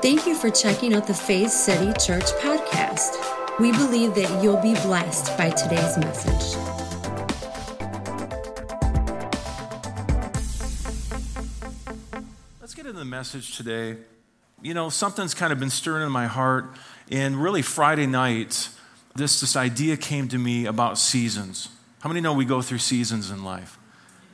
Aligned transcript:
Thank 0.00 0.28
you 0.28 0.36
for 0.36 0.48
checking 0.48 0.94
out 0.94 1.08
the 1.08 1.14
Faith 1.14 1.50
City 1.50 1.92
Church 1.98 2.26
podcast. 2.40 3.16
We 3.58 3.72
believe 3.72 4.14
that 4.14 4.40
you'll 4.40 4.62
be 4.62 4.74
blessed 4.74 5.36
by 5.36 5.50
today's 5.50 5.98
message. 5.98 6.56
Let's 12.60 12.74
get 12.74 12.86
into 12.86 13.00
the 13.00 13.04
message 13.04 13.56
today. 13.56 13.96
You 14.62 14.72
know, 14.72 14.88
something's 14.88 15.34
kind 15.34 15.52
of 15.52 15.58
been 15.58 15.68
stirring 15.68 16.06
in 16.06 16.12
my 16.12 16.28
heart. 16.28 16.76
And 17.10 17.34
really, 17.34 17.62
Friday 17.62 18.06
night, 18.06 18.68
this, 19.16 19.40
this 19.40 19.56
idea 19.56 19.96
came 19.96 20.28
to 20.28 20.38
me 20.38 20.66
about 20.66 20.96
seasons. 20.98 21.70
How 22.02 22.08
many 22.08 22.20
know 22.20 22.34
we 22.34 22.44
go 22.44 22.62
through 22.62 22.78
seasons 22.78 23.32
in 23.32 23.42
life? 23.42 23.76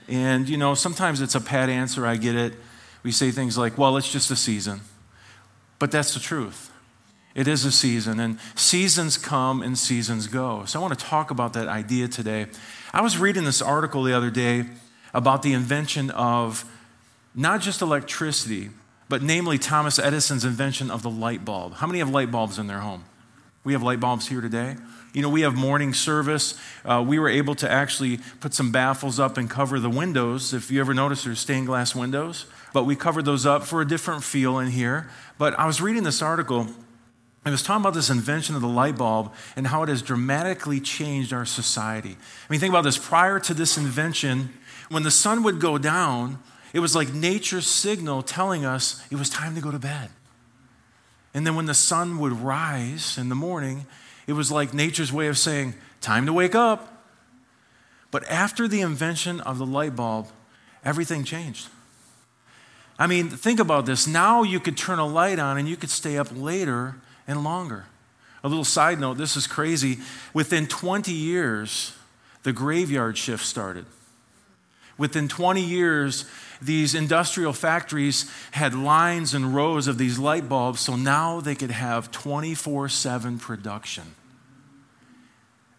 And, 0.08 0.46
you 0.46 0.58
know, 0.58 0.74
sometimes 0.74 1.22
it's 1.22 1.34
a 1.34 1.40
pat 1.40 1.70
answer, 1.70 2.06
I 2.06 2.16
get 2.16 2.34
it. 2.34 2.52
We 3.02 3.12
say 3.12 3.30
things 3.30 3.56
like, 3.56 3.78
well, 3.78 3.96
it's 3.96 4.12
just 4.12 4.30
a 4.30 4.36
season. 4.36 4.82
But 5.78 5.90
that's 5.90 6.14
the 6.14 6.20
truth. 6.20 6.70
It 7.34 7.48
is 7.48 7.64
a 7.64 7.72
season, 7.72 8.20
and 8.20 8.38
seasons 8.54 9.18
come 9.18 9.60
and 9.60 9.76
seasons 9.76 10.28
go. 10.28 10.64
So 10.66 10.78
I 10.78 10.82
want 10.82 10.96
to 10.96 11.04
talk 11.04 11.32
about 11.32 11.52
that 11.54 11.66
idea 11.66 12.06
today. 12.06 12.46
I 12.92 13.00
was 13.00 13.18
reading 13.18 13.44
this 13.44 13.60
article 13.60 14.04
the 14.04 14.16
other 14.16 14.30
day 14.30 14.66
about 15.12 15.42
the 15.42 15.52
invention 15.52 16.10
of 16.10 16.64
not 17.34 17.60
just 17.60 17.82
electricity, 17.82 18.70
but 19.08 19.20
namely 19.20 19.58
Thomas 19.58 19.98
Edison's 19.98 20.44
invention 20.44 20.90
of 20.90 21.02
the 21.02 21.10
light 21.10 21.44
bulb. 21.44 21.74
How 21.74 21.88
many 21.88 21.98
have 21.98 22.10
light 22.10 22.30
bulbs 22.30 22.58
in 22.58 22.68
their 22.68 22.78
home? 22.78 23.04
We 23.64 23.72
have 23.72 23.82
light 23.82 23.98
bulbs 23.98 24.28
here 24.28 24.40
today. 24.40 24.76
You 25.12 25.22
know, 25.22 25.28
we 25.28 25.40
have 25.40 25.54
morning 25.54 25.94
service. 25.94 26.58
Uh, 26.84 27.04
we 27.06 27.18
were 27.18 27.28
able 27.28 27.54
to 27.56 27.70
actually 27.70 28.18
put 28.40 28.54
some 28.54 28.72
baffles 28.72 29.18
up 29.18 29.38
and 29.38 29.48
cover 29.48 29.80
the 29.80 29.90
windows. 29.90 30.52
If 30.52 30.70
you 30.70 30.80
ever 30.80 30.94
notice, 30.94 31.24
there's 31.24 31.38
stained 31.38 31.66
glass 31.66 31.94
windows, 31.94 32.46
but 32.74 32.86
we 32.86 32.96
covered 32.96 33.24
those 33.24 33.46
up 33.46 33.62
for 33.62 33.80
a 33.80 33.86
different 33.86 34.24
feel 34.24 34.58
in 34.58 34.66
here. 34.66 35.08
But 35.38 35.56
I 35.56 35.64
was 35.64 35.80
reading 35.80 36.02
this 36.02 36.20
article. 36.20 36.66
It 37.46 37.50
was 37.50 37.62
talking 37.62 37.82
about 37.82 37.94
this 37.94 38.10
invention 38.10 38.56
of 38.56 38.62
the 38.62 38.68
light 38.68 38.98
bulb 38.98 39.32
and 39.54 39.68
how 39.68 39.84
it 39.84 39.88
has 39.88 40.02
dramatically 40.02 40.80
changed 40.80 41.32
our 41.32 41.46
society. 41.46 42.16
I 42.18 42.52
mean, 42.52 42.58
think 42.58 42.72
about 42.72 42.82
this. 42.82 42.98
Prior 42.98 43.38
to 43.38 43.54
this 43.54 43.78
invention, 43.78 44.52
when 44.88 45.04
the 45.04 45.12
sun 45.12 45.44
would 45.44 45.60
go 45.60 45.78
down, 45.78 46.40
it 46.72 46.80
was 46.80 46.96
like 46.96 47.14
nature's 47.14 47.68
signal 47.68 48.22
telling 48.22 48.64
us 48.64 49.00
it 49.08 49.16
was 49.16 49.30
time 49.30 49.54
to 49.54 49.60
go 49.60 49.70
to 49.70 49.78
bed. 49.78 50.10
And 51.32 51.46
then 51.46 51.54
when 51.54 51.66
the 51.66 51.74
sun 51.74 52.18
would 52.18 52.32
rise 52.32 53.16
in 53.16 53.28
the 53.28 53.36
morning, 53.36 53.86
it 54.26 54.32
was 54.32 54.50
like 54.50 54.74
nature's 54.74 55.12
way 55.12 55.28
of 55.28 55.38
saying, 55.38 55.74
time 56.00 56.26
to 56.26 56.32
wake 56.32 56.56
up. 56.56 57.04
But 58.10 58.28
after 58.28 58.66
the 58.66 58.80
invention 58.80 59.40
of 59.42 59.58
the 59.58 59.66
light 59.66 59.94
bulb, 59.94 60.26
everything 60.84 61.22
changed. 61.22 61.68
I 62.98 63.06
mean, 63.06 63.28
think 63.28 63.60
about 63.60 63.86
this. 63.86 64.06
Now 64.06 64.42
you 64.42 64.60
could 64.60 64.76
turn 64.76 64.98
a 64.98 65.06
light 65.06 65.38
on 65.38 65.58
and 65.58 65.68
you 65.68 65.76
could 65.76 65.90
stay 65.90 66.16
up 66.16 66.28
later 66.32 66.96
and 67.26 67.42
longer. 67.42 67.86
A 68.44 68.48
little 68.48 68.64
side 68.64 69.00
note 69.00 69.16
this 69.16 69.36
is 69.36 69.46
crazy. 69.46 69.98
Within 70.32 70.66
20 70.66 71.12
years, 71.12 71.94
the 72.42 72.52
graveyard 72.52 73.16
shift 73.18 73.44
started. 73.44 73.86
Within 74.96 75.26
20 75.26 75.60
years, 75.60 76.24
these 76.62 76.94
industrial 76.94 77.52
factories 77.52 78.30
had 78.52 78.74
lines 78.74 79.34
and 79.34 79.54
rows 79.54 79.88
of 79.88 79.98
these 79.98 80.18
light 80.18 80.48
bulbs, 80.48 80.80
so 80.80 80.94
now 80.94 81.40
they 81.40 81.56
could 81.56 81.72
have 81.72 82.12
24 82.12 82.88
7 82.88 83.38
production. 83.38 84.14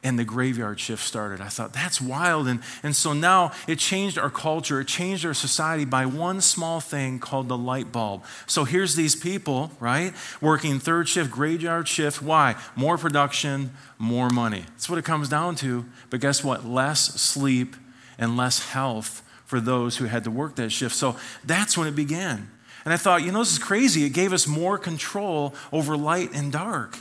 And 0.05 0.19
the 0.19 0.23
graveyard 0.23 0.79
shift 0.79 1.03
started. 1.03 1.41
I 1.41 1.47
thought, 1.47 1.73
that's 1.73 1.99
wild. 1.99 2.47
And, 2.47 2.59
and 2.83 2.95
so 2.95 3.11
now 3.11 3.53
it 3.67 3.79
changed 3.79 4.19
our 4.19 4.29
culture, 4.29 4.79
it 4.79 4.87
changed 4.87 5.25
our 5.25 5.33
society 5.33 5.83
by 5.83 6.05
one 6.05 6.41
small 6.41 6.79
thing 6.79 7.17
called 7.17 7.47
the 7.47 7.57
light 7.57 7.91
bulb. 7.91 8.23
So 8.45 8.65
here's 8.65 8.95
these 8.95 9.15
people, 9.15 9.71
right, 9.79 10.13
working 10.41 10.77
third 10.77 11.09
shift, 11.09 11.31
graveyard 11.31 11.87
shift. 11.87 12.21
Why? 12.21 12.55
More 12.75 12.99
production, 12.99 13.71
more 13.97 14.29
money. 14.29 14.65
That's 14.73 14.87
what 14.87 14.99
it 14.99 15.05
comes 15.05 15.27
down 15.27 15.55
to. 15.55 15.85
But 16.11 16.19
guess 16.19 16.43
what? 16.43 16.63
Less 16.63 16.99
sleep 17.19 17.75
and 18.19 18.37
less 18.37 18.63
health 18.63 19.23
for 19.45 19.59
those 19.59 19.97
who 19.97 20.05
had 20.05 20.23
to 20.25 20.31
work 20.31 20.55
that 20.57 20.71
shift. 20.71 20.95
So 20.95 21.15
that's 21.43 21.75
when 21.75 21.87
it 21.87 21.95
began. 21.95 22.51
And 22.83 22.93
I 22.93 22.97
thought, 22.97 23.23
you 23.23 23.31
know, 23.31 23.39
this 23.39 23.53
is 23.53 23.59
crazy. 23.59 24.03
It 24.03 24.11
gave 24.11 24.33
us 24.33 24.45
more 24.45 24.77
control 24.77 25.55
over 25.73 25.97
light 25.97 26.29
and 26.35 26.51
dark. 26.51 26.99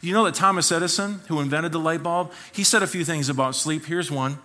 You 0.00 0.14
know 0.14 0.24
that 0.24 0.34
Thomas 0.34 0.72
Edison, 0.72 1.20
who 1.28 1.40
invented 1.40 1.72
the 1.72 1.78
light 1.78 2.02
bulb, 2.02 2.32
he 2.52 2.64
said 2.64 2.82
a 2.82 2.86
few 2.86 3.04
things 3.04 3.28
about 3.28 3.54
sleep. 3.54 3.84
Here's 3.84 4.10
one. 4.10 4.38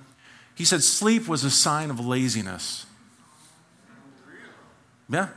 He 0.54 0.66
said 0.66 0.84
sleep 0.84 1.28
was 1.28 1.44
a 1.44 1.52
sign 1.52 1.90
of 1.90 2.00
laziness. 2.00 2.86
Yeah. 5.10 5.30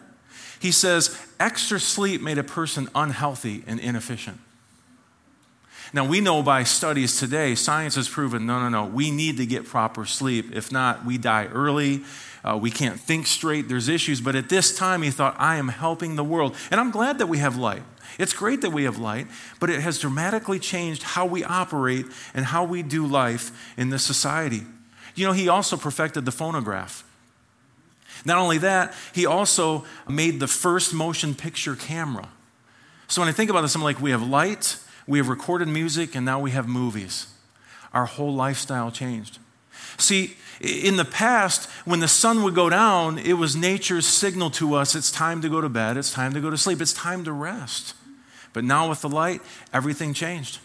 He 0.60 0.72
says 0.72 1.16
extra 1.38 1.78
sleep 1.78 2.20
made 2.20 2.38
a 2.38 2.44
person 2.44 2.88
unhealthy 2.94 3.62
and 3.66 3.78
inefficient. 3.78 4.40
Now, 5.92 6.04
we 6.04 6.20
know 6.20 6.42
by 6.42 6.64
studies 6.64 7.18
today, 7.18 7.54
science 7.54 7.94
has 7.94 8.08
proven 8.08 8.44
no, 8.44 8.60
no, 8.60 8.68
no, 8.68 8.84
we 8.84 9.10
need 9.10 9.38
to 9.38 9.46
get 9.46 9.64
proper 9.64 10.04
sleep. 10.04 10.54
If 10.54 10.70
not, 10.70 11.06
we 11.06 11.16
die 11.16 11.46
early. 11.46 12.04
Uh, 12.44 12.58
we 12.60 12.70
can't 12.70 13.00
think 13.00 13.26
straight. 13.26 13.68
There's 13.68 13.88
issues. 13.88 14.20
But 14.20 14.36
at 14.36 14.48
this 14.48 14.76
time, 14.76 15.02
he 15.02 15.10
thought, 15.10 15.34
I 15.38 15.56
am 15.56 15.68
helping 15.68 16.16
the 16.16 16.24
world. 16.24 16.54
And 16.70 16.78
I'm 16.78 16.90
glad 16.90 17.18
that 17.18 17.26
we 17.28 17.38
have 17.38 17.56
light. 17.56 17.82
It's 18.18 18.32
great 18.32 18.62
that 18.62 18.70
we 18.70 18.84
have 18.84 18.98
light, 18.98 19.28
but 19.60 19.70
it 19.70 19.80
has 19.80 20.00
dramatically 20.00 20.58
changed 20.58 21.02
how 21.02 21.24
we 21.24 21.44
operate 21.44 22.06
and 22.34 22.44
how 22.44 22.64
we 22.64 22.82
do 22.82 23.06
life 23.06 23.52
in 23.76 23.90
this 23.90 24.02
society. 24.02 24.62
You 25.14 25.26
know, 25.26 25.32
he 25.32 25.48
also 25.48 25.76
perfected 25.76 26.24
the 26.24 26.32
phonograph. 26.32 27.04
Not 28.24 28.38
only 28.38 28.58
that, 28.58 28.94
he 29.14 29.24
also 29.24 29.84
made 30.08 30.40
the 30.40 30.48
first 30.48 30.92
motion 30.92 31.34
picture 31.34 31.76
camera. 31.76 32.28
So 33.06 33.22
when 33.22 33.28
I 33.28 33.32
think 33.32 33.50
about 33.50 33.62
this, 33.62 33.74
I'm 33.74 33.82
like, 33.82 34.00
we 34.00 34.10
have 34.10 34.22
light, 34.22 34.76
we 35.06 35.18
have 35.18 35.28
recorded 35.28 35.68
music, 35.68 36.14
and 36.14 36.26
now 36.26 36.40
we 36.40 36.50
have 36.50 36.68
movies. 36.68 37.28
Our 37.92 38.06
whole 38.06 38.34
lifestyle 38.34 38.90
changed. 38.90 39.38
See, 39.96 40.36
in 40.60 40.96
the 40.96 41.04
past, 41.04 41.70
when 41.84 42.00
the 42.00 42.08
sun 42.08 42.42
would 42.42 42.54
go 42.54 42.68
down, 42.68 43.18
it 43.18 43.34
was 43.34 43.56
nature's 43.56 44.06
signal 44.06 44.50
to 44.50 44.74
us 44.74 44.94
it's 44.94 45.10
time 45.10 45.40
to 45.42 45.48
go 45.48 45.60
to 45.60 45.68
bed, 45.68 45.96
it's 45.96 46.12
time 46.12 46.34
to 46.34 46.40
go 46.40 46.50
to 46.50 46.58
sleep, 46.58 46.80
it's 46.80 46.92
time 46.92 47.24
to 47.24 47.32
rest. 47.32 47.94
But 48.58 48.64
now 48.64 48.88
with 48.88 49.02
the 49.02 49.08
light, 49.08 49.40
everything 49.72 50.14
changed. 50.14 50.58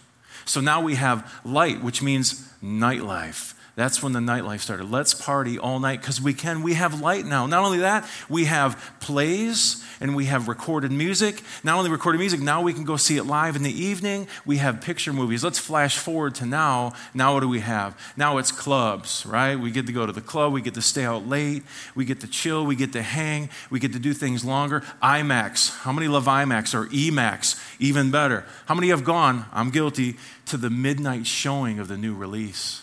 So 0.45 0.61
now 0.61 0.81
we 0.81 0.95
have 0.95 1.31
light, 1.45 1.83
which 1.83 2.01
means 2.01 2.51
nightlife. 2.59 3.53
That's 3.75 4.03
when 4.03 4.13
the 4.13 4.19
nightlife 4.19 4.59
started. 4.59 4.91
Let's 4.91 5.15
party 5.15 5.57
all 5.57 5.79
night 5.79 5.99
because 5.99 6.21
we 6.21 6.35
can. 6.35 6.61
We 6.61 6.75
have 6.75 7.01
light 7.01 7.25
now. 7.25 7.47
Not 7.47 7.63
only 7.63 7.79
that, 7.79 8.07
we 8.29 8.45
have 8.45 8.93
plays 8.99 9.83
and 9.99 10.15
we 10.15 10.25
have 10.25 10.47
recorded 10.47 10.91
music. 10.91 11.41
Not 11.63 11.79
only 11.79 11.89
recorded 11.89 12.19
music, 12.19 12.39
now 12.39 12.61
we 12.61 12.71
can 12.71 12.83
go 12.83 12.97
see 12.97 13.17
it 13.17 13.23
live 13.23 13.55
in 13.55 13.63
the 13.63 13.71
evening. 13.71 14.27
We 14.45 14.57
have 14.57 14.81
picture 14.81 15.11
movies. 15.11 15.43
Let's 15.43 15.57
flash 15.57 15.97
forward 15.97 16.35
to 16.35 16.45
now. 16.45 16.93
Now, 17.15 17.33
what 17.33 17.39
do 17.39 17.49
we 17.49 17.61
have? 17.61 17.99
Now 18.15 18.37
it's 18.37 18.51
clubs, 18.51 19.25
right? 19.25 19.55
We 19.55 19.71
get 19.71 19.87
to 19.87 19.91
go 19.91 20.05
to 20.05 20.11
the 20.11 20.21
club. 20.21 20.53
We 20.53 20.61
get 20.61 20.75
to 20.75 20.81
stay 20.81 21.03
out 21.03 21.27
late. 21.27 21.63
We 21.95 22.05
get 22.05 22.19
to 22.19 22.27
chill. 22.27 22.67
We 22.67 22.75
get 22.75 22.93
to 22.93 23.01
hang. 23.01 23.49
We 23.71 23.79
get 23.79 23.93
to 23.93 23.99
do 23.99 24.13
things 24.13 24.45
longer. 24.45 24.81
IMAX. 25.01 25.79
How 25.79 25.91
many 25.91 26.07
love 26.07 26.25
IMAX 26.25 26.75
or 26.75 26.85
EMAX? 26.89 27.59
Even 27.79 28.11
better. 28.11 28.45
How 28.67 28.75
many 28.75 28.89
have 28.89 29.03
gone? 29.03 29.45
I'm 29.51 29.71
guilty 29.71 30.17
to 30.45 30.57
the 30.57 30.69
midnight 30.69 31.25
showing 31.25 31.79
of 31.79 31.87
the 31.87 31.97
new 31.97 32.13
release. 32.13 32.82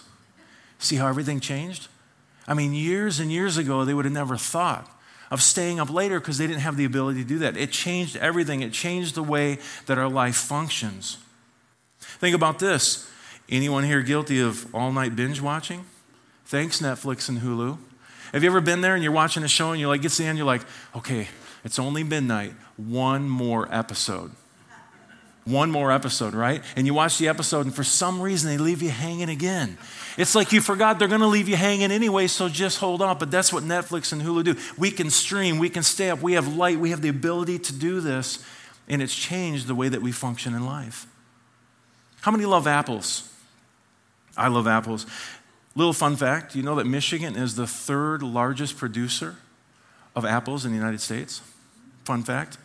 See 0.81 0.97
how 0.97 1.07
everything 1.07 1.39
changed? 1.39 1.89
I 2.49 2.55
mean, 2.55 2.75
years 2.75 3.21
and 3.21 3.31
years 3.31 3.57
ago, 3.57 3.85
they 3.85 3.95
would 3.95 4.07
have 4.07 4.15
never 4.15 4.37
thought 4.37 4.91
of 5.31 5.41
staying 5.43 5.79
up 5.79 5.91
later 5.91 6.19
because 6.19 6.39
they 6.39 6.47
didn't 6.47 6.63
have 6.63 6.77
the 6.77 6.85
ability 6.85 7.23
to 7.23 7.29
do 7.29 7.39
that. 7.39 7.57
It 7.57 7.71
changed 7.71 8.17
everything, 8.17 8.63
it 8.63 8.73
changed 8.73 9.15
the 9.15 9.23
way 9.23 9.59
that 9.87 9.99
our 9.99 10.09
life 10.09 10.37
functions. 10.37 11.19
Think 12.01 12.35
about 12.35 12.59
this 12.59 13.09
anyone 13.49 13.85
here 13.85 14.03
guilty 14.03 14.41
of 14.41 14.75
all 14.75 14.91
night 14.93 15.15
binge 15.15 15.41
watching? 15.41 15.85
Thanks, 16.47 16.81
Netflix 16.81 17.29
and 17.29 17.39
Hulu. 17.41 17.79
Have 18.33 18.43
you 18.43 18.51
ever 18.51 18.61
been 18.61 18.81
there 18.81 18.95
and 18.95 19.03
you're 19.03 19.13
watching 19.13 19.43
a 19.43 19.49
show 19.49 19.73
and 19.73 19.81
you're 19.81 19.89
like, 19.89 20.03
to 20.03 20.09
the 20.09 20.25
end, 20.25 20.39
you're 20.39 20.47
like, 20.47 20.63
okay, 20.97 21.29
it's 21.65 21.79
only 21.79 22.05
midnight, 22.05 22.53
one 22.77 23.29
more 23.29 23.73
episode. 23.73 24.33
One 25.45 25.71
more 25.71 25.91
episode, 25.91 26.35
right? 26.35 26.63
And 26.77 26.87
you 26.87 26.95
watch 26.95 27.19
the 27.19 27.29
episode, 27.29 27.65
and 27.67 27.75
for 27.75 27.83
some 27.83 28.21
reason, 28.21 28.51
they 28.51 28.59
leave 28.59 28.83
you 28.83 28.91
hanging 28.91 29.31
again. 29.31 29.79
It's 30.19 30.35
like 30.35 30.53
you 30.53 30.61
forgot 30.61 30.99
they're 30.99 31.09
going 31.09 31.23
to 31.23 31.27
leave 31.27 31.49
you 31.49 31.57
hanging 31.57 31.91
anyway, 31.91 32.27
so 32.27 32.49
just 32.49 32.79
hold 32.79 33.01
on. 33.01 33.19
But 33.19 33.31
that's 33.31 33.53
what 33.53 33.65
Netflix 33.65 34.13
and 34.13 34.21
Hulu 34.21 34.45
do. 34.45 34.57
We 34.77 34.91
can 34.91 35.09
stream, 35.09 35.59
we 35.59 35.71
can 35.71 35.83
stay 35.83 36.11
up, 36.11 36.21
we 36.21 36.35
have 36.35 36.57
light, 36.57 36.79
we 36.79 36.91
have 36.91 37.01
the 37.01 37.09
ability 37.09 37.59
to 37.61 37.73
do 37.73 38.01
this, 38.01 38.45
and 38.87 39.01
it's 39.01 39.15
changed 39.15 39.67
the 39.67 39.75
way 39.75 39.89
that 39.89 40.03
we 40.03 40.13
function 40.13 40.55
in 40.55 40.67
life. 40.67 41.07
How 42.21 42.31
many 42.31 42.45
love 42.45 42.67
apples? 42.67 43.27
I 44.37 44.49
love 44.49 44.67
apples. 44.67 45.07
Little 45.75 45.93
fun 45.93 46.17
fact 46.17 46.55
you 46.55 46.63
know 46.63 46.75
that 46.75 46.87
Michigan 46.87 47.37
is 47.37 47.55
the 47.55 47.67
third 47.67 48.23
largest 48.23 48.77
producer 48.77 49.37
of 50.15 50.25
apples 50.25 50.65
in 50.65 50.73
the 50.73 50.77
United 50.77 51.01
States? 51.01 51.41
Fun 52.05 52.23
fact. 52.23 52.59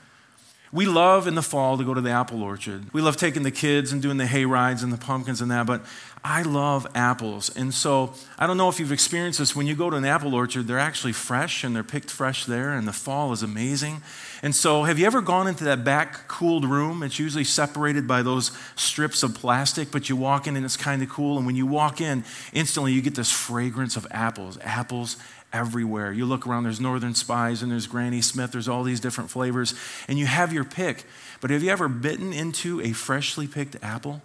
We 0.75 0.85
love 0.85 1.25
in 1.25 1.35
the 1.35 1.41
fall 1.41 1.77
to 1.77 1.85
go 1.85 1.93
to 1.93 2.01
the 2.01 2.09
apple 2.09 2.43
orchard. 2.43 2.83
We 2.91 3.01
love 3.01 3.15
taking 3.15 3.43
the 3.43 3.51
kids 3.51 3.93
and 3.93 4.01
doing 4.01 4.17
the 4.17 4.27
hay 4.27 4.43
rides 4.43 4.83
and 4.83 4.91
the 4.91 4.97
pumpkins 4.97 5.39
and 5.39 5.49
that, 5.49 5.65
but 5.65 5.85
I 6.21 6.41
love 6.41 6.85
apples. 6.95 7.55
And 7.55 7.73
so 7.73 8.13
I 8.37 8.45
don't 8.45 8.57
know 8.57 8.67
if 8.67 8.77
you've 8.77 8.91
experienced 8.91 9.39
this. 9.39 9.55
When 9.55 9.67
you 9.67 9.75
go 9.75 9.89
to 9.89 9.95
an 9.95 10.03
apple 10.03 10.35
orchard, 10.35 10.67
they're 10.67 10.77
actually 10.77 11.13
fresh 11.13 11.63
and 11.63 11.73
they're 11.73 11.83
picked 11.83 12.11
fresh 12.11 12.43
there, 12.43 12.73
and 12.73 12.85
the 12.85 12.91
fall 12.91 13.31
is 13.31 13.41
amazing. 13.41 14.01
And 14.43 14.53
so, 14.53 14.83
have 14.83 14.99
you 14.99 15.05
ever 15.05 15.21
gone 15.21 15.47
into 15.47 15.63
that 15.63 15.85
back 15.85 16.27
cooled 16.27 16.65
room? 16.65 17.03
It's 17.03 17.19
usually 17.19 17.45
separated 17.45 18.05
by 18.05 18.21
those 18.21 18.51
strips 18.75 19.23
of 19.23 19.33
plastic, 19.33 19.91
but 19.91 20.09
you 20.09 20.17
walk 20.17 20.45
in 20.45 20.57
and 20.57 20.65
it's 20.65 20.75
kind 20.75 21.01
of 21.01 21.09
cool. 21.09 21.37
And 21.37 21.45
when 21.45 21.55
you 21.55 21.67
walk 21.67 22.01
in, 22.01 22.25
instantly 22.51 22.91
you 22.91 23.01
get 23.01 23.15
this 23.15 23.31
fragrance 23.31 23.95
of 23.95 24.05
apples. 24.11 24.57
Apples 24.61 25.15
everywhere. 25.55 26.11
You 26.11 26.25
look 26.25 26.45
around, 26.45 26.63
there's 26.63 26.81
Northern 26.81 27.15
Spies 27.15 27.63
and 27.63 27.71
there's 27.71 27.87
Granny 27.87 28.21
Smith, 28.21 28.51
there's 28.51 28.67
all 28.67 28.83
these 28.83 28.99
different 28.99 29.29
flavors, 29.29 29.73
and 30.09 30.19
you 30.19 30.25
have 30.25 30.51
your 30.51 30.65
pick. 30.65 31.05
But 31.39 31.49
have 31.49 31.63
you 31.63 31.69
ever 31.69 31.87
bitten 31.87 32.33
into 32.33 32.81
a 32.81 32.91
freshly 32.91 33.47
picked 33.47 33.77
apple? 33.81 34.21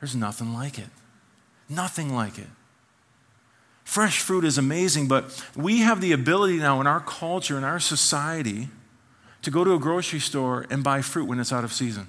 There's 0.00 0.16
nothing 0.16 0.54
like 0.54 0.78
it. 0.78 0.88
Nothing 1.68 2.14
like 2.14 2.38
it. 2.38 2.48
Fresh 3.84 4.20
fruit 4.20 4.44
is 4.44 4.56
amazing, 4.56 5.06
but 5.06 5.44
we 5.54 5.80
have 5.80 6.00
the 6.00 6.12
ability 6.12 6.56
now 6.56 6.80
in 6.80 6.86
our 6.86 7.00
culture, 7.00 7.58
in 7.58 7.64
our 7.64 7.80
society, 7.80 8.68
to 9.42 9.50
go 9.50 9.64
to 9.64 9.74
a 9.74 9.78
grocery 9.78 10.20
store 10.20 10.64
and 10.70 10.82
buy 10.82 11.02
fruit 11.02 11.26
when 11.26 11.38
it's 11.38 11.52
out 11.52 11.64
of 11.64 11.72
season. 11.72 12.08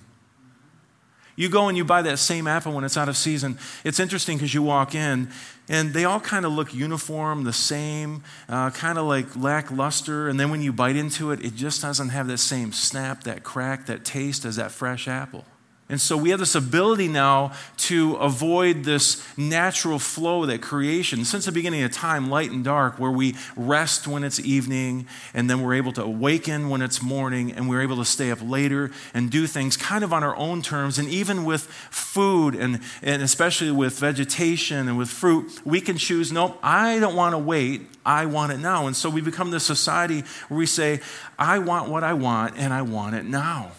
You 1.41 1.49
go 1.49 1.69
and 1.69 1.75
you 1.75 1.83
buy 1.83 2.03
that 2.03 2.19
same 2.19 2.45
apple 2.45 2.71
when 2.73 2.83
it's 2.83 2.97
out 2.97 3.09
of 3.09 3.17
season. 3.17 3.57
It's 3.83 3.99
interesting 3.99 4.38
because 4.38 4.53
you 4.53 4.61
walk 4.61 4.93
in 4.93 5.27
and 5.67 5.91
they 5.91 6.05
all 6.05 6.19
kind 6.19 6.45
of 6.45 6.51
look 6.51 6.71
uniform, 6.71 7.45
the 7.45 7.51
same, 7.51 8.23
uh, 8.47 8.69
kind 8.69 8.99
of 8.99 9.07
like 9.07 9.35
lackluster. 9.35 10.29
And 10.29 10.39
then 10.39 10.51
when 10.51 10.61
you 10.61 10.71
bite 10.71 10.95
into 10.95 11.31
it, 11.31 11.43
it 11.43 11.55
just 11.55 11.81
doesn't 11.81 12.09
have 12.09 12.27
that 12.27 12.38
same 12.38 12.71
snap, 12.71 13.23
that 13.23 13.41
crack, 13.41 13.88
that 13.88 14.05
taste 14.05 14.45
as 14.45 14.57
that 14.57 14.69
fresh 14.69 15.07
apple. 15.07 15.45
And 15.91 15.99
so 15.99 16.15
we 16.15 16.29
have 16.29 16.39
this 16.39 16.55
ability 16.55 17.09
now 17.09 17.51
to 17.77 18.15
avoid 18.15 18.85
this 18.85 19.21
natural 19.38 19.99
flow 19.99 20.45
that 20.45 20.61
creation, 20.61 21.25
since 21.25 21.45
the 21.45 21.51
beginning 21.51 21.83
of 21.83 21.91
time, 21.91 22.29
light 22.29 22.49
and 22.49 22.63
dark, 22.63 22.97
where 22.97 23.11
we 23.11 23.35
rest 23.57 24.07
when 24.07 24.23
it's 24.23 24.39
evening, 24.39 25.05
and 25.33 25.49
then 25.49 25.61
we're 25.61 25.73
able 25.73 25.91
to 25.91 26.03
awaken 26.03 26.69
when 26.69 26.81
it's 26.81 27.01
morning, 27.01 27.51
and 27.51 27.67
we're 27.67 27.81
able 27.81 27.97
to 27.97 28.05
stay 28.05 28.31
up 28.31 28.39
later 28.41 28.89
and 29.13 29.29
do 29.29 29.45
things 29.45 29.75
kind 29.75 30.03
of 30.05 30.13
on 30.13 30.23
our 30.23 30.35
own 30.38 30.61
terms. 30.61 30.97
And 30.97 31.09
even 31.09 31.43
with 31.43 31.63
food, 31.63 32.55
and, 32.55 32.79
and 33.01 33.21
especially 33.21 33.71
with 33.71 33.99
vegetation 33.99 34.88
and 34.88 34.97
with 34.97 35.09
fruit, 35.09 35.59
we 35.65 35.81
can 35.81 35.97
choose, 35.97 36.31
nope, 36.31 36.57
I 36.63 36.99
don't 36.99 37.17
want 37.17 37.33
to 37.33 37.38
wait. 37.38 37.81
I 38.05 38.27
want 38.27 38.53
it 38.53 38.59
now. 38.59 38.88
And 38.88 38.95
so 38.95 39.09
we 39.09 39.19
become 39.19 39.51
this 39.51 39.65
society 39.65 40.23
where 40.47 40.57
we 40.57 40.65
say, 40.65 41.01
I 41.38 41.59
want 41.59 41.89
what 41.89 42.05
I 42.05 42.13
want, 42.13 42.57
and 42.57 42.73
I 42.73 42.81
want 42.81 43.15
it 43.15 43.25
now. 43.25 43.73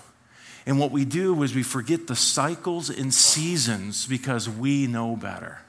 And 0.66 0.78
what 0.78 0.90
we 0.90 1.04
do 1.04 1.42
is 1.42 1.54
we 1.54 1.62
forget 1.62 2.06
the 2.06 2.16
cycles 2.16 2.88
and 2.88 3.12
seasons 3.12 4.06
because 4.06 4.48
we 4.48 4.86
know 4.86 5.16
better. 5.16 5.60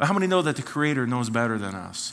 How 0.00 0.12
many 0.12 0.26
know 0.26 0.42
that 0.42 0.56
the 0.56 0.62
Creator 0.62 1.06
knows 1.06 1.30
better 1.30 1.58
than 1.58 1.74
us? 1.74 2.12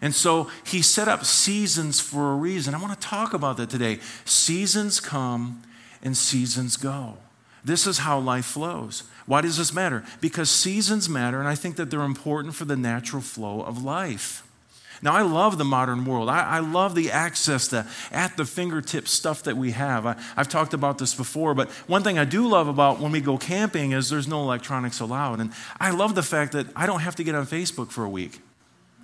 And 0.00 0.14
so 0.14 0.50
he 0.64 0.82
set 0.82 1.08
up 1.08 1.24
seasons 1.24 2.00
for 2.00 2.32
a 2.32 2.36
reason. 2.36 2.74
I 2.74 2.80
want 2.80 3.00
to 3.00 3.06
talk 3.06 3.34
about 3.34 3.56
that 3.56 3.70
today. 3.70 3.98
Seasons 4.24 5.00
come 5.00 5.62
and 6.02 6.16
seasons 6.16 6.76
go. 6.76 7.18
This 7.64 7.86
is 7.86 7.98
how 7.98 8.18
life 8.20 8.46
flows. 8.46 9.02
Why 9.26 9.40
does 9.40 9.58
this 9.58 9.74
matter? 9.74 10.04
Because 10.20 10.48
seasons 10.50 11.08
matter, 11.08 11.40
and 11.40 11.48
I 11.48 11.54
think 11.54 11.76
that 11.76 11.90
they're 11.90 12.02
important 12.02 12.54
for 12.54 12.64
the 12.64 12.76
natural 12.76 13.20
flow 13.20 13.60
of 13.60 13.82
life. 13.82 14.47
Now, 15.02 15.12
I 15.14 15.22
love 15.22 15.58
the 15.58 15.64
modern 15.64 16.04
world. 16.04 16.28
I, 16.28 16.42
I, 16.42 16.58
love 16.58 16.94
the 16.94 17.10
access 17.10 17.68
to 17.68 17.86
at 18.10 18.36
the 18.36 18.44
fingertips 18.44 19.10
stuff 19.10 19.44
that 19.44 19.56
we 19.56 19.70
have. 19.70 20.06
I, 20.06 20.16
I've 20.36 20.48
talked 20.48 20.74
about 20.74 20.98
this 20.98 21.14
before, 21.14 21.54
but 21.54 21.70
one 21.86 22.02
thing 22.02 22.18
I 22.18 22.24
do 22.24 22.48
love 22.48 22.68
about 22.68 22.98
when 22.98 23.12
we 23.12 23.20
go 23.20 23.38
camping 23.38 23.92
is 23.92 24.10
there's 24.10 24.28
no 24.28 24.42
electronics 24.42 25.00
allowed. 25.00 25.40
And 25.40 25.52
I 25.78 25.90
love 25.90 26.14
the 26.14 26.22
fact 26.22 26.52
that 26.52 26.66
I 26.74 26.86
don't 26.86 27.00
have 27.00 27.16
to 27.16 27.24
get 27.24 27.34
on 27.34 27.46
Facebook 27.46 27.90
for 27.90 28.04
a 28.04 28.08
week. 28.08 28.40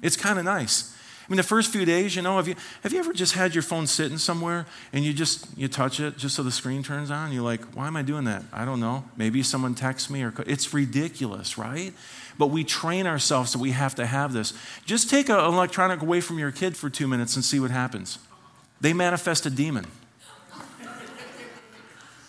It's 0.02 0.16
kind 0.16 0.38
of 0.38 0.44
nice. 0.44 0.94
I 1.26 1.32
mean, 1.32 1.38
the 1.38 1.42
first 1.42 1.72
few 1.72 1.86
days, 1.86 2.14
you 2.14 2.20
know, 2.20 2.36
have 2.36 2.48
you, 2.48 2.54
have 2.82 2.92
you 2.92 2.98
ever 2.98 3.14
just 3.14 3.32
had 3.32 3.54
your 3.54 3.62
phone 3.62 3.86
sitting 3.86 4.18
somewhere 4.18 4.66
and 4.92 5.02
you 5.04 5.14
just, 5.14 5.46
you 5.56 5.68
touch 5.68 5.98
it 5.98 6.18
just 6.18 6.34
so 6.34 6.42
the 6.42 6.52
screen 6.52 6.82
turns 6.82 7.10
on? 7.10 7.32
You're 7.32 7.42
like, 7.42 7.62
why 7.74 7.86
am 7.86 7.96
I 7.96 8.02
doing 8.02 8.24
that? 8.24 8.42
I 8.52 8.66
don't 8.66 8.78
know. 8.78 9.04
Maybe 9.16 9.42
someone 9.42 9.74
texts 9.74 10.10
me 10.10 10.22
or, 10.22 10.34
it's 10.46 10.74
ridiculous, 10.74 11.56
right? 11.56 11.94
But 12.38 12.48
we 12.48 12.64
train 12.64 13.06
ourselves 13.06 13.52
so 13.52 13.58
we 13.58 13.70
have 13.70 13.94
to 13.96 14.06
have 14.06 14.32
this. 14.32 14.52
Just 14.84 15.08
take 15.08 15.28
an 15.28 15.38
electronic 15.38 16.02
away 16.02 16.20
from 16.20 16.38
your 16.38 16.50
kid 16.50 16.76
for 16.76 16.90
two 16.90 17.06
minutes 17.06 17.36
and 17.36 17.44
see 17.44 17.60
what 17.60 17.70
happens. 17.70 18.18
They 18.80 18.92
manifest 18.92 19.46
a 19.46 19.50
demon. 19.50 19.86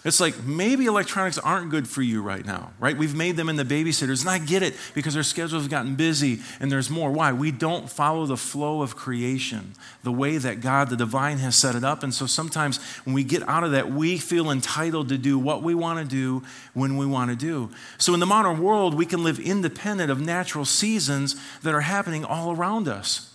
It's 0.05 0.19
like 0.19 0.43
maybe 0.43 0.85
electronics 0.85 1.39
aren't 1.39 1.71
good 1.71 1.87
for 1.87 2.03
you 2.03 2.21
right 2.21 2.45
now, 2.45 2.73
right? 2.79 2.95
We've 2.95 3.15
made 3.15 3.37
them 3.37 3.49
in 3.49 3.55
the 3.55 3.65
babysitters, 3.65 4.21
and 4.21 4.29
I 4.29 4.37
get 4.37 4.61
it 4.61 4.75
because 4.93 5.15
their 5.15 5.23
schedules 5.23 5.63
have 5.63 5.71
gotten 5.71 5.95
busy 5.95 6.41
and 6.59 6.71
there's 6.71 6.91
more. 6.91 7.11
Why? 7.11 7.33
We 7.33 7.49
don't 7.49 7.89
follow 7.89 8.27
the 8.27 8.37
flow 8.37 8.83
of 8.83 8.95
creation, 8.95 9.73
the 10.03 10.11
way 10.11 10.37
that 10.37 10.61
God, 10.61 10.91
the 10.91 10.95
divine, 10.95 11.39
has 11.39 11.55
set 11.55 11.73
it 11.73 11.83
up. 11.83 12.03
And 12.03 12.13
so 12.13 12.27
sometimes 12.27 12.77
when 13.05 13.15
we 13.15 13.23
get 13.23 13.41
out 13.49 13.63
of 13.63 13.71
that, 13.71 13.91
we 13.91 14.19
feel 14.19 14.51
entitled 14.51 15.09
to 15.09 15.17
do 15.17 15.39
what 15.39 15.63
we 15.63 15.73
want 15.73 15.97
to 15.97 16.05
do 16.05 16.43
when 16.75 16.97
we 16.97 17.07
want 17.07 17.31
to 17.31 17.35
do. 17.35 17.71
So 17.97 18.13
in 18.13 18.19
the 18.19 18.27
modern 18.27 18.61
world, 18.61 18.93
we 18.93 19.07
can 19.07 19.23
live 19.23 19.39
independent 19.39 20.11
of 20.11 20.21
natural 20.21 20.65
seasons 20.65 21.35
that 21.63 21.73
are 21.73 21.81
happening 21.81 22.23
all 22.23 22.55
around 22.55 22.87
us. 22.87 23.34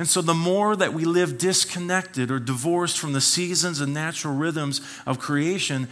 And 0.00 0.08
so, 0.08 0.22
the 0.22 0.32
more 0.32 0.76
that 0.76 0.94
we 0.94 1.04
live 1.04 1.36
disconnected 1.36 2.30
or 2.30 2.38
divorced 2.38 2.98
from 2.98 3.12
the 3.12 3.20
seasons 3.20 3.82
and 3.82 3.92
natural 3.92 4.34
rhythms 4.34 4.80
of 5.04 5.18
creation, 5.18 5.88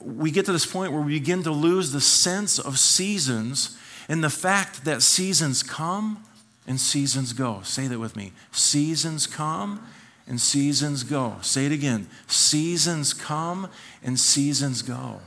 we 0.00 0.30
get 0.30 0.46
to 0.46 0.52
this 0.52 0.64
point 0.64 0.92
where 0.92 1.00
we 1.00 1.18
begin 1.18 1.42
to 1.42 1.50
lose 1.50 1.90
the 1.90 2.00
sense 2.00 2.60
of 2.60 2.78
seasons 2.78 3.76
and 4.08 4.22
the 4.22 4.30
fact 4.30 4.84
that 4.84 5.02
seasons 5.02 5.64
come 5.64 6.22
and 6.68 6.78
seasons 6.78 7.32
go. 7.32 7.60
Say 7.64 7.88
that 7.88 7.98
with 7.98 8.14
me. 8.14 8.30
Seasons 8.52 9.26
come 9.26 9.84
and 10.28 10.40
seasons 10.40 11.02
go. 11.02 11.38
Say 11.42 11.66
it 11.66 11.72
again. 11.72 12.06
Seasons 12.28 13.12
come 13.12 13.68
and 14.00 14.16
seasons 14.16 14.80
go. 14.80 15.22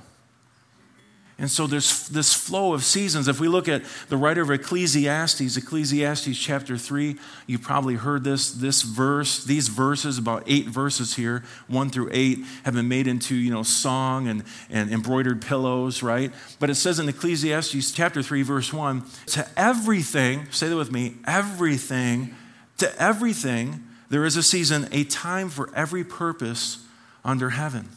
And 1.39 1.49
so 1.49 1.65
there's 1.65 2.07
this 2.09 2.33
flow 2.33 2.73
of 2.73 2.83
seasons. 2.83 3.27
If 3.27 3.39
we 3.39 3.47
look 3.47 3.67
at 3.67 3.83
the 4.07 4.17
writer 4.17 4.43
of 4.43 4.51
Ecclesiastes, 4.51 5.57
Ecclesiastes 5.57 6.37
chapter 6.37 6.77
3, 6.77 7.17
you 7.47 7.57
probably 7.57 7.95
heard 7.95 8.23
this. 8.23 8.51
This 8.51 8.83
verse, 8.83 9.43
these 9.43 9.67
verses, 9.67 10.19
about 10.19 10.43
eight 10.45 10.67
verses 10.67 11.15
here, 11.15 11.43
one 11.67 11.89
through 11.89 12.09
eight, 12.11 12.39
have 12.65 12.75
been 12.75 12.87
made 12.87 13.07
into, 13.07 13.35
you 13.35 13.51
know, 13.51 13.63
song 13.63 14.27
and, 14.27 14.43
and 14.69 14.91
embroidered 14.91 15.41
pillows, 15.41 16.03
right? 16.03 16.31
But 16.59 16.69
it 16.69 16.75
says 16.75 16.99
in 16.99 17.09
Ecclesiastes 17.09 17.91
chapter 17.91 18.21
3, 18.21 18.43
verse 18.43 18.71
1, 18.71 19.03
to 19.27 19.47
everything, 19.57 20.47
say 20.51 20.69
that 20.69 20.77
with 20.77 20.91
me, 20.91 21.15
everything, 21.25 22.35
to 22.77 23.01
everything, 23.01 23.83
there 24.09 24.23
is 24.23 24.37
a 24.37 24.43
season, 24.43 24.87
a 24.91 25.03
time 25.03 25.49
for 25.49 25.71
every 25.75 26.03
purpose 26.03 26.85
under 27.25 27.49
heaven. 27.49 27.89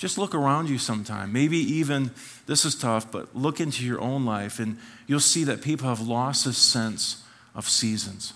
Just 0.00 0.16
look 0.16 0.34
around 0.34 0.70
you 0.70 0.78
sometime. 0.78 1.30
Maybe 1.30 1.58
even, 1.58 2.10
this 2.46 2.64
is 2.64 2.74
tough, 2.74 3.12
but 3.12 3.36
look 3.36 3.60
into 3.60 3.84
your 3.84 4.00
own 4.00 4.24
life 4.24 4.58
and 4.58 4.78
you'll 5.06 5.20
see 5.20 5.44
that 5.44 5.60
people 5.60 5.86
have 5.90 6.00
lost 6.00 6.46
a 6.46 6.54
sense 6.54 7.22
of 7.54 7.68
seasons. 7.68 8.32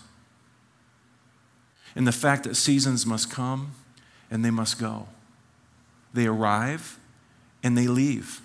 And 1.97 2.07
the 2.07 2.13
fact 2.13 2.45
that 2.45 2.57
seasons 2.57 3.07
must 3.07 3.31
come 3.31 3.73
and 4.31 4.45
they 4.45 4.51
must 4.51 4.79
go. 4.79 5.09
They 6.13 6.27
arrive 6.27 6.99
and 7.63 7.79
they 7.79 7.87
leave. 7.87 8.43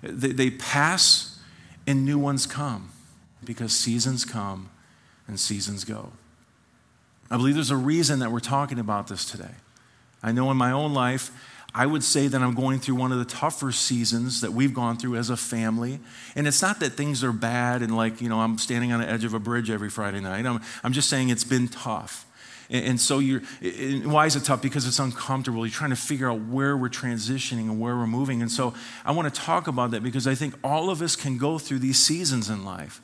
They, 0.00 0.30
they 0.30 0.50
pass 0.50 1.40
and 1.84 2.04
new 2.04 2.20
ones 2.20 2.46
come 2.46 2.92
because 3.42 3.72
seasons 3.72 4.24
come 4.24 4.70
and 5.26 5.40
seasons 5.40 5.82
go. 5.82 6.12
I 7.28 7.38
believe 7.38 7.56
there's 7.56 7.72
a 7.72 7.76
reason 7.76 8.20
that 8.20 8.30
we're 8.30 8.38
talking 8.38 8.78
about 8.78 9.08
this 9.08 9.24
today. 9.24 9.56
I 10.22 10.30
know 10.30 10.48
in 10.52 10.56
my 10.56 10.70
own 10.70 10.94
life, 10.94 11.32
I 11.74 11.86
would 11.86 12.04
say 12.04 12.28
that 12.28 12.40
I'm 12.40 12.54
going 12.54 12.78
through 12.78 12.94
one 12.94 13.10
of 13.10 13.18
the 13.18 13.24
tougher 13.24 13.72
seasons 13.72 14.42
that 14.42 14.52
we've 14.52 14.72
gone 14.72 14.96
through 14.96 15.16
as 15.16 15.28
a 15.28 15.36
family. 15.36 15.98
And 16.36 16.46
it's 16.46 16.62
not 16.62 16.78
that 16.80 16.90
things 16.90 17.24
are 17.24 17.32
bad 17.32 17.82
and 17.82 17.96
like, 17.96 18.20
you 18.20 18.28
know, 18.28 18.40
I'm 18.40 18.58
standing 18.58 18.92
on 18.92 19.00
the 19.00 19.08
edge 19.08 19.24
of 19.24 19.34
a 19.34 19.40
bridge 19.40 19.70
every 19.70 19.90
Friday 19.90 20.20
night. 20.20 20.46
I'm, 20.46 20.60
I'm 20.84 20.92
just 20.92 21.10
saying 21.10 21.30
it's 21.30 21.42
been 21.42 21.66
tough. 21.66 22.26
And, 22.70 22.86
and 22.86 23.00
so 23.00 23.18
you're, 23.18 23.42
and 23.60 24.12
why 24.12 24.26
is 24.26 24.36
it 24.36 24.44
tough? 24.44 24.62
Because 24.62 24.86
it's 24.86 25.00
uncomfortable. 25.00 25.66
You're 25.66 25.72
trying 25.72 25.90
to 25.90 25.96
figure 25.96 26.30
out 26.30 26.42
where 26.42 26.76
we're 26.76 26.90
transitioning 26.90 27.62
and 27.62 27.80
where 27.80 27.96
we're 27.96 28.06
moving. 28.06 28.40
And 28.40 28.52
so 28.52 28.72
I 29.04 29.10
want 29.10 29.34
to 29.34 29.40
talk 29.40 29.66
about 29.66 29.90
that 29.90 30.04
because 30.04 30.28
I 30.28 30.36
think 30.36 30.54
all 30.62 30.90
of 30.90 31.02
us 31.02 31.16
can 31.16 31.38
go 31.38 31.58
through 31.58 31.80
these 31.80 31.98
seasons 31.98 32.50
in 32.50 32.64
life. 32.64 33.00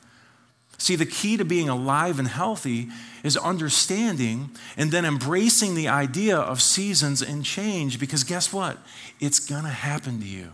See, 0.81 0.95
the 0.95 1.05
key 1.05 1.37
to 1.37 1.45
being 1.45 1.69
alive 1.69 2.17
and 2.17 2.27
healthy 2.27 2.87
is 3.23 3.37
understanding 3.37 4.49
and 4.75 4.89
then 4.89 5.05
embracing 5.05 5.75
the 5.75 5.87
idea 5.87 6.35
of 6.35 6.59
seasons 6.59 7.21
and 7.21 7.45
change 7.45 7.99
because 7.99 8.23
guess 8.23 8.51
what? 8.51 8.79
It's 9.19 9.39
going 9.39 9.61
to 9.61 9.69
happen 9.69 10.19
to 10.21 10.25
you. 10.25 10.53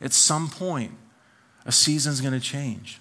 At 0.00 0.14
some 0.14 0.48
point, 0.48 0.92
a 1.66 1.72
season's 1.72 2.22
going 2.22 2.32
to 2.32 2.40
change. 2.40 3.00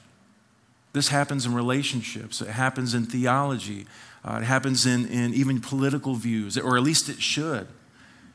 This 0.92 1.08
happens 1.08 1.46
in 1.46 1.54
relationships, 1.54 2.42
it 2.42 2.50
happens 2.50 2.94
in 2.94 3.06
theology, 3.06 3.86
uh, 4.26 4.40
it 4.42 4.44
happens 4.44 4.86
in, 4.86 5.08
in 5.08 5.34
even 5.34 5.62
political 5.62 6.16
views, 6.16 6.58
or 6.58 6.76
at 6.76 6.84
least 6.84 7.08
it 7.08 7.22
should. 7.22 7.68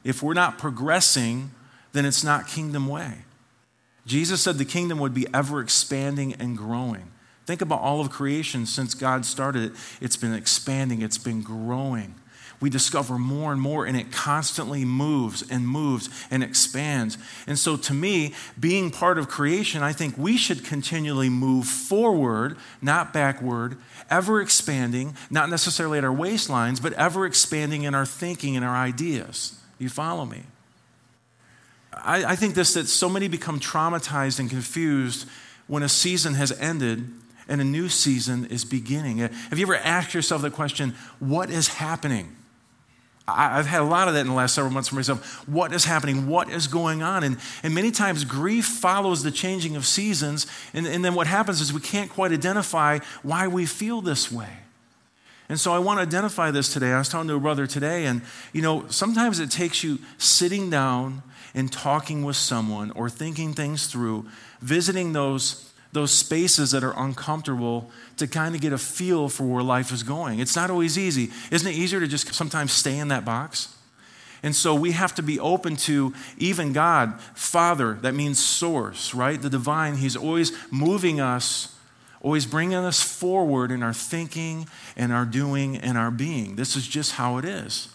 if 0.03 0.23
we're 0.23 0.33
not 0.33 0.57
progressing, 0.57 1.50
then 1.93 2.07
it's 2.07 2.25
not 2.25 2.49
kingdom 2.49 2.88
way. 2.88 3.25
Jesus 4.07 4.41
said 4.41 4.57
the 4.57 4.65
kingdom 4.65 4.99
would 4.99 5.12
be 5.12 5.27
ever 5.35 5.61
expanding 5.61 6.33
and 6.33 6.57
growing. 6.57 7.11
Think 7.49 7.62
about 7.62 7.81
all 7.81 8.02
of 8.02 8.11
creation 8.11 8.67
since 8.67 8.93
God 8.93 9.25
started 9.25 9.62
it. 9.62 9.73
It's 10.02 10.19
been 10.19 10.35
expanding, 10.35 11.00
it's 11.00 11.17
been 11.17 11.40
growing. 11.40 12.14
We 12.61 12.69
discover 12.69 13.17
more 13.17 13.52
and 13.52 13.59
more, 13.59 13.87
and 13.87 13.97
it 13.97 14.12
constantly 14.12 14.85
moves 14.85 15.43
and 15.50 15.67
moves 15.67 16.11
and 16.31 16.45
expands. 16.45 17.17
And 17.47 17.59
so, 17.59 17.78
to 17.78 17.95
me, 17.95 18.35
being 18.61 18.90
part 18.90 19.17
of 19.17 19.31
creation, 19.31 19.83
I 19.83 19.95
think 19.95 20.19
we 20.19 20.37
should 20.37 20.62
continually 20.62 21.31
move 21.31 21.64
forward, 21.64 22.59
not 22.83 23.14
backward, 23.14 23.78
ever 24.11 24.43
expanding, 24.43 25.17
not 25.31 25.49
necessarily 25.49 25.97
at 25.97 26.05
our 26.05 26.14
waistlines, 26.14 26.83
but 26.83 26.93
ever 26.93 27.25
expanding 27.25 27.85
in 27.85 27.95
our 27.95 28.05
thinking 28.05 28.57
and 28.57 28.64
our 28.64 28.76
ideas. 28.76 29.59
You 29.78 29.88
follow 29.88 30.26
me? 30.26 30.43
I, 31.95 32.33
I 32.33 32.37
think 32.37 32.55
this 32.55 32.75
that 32.75 32.88
so 32.88 33.09
many 33.09 33.26
become 33.26 33.59
traumatized 33.59 34.38
and 34.38 34.50
confused 34.50 35.26
when 35.67 35.83
a 35.83 35.88
season 35.88 36.35
has 36.35 36.52
ended 36.52 37.09
and 37.49 37.61
a 37.61 37.64
new 37.64 37.88
season 37.88 38.47
is 38.47 38.64
beginning. 38.64 39.19
Have 39.19 39.59
you 39.59 39.64
ever 39.64 39.76
asked 39.76 40.14
yourself 40.14 40.43
the 40.43 40.50
question, 40.50 40.95
what 41.19 41.50
is 41.50 41.69
happening? 41.69 42.37
I've 43.26 43.67
had 43.67 43.83
a 43.83 43.85
lot 43.85 44.09
of 44.09 44.14
that 44.14 44.21
in 44.21 44.28
the 44.28 44.35
last 44.35 44.55
several 44.55 44.73
months 44.73 44.88
for 44.88 44.95
myself. 44.95 45.47
What 45.47 45.73
is 45.73 45.85
happening? 45.85 46.28
What 46.28 46.49
is 46.49 46.67
going 46.67 47.02
on? 47.02 47.25
And, 47.25 47.37
and 47.62 47.75
many 47.75 47.90
times 47.90 48.25
grief 48.25 48.64
follows 48.64 49.23
the 49.23 49.31
changing 49.31 49.76
of 49.76 49.85
seasons. 49.85 50.47
And, 50.73 50.87
and 50.87 51.05
then 51.05 51.14
what 51.14 51.26
happens 51.26 51.61
is 51.61 51.73
we 51.73 51.81
can't 51.81 52.11
quite 52.11 52.33
identify 52.33 53.00
why 53.23 53.47
we 53.47 53.67
feel 53.67 54.00
this 54.00 54.33
way. 54.33 54.49
And 55.50 55.59
so 55.59 55.73
I 55.73 55.78
want 55.78 55.99
to 55.99 56.02
identify 56.02 56.50
this 56.50 56.73
today. 56.73 56.93
I 56.93 56.99
was 56.99 57.09
talking 57.09 57.28
to 57.28 57.35
a 57.35 57.40
brother 57.40 57.67
today, 57.67 58.05
and 58.05 58.21
you 58.52 58.61
know, 58.61 58.85
sometimes 58.88 59.40
it 59.40 59.50
takes 59.50 59.83
you 59.83 59.99
sitting 60.19 60.69
down 60.69 61.23
and 61.55 61.73
talking 61.73 62.23
with 62.23 62.37
someone 62.37 62.90
or 62.90 63.09
thinking 63.09 63.55
things 63.55 63.87
through, 63.87 64.26
visiting 64.61 65.14
those 65.14 65.67
those 65.92 66.12
spaces 66.12 66.71
that 66.73 66.85
are 66.85 66.95
uncomfortable 66.97 67.90
to 68.18 68.26
kind 68.26 68.54
of 68.54 68.61
get 68.61 68.73
a 68.73 68.78
feel 68.78 69.28
for 69.28 69.45
where 69.45 69.62
life 69.62 69.92
is 69.92 70.02
going. 70.02 70.38
It's 70.38 70.57
not 70.57 70.71
always 70.71 70.99
easy. 70.99 71.30
Isn't 71.50 71.68
it 71.68 71.75
easier 71.75 72.00
to 72.00 72.07
just 72.07 72.35
sometimes 72.35 72.73
stay 72.73 72.99
in 72.99 73.09
that 73.09 73.25
box? 73.25 73.75
And 74.42 74.54
so 74.54 74.75
we 74.75 74.92
have 74.92 75.14
to 75.16 75.23
be 75.23 75.40
open 75.40 75.76
to 75.76 76.14
even 76.37 76.73
God, 76.73 77.21
Father, 77.35 77.95
that 78.02 78.14
means 78.14 78.38
source, 78.38 79.14
right? 79.14 79.40
The 79.40 79.50
divine, 79.50 79.97
He's 79.97 80.16
always 80.16 80.52
moving 80.71 81.21
us, 81.21 81.75
always 82.21 82.47
bringing 82.47 82.78
us 82.78 83.02
forward 83.02 83.71
in 83.71 83.83
our 83.83 83.92
thinking 83.92 84.68
and 84.97 85.12
our 85.12 85.25
doing 85.25 85.76
and 85.76 85.99
our 85.99 86.11
being. 86.11 86.57
This 86.57 86.76
is 86.76 86.87
just 86.87 87.12
how 87.12 87.38
it 87.38 87.45
is. 87.45 87.88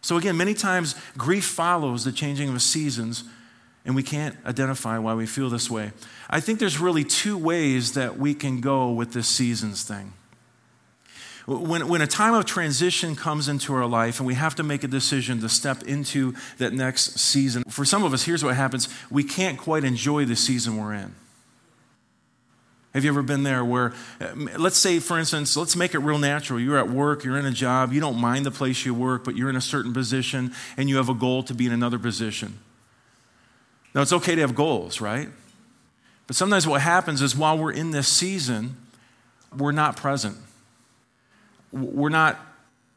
So, 0.00 0.16
again, 0.16 0.36
many 0.38 0.54
times 0.54 0.94
grief 1.18 1.44
follows 1.44 2.04
the 2.04 2.12
changing 2.12 2.48
of 2.48 2.62
seasons 2.62 3.24
and 3.90 3.96
we 3.96 4.04
can't 4.04 4.36
identify 4.46 4.98
why 4.98 5.14
we 5.14 5.26
feel 5.26 5.50
this 5.50 5.68
way. 5.68 5.90
I 6.28 6.38
think 6.38 6.60
there's 6.60 6.78
really 6.78 7.02
two 7.02 7.36
ways 7.36 7.94
that 7.94 8.16
we 8.16 8.34
can 8.34 8.60
go 8.60 8.92
with 8.92 9.12
this 9.14 9.26
seasons 9.26 9.82
thing. 9.82 10.12
When, 11.48 11.88
when 11.88 12.00
a 12.00 12.06
time 12.06 12.34
of 12.34 12.44
transition 12.44 13.16
comes 13.16 13.48
into 13.48 13.74
our 13.74 13.86
life 13.86 14.20
and 14.20 14.28
we 14.28 14.34
have 14.34 14.54
to 14.54 14.62
make 14.62 14.84
a 14.84 14.86
decision 14.86 15.40
to 15.40 15.48
step 15.48 15.82
into 15.82 16.34
that 16.58 16.72
next 16.72 17.18
season, 17.18 17.64
for 17.64 17.84
some 17.84 18.04
of 18.04 18.14
us, 18.14 18.22
here's 18.22 18.44
what 18.44 18.54
happens 18.54 18.88
we 19.10 19.24
can't 19.24 19.58
quite 19.58 19.82
enjoy 19.82 20.24
the 20.24 20.36
season 20.36 20.76
we're 20.76 20.94
in. 20.94 21.12
Have 22.94 23.02
you 23.02 23.10
ever 23.10 23.24
been 23.24 23.42
there 23.42 23.64
where, 23.64 23.92
uh, 24.20 24.34
let's 24.56 24.78
say, 24.78 25.00
for 25.00 25.18
instance, 25.18 25.56
let's 25.56 25.74
make 25.74 25.96
it 25.96 25.98
real 25.98 26.18
natural. 26.18 26.60
You're 26.60 26.78
at 26.78 26.88
work, 26.88 27.24
you're 27.24 27.38
in 27.38 27.46
a 27.46 27.50
job, 27.50 27.92
you 27.92 28.00
don't 28.00 28.20
mind 28.20 28.46
the 28.46 28.52
place 28.52 28.86
you 28.86 28.94
work, 28.94 29.24
but 29.24 29.36
you're 29.36 29.50
in 29.50 29.56
a 29.56 29.60
certain 29.60 29.92
position 29.92 30.54
and 30.76 30.88
you 30.88 30.98
have 30.98 31.08
a 31.08 31.14
goal 31.14 31.42
to 31.42 31.54
be 31.54 31.66
in 31.66 31.72
another 31.72 31.98
position. 31.98 32.60
Now, 33.94 34.02
it's 34.02 34.12
okay 34.12 34.34
to 34.34 34.40
have 34.40 34.54
goals, 34.54 35.00
right? 35.00 35.28
But 36.26 36.36
sometimes 36.36 36.66
what 36.66 36.80
happens 36.80 37.22
is 37.22 37.34
while 37.34 37.58
we're 37.58 37.72
in 37.72 37.90
this 37.90 38.06
season, 38.06 38.76
we're 39.56 39.72
not 39.72 39.96
present. 39.96 40.36
We're 41.72 42.08
not, 42.08 42.38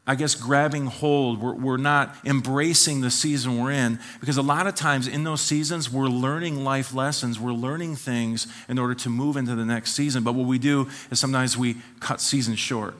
I 0.05 0.13
guess, 0.13 0.35
grabbing 0.35 0.85
hold. 0.85 1.41
We're, 1.41 1.55
we're 1.55 1.77
not 1.77 2.15
embracing 2.25 3.01
the 3.01 3.09
season 3.09 3.59
we're 3.59 3.71
in 3.71 3.99
because 4.19 4.37
a 4.37 4.43
lot 4.43 4.67
of 4.67 4.75
times 4.75 5.07
in 5.07 5.23
those 5.23 5.41
seasons, 5.41 5.91
we're 5.91 6.05
learning 6.05 6.63
life 6.63 6.93
lessons. 6.93 7.39
We're 7.39 7.53
learning 7.53 7.95
things 7.95 8.45
in 8.69 8.77
order 8.77 8.93
to 8.95 9.09
move 9.09 9.35
into 9.35 9.55
the 9.55 9.65
next 9.65 9.93
season. 9.93 10.23
But 10.23 10.33
what 10.33 10.47
we 10.47 10.59
do 10.59 10.89
is 11.09 11.19
sometimes 11.19 11.57
we 11.57 11.77
cut 11.99 12.21
seasons 12.21 12.59
short 12.59 12.93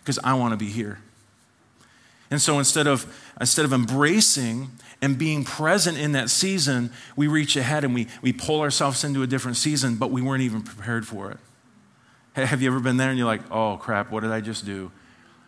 because 0.00 0.18
I 0.24 0.32
want 0.32 0.52
to 0.52 0.56
be 0.56 0.70
here. 0.70 0.98
And 2.30 2.40
so 2.40 2.58
instead 2.58 2.86
of, 2.86 3.06
instead 3.38 3.64
of 3.64 3.72
embracing 3.72 4.70
and 5.04 5.18
being 5.18 5.44
present 5.44 5.98
in 5.98 6.12
that 6.12 6.30
season, 6.30 6.90
we 7.14 7.26
reach 7.26 7.56
ahead 7.56 7.84
and 7.84 7.92
we, 7.92 8.06
we 8.22 8.32
pull 8.32 8.62
ourselves 8.62 9.04
into 9.04 9.22
a 9.22 9.26
different 9.26 9.58
season, 9.58 9.96
but 9.96 10.10
we 10.10 10.22
weren't 10.22 10.42
even 10.42 10.62
prepared 10.62 11.06
for 11.06 11.30
it. 11.30 11.38
Have 12.32 12.62
you 12.62 12.70
ever 12.70 12.80
been 12.80 12.96
there 12.96 13.10
and 13.10 13.18
you're 13.18 13.26
like, 13.26 13.42
oh 13.50 13.76
crap, 13.76 14.10
what 14.10 14.20
did 14.20 14.32
I 14.32 14.40
just 14.40 14.64
do? 14.64 14.90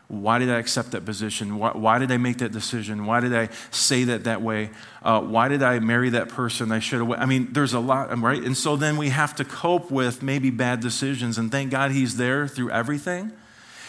Why 0.09 0.39
did 0.39 0.51
I 0.51 0.59
accept 0.59 0.91
that 0.91 1.07
position? 1.07 1.57
Why, 1.57 1.71
why 1.71 1.99
did 1.99 2.13
I 2.13 2.19
make 2.19 2.37
that 2.39 2.53
decision? 2.53 3.07
Why 3.07 3.21
did 3.21 3.35
I 3.35 3.49
say 3.71 4.05
that 4.05 4.25
that 4.25 4.43
way? 4.43 4.69
Uh, 5.03 5.23
why 5.23 5.49
did 5.49 5.63
I 5.63 5.79
marry 5.79 6.11
that 6.11 6.29
person 6.29 6.71
I 6.71 6.79
should 6.79 7.01
have? 7.01 7.11
I 7.13 7.25
mean, 7.25 7.49
there's 7.53 7.73
a 7.73 7.81
lot, 7.81 8.17
right? 8.19 8.43
And 8.43 8.55
so 8.55 8.77
then 8.77 8.99
we 8.99 9.09
have 9.09 9.35
to 9.37 9.45
cope 9.45 9.91
with 9.91 10.23
maybe 10.23 10.51
bad 10.51 10.81
decisions, 10.81 11.39
and 11.39 11.51
thank 11.51 11.71
God 11.71 11.93
He's 11.93 12.19
there 12.19 12.47
through 12.47 12.71
everything. 12.71 13.33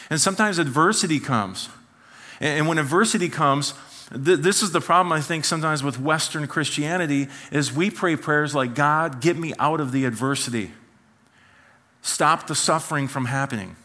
And 0.10 0.20
sometimes 0.20 0.60
adversity 0.60 1.20
comes. 1.20 1.68
And 2.40 2.68
when 2.68 2.78
adversity 2.78 3.30
comes, 3.30 3.74
this 4.12 4.64
is 4.64 4.72
the 4.72 4.80
problem 4.80 5.12
I 5.12 5.22
think 5.22 5.44
sometimes 5.44 5.84
with 5.84 6.00
Western 6.00 6.48
Christianity 6.48 7.28
is 7.52 7.74
we 7.74 7.90
pray 7.90 8.16
prayers 8.16 8.56
like, 8.56 8.74
God, 8.74 9.22
get 9.22 9.38
me 9.38 9.54
out 9.60 9.82
of 9.82 9.92
the 9.92 10.06
adversity. 10.06 10.72
Stop 12.02 12.48
the 12.48 12.56
suffering 12.56 13.10
from 13.10 13.26
happening. 13.26 13.76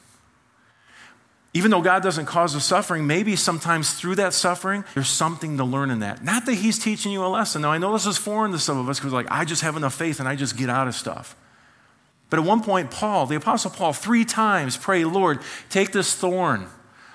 Even 1.54 1.70
though 1.70 1.82
God 1.82 2.02
doesn't 2.02 2.26
cause 2.26 2.54
the 2.54 2.60
suffering, 2.60 3.06
maybe 3.06 3.36
sometimes 3.36 3.92
through 3.92 4.14
that 4.14 4.32
suffering, 4.32 4.84
there's 4.94 5.08
something 5.08 5.58
to 5.58 5.64
learn 5.64 5.90
in 5.90 5.98
that. 5.98 6.24
Not 6.24 6.46
that 6.46 6.54
He's 6.54 6.78
teaching 6.78 7.12
you 7.12 7.24
a 7.24 7.26
lesson. 7.26 7.62
Now, 7.62 7.72
I 7.72 7.78
know 7.78 7.92
this 7.92 8.06
is 8.06 8.16
foreign 8.16 8.52
to 8.52 8.58
some 8.58 8.78
of 8.78 8.88
us 8.88 8.98
because, 8.98 9.12
like, 9.12 9.26
I 9.30 9.44
just 9.44 9.62
have 9.62 9.76
enough 9.76 9.94
faith 9.94 10.18
and 10.20 10.28
I 10.28 10.36
just 10.36 10.56
get 10.56 10.70
out 10.70 10.88
of 10.88 10.94
stuff. 10.94 11.36
But 12.30 12.38
at 12.38 12.46
one 12.46 12.62
point, 12.62 12.90
Paul, 12.90 13.26
the 13.26 13.34
Apostle 13.34 13.70
Paul, 13.70 13.92
three 13.92 14.24
times 14.24 14.78
pray, 14.78 15.04
Lord, 15.04 15.40
take 15.68 15.92
this 15.92 16.14
thorn 16.14 16.68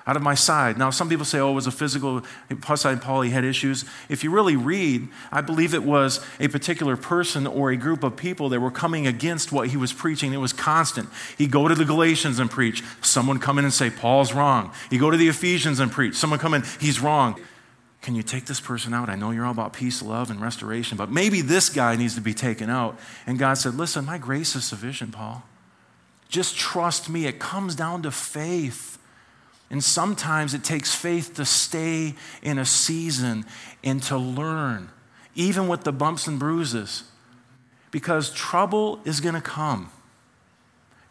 out 0.08 0.16
of 0.16 0.22
my 0.22 0.34
side. 0.34 0.78
Now, 0.78 0.88
some 0.88 1.10
people 1.10 1.26
say, 1.26 1.38
oh, 1.38 1.50
it 1.50 1.54
was 1.54 1.66
a 1.66 1.70
physical, 1.70 2.22
plus 2.62 2.86
I 2.86 2.94
Paul, 2.96 3.20
he 3.20 3.30
had 3.30 3.44
issues. 3.44 3.84
If 4.08 4.24
you 4.24 4.30
really 4.30 4.56
read, 4.56 5.06
I 5.30 5.42
believe 5.42 5.74
it 5.74 5.82
was 5.82 6.24
a 6.40 6.48
particular 6.48 6.96
person 6.96 7.46
or 7.46 7.70
a 7.70 7.76
group 7.76 8.02
of 8.02 8.16
people 8.16 8.48
that 8.48 8.58
were 8.58 8.70
coming 8.70 9.06
against 9.06 9.52
what 9.52 9.68
he 9.68 9.76
was 9.76 9.92
preaching. 9.92 10.32
It 10.32 10.38
was 10.38 10.54
constant. 10.54 11.10
He'd 11.36 11.50
go 11.50 11.68
to 11.68 11.74
the 11.74 11.84
Galatians 11.84 12.38
and 12.38 12.50
preach. 12.50 12.82
Someone 13.02 13.38
come 13.38 13.58
in 13.58 13.66
and 13.66 13.74
say, 13.74 13.90
Paul's 13.90 14.32
wrong. 14.32 14.72
He'd 14.88 14.98
go 14.98 15.10
to 15.10 15.18
the 15.18 15.28
Ephesians 15.28 15.78
and 15.78 15.92
preach. 15.92 16.14
Someone 16.14 16.38
come 16.38 16.54
in, 16.54 16.64
he's 16.80 17.00
wrong. 17.00 17.38
Can 18.00 18.14
you 18.14 18.22
take 18.22 18.46
this 18.46 18.60
person 18.60 18.94
out? 18.94 19.10
I 19.10 19.14
know 19.14 19.30
you're 19.32 19.44
all 19.44 19.52
about 19.52 19.74
peace, 19.74 20.00
love, 20.00 20.30
and 20.30 20.40
restoration, 20.40 20.96
but 20.96 21.10
maybe 21.10 21.42
this 21.42 21.68
guy 21.68 21.96
needs 21.96 22.14
to 22.14 22.22
be 22.22 22.32
taken 22.32 22.70
out. 22.70 22.98
And 23.26 23.38
God 23.38 23.58
said, 23.58 23.74
listen, 23.74 24.06
my 24.06 24.16
grace 24.16 24.56
is 24.56 24.64
sufficient, 24.64 25.12
Paul. 25.12 25.42
Just 26.30 26.56
trust 26.56 27.10
me. 27.10 27.26
It 27.26 27.38
comes 27.38 27.74
down 27.74 28.02
to 28.04 28.10
faith. 28.10 28.97
And 29.70 29.84
sometimes 29.84 30.54
it 30.54 30.64
takes 30.64 30.94
faith 30.94 31.34
to 31.34 31.44
stay 31.44 32.14
in 32.42 32.58
a 32.58 32.64
season 32.64 33.44
and 33.84 34.02
to 34.04 34.16
learn, 34.16 34.88
even 35.34 35.68
with 35.68 35.84
the 35.84 35.92
bumps 35.92 36.26
and 36.26 36.38
bruises, 36.38 37.04
because 37.90 38.32
trouble 38.32 39.00
is 39.04 39.20
going 39.20 39.34
to 39.34 39.40
come. 39.40 39.90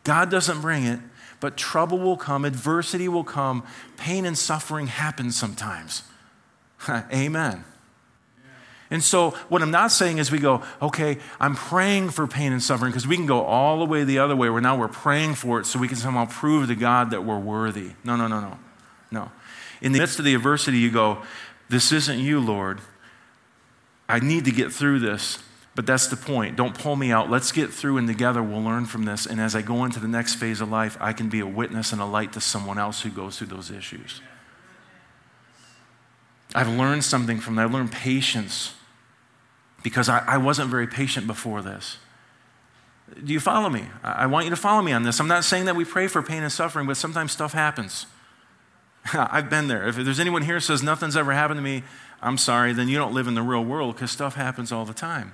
God 0.04 0.32
doesn't 0.32 0.62
bring 0.62 0.86
it, 0.86 1.00
but 1.40 1.58
trouble 1.58 2.00
will 2.00 2.18
come, 2.18 2.46
adversity 2.46 3.08
will 3.08 3.24
come, 3.24 3.64
pain 3.98 4.26
and 4.26 4.38
suffering 4.38 4.88
happen 4.88 5.32
sometimes. 5.32 6.04
Amen. 6.90 7.64
And 8.89 9.03
so, 9.03 9.32
what 9.50 9.62
I'm 9.62 9.72
not 9.72 9.91
saying 9.91 10.17
is 10.17 10.32
we 10.32 10.39
go, 10.39 10.63
okay, 10.82 11.17
I'm 11.39 11.56
praying 11.56 12.12
for 12.12 12.25
pain 12.25 12.53
and 12.53 12.63
suffering, 12.63 12.91
because 12.91 13.06
we 13.06 13.17
can 13.17 13.25
go 13.25 13.41
all 13.44 13.79
the 13.79 13.86
way 13.86 14.03
the 14.06 14.20
other 14.20 14.36
way 14.36 14.50
where 14.50 14.62
now 14.62 14.77
we're 14.77 14.88
praying 14.88 15.36
for 15.36 15.60
it 15.60 15.65
so 15.65 15.77
we 15.77 15.89
can 15.89 15.98
somehow 15.98 16.25
prove 16.25 16.67
to 16.70 16.75
God 16.75 17.12
that 17.12 17.25
we're 17.25 17.39
worthy. 17.39 17.91
No, 18.03 18.15
no, 18.15 18.27
no, 18.27 18.39
no. 18.39 18.58
No. 19.12 19.32
In 19.82 19.91
the 19.91 20.00
midst 20.00 20.20
of 20.20 20.25
the 20.25 20.36
adversity, 20.36 20.77
you 20.77 20.91
go, 20.91 21.22
This 21.70 21.91
isn't 21.91 22.20
you, 22.20 22.39
Lord. 22.39 22.79
I 24.10 24.20
need 24.20 24.46
to 24.46 24.51
get 24.51 24.72
through 24.72 25.00
this. 25.00 25.39
But 25.75 25.86
that's 25.86 26.08
the 26.08 26.17
point. 26.17 26.56
Don't 26.56 26.75
pull 26.75 26.96
me 26.96 27.12
out. 27.12 27.29
Let's 27.29 27.51
get 27.51 27.72
through, 27.72 27.98
and 27.98 28.08
together 28.08 28.41
we'll 28.41 28.63
learn 28.63 28.88
from 28.88 29.06
this. 29.06 29.27
And 29.27 29.39
as 29.39 29.56
I 29.56 29.62
go 29.62 29.86
into 29.86 30.00
the 30.00 30.08
next 30.08 30.34
phase 30.34 30.60
of 30.60 30.72
life, 30.72 30.98
I 31.00 31.13
can 31.13 31.29
be 31.29 31.39
a 31.39 31.46
witness 31.46 31.91
and 31.91 32.01
a 32.01 32.06
light 32.06 32.34
to 32.34 32.41
someone 32.41 32.79
else 32.79 33.01
who 33.01 33.12
goes 33.12 33.38
through 33.38 33.48
those 33.48 33.70
issues. 33.70 34.22
I've 36.56 36.70
learned 36.70 37.03
something 37.03 37.39
from 37.39 37.56
that. 37.56 37.65
I've 37.65 37.74
learned 37.74 37.91
patience 37.91 38.74
because 39.84 40.10
I, 40.10 40.19
I 40.25 40.38
wasn't 40.38 40.69
very 40.69 40.88
patient 40.88 41.27
before 41.27 41.62
this. 41.62 41.98
Do 43.24 43.31
you 43.31 43.39
follow 43.39 43.69
me? 43.69 43.86
I 44.03 44.25
want 44.25 44.46
you 44.46 44.50
to 44.50 44.57
follow 44.57 44.81
me 44.81 44.91
on 44.91 45.03
this. 45.03 45.19
I'm 45.19 45.27
not 45.27 45.43
saying 45.46 45.65
that 45.65 45.75
we 45.75 45.86
pray 45.86 46.07
for 46.07 46.22
pain 46.22 46.43
and 46.43 46.51
suffering, 46.51 46.88
but 46.88 46.98
sometimes 46.98 47.31
stuff 47.31 47.53
happens. 47.53 48.05
I've 49.13 49.50
been 49.50 49.67
there. 49.67 49.88
If 49.88 49.96
there's 49.96 50.19
anyone 50.19 50.41
here 50.41 50.55
who 50.55 50.60
says 50.60 50.84
nothing's 50.84 51.15
ever 51.15 51.31
happened 51.31 51.57
to 51.57 51.63
me, 51.63 51.84
I'm 52.22 52.38
sorry, 52.38 52.74
then 52.74 52.89
you 52.89 52.98
don't 52.98 53.13
live 53.13 53.27
in 53.27 53.36
the 53.36 53.41
real 53.41 53.63
world 53.63 53.96
because 53.96 54.12
stuff 54.12 54.36
happens 54.36 54.72
all 54.72 54.86
the 54.86 54.93
time. 54.93 55.34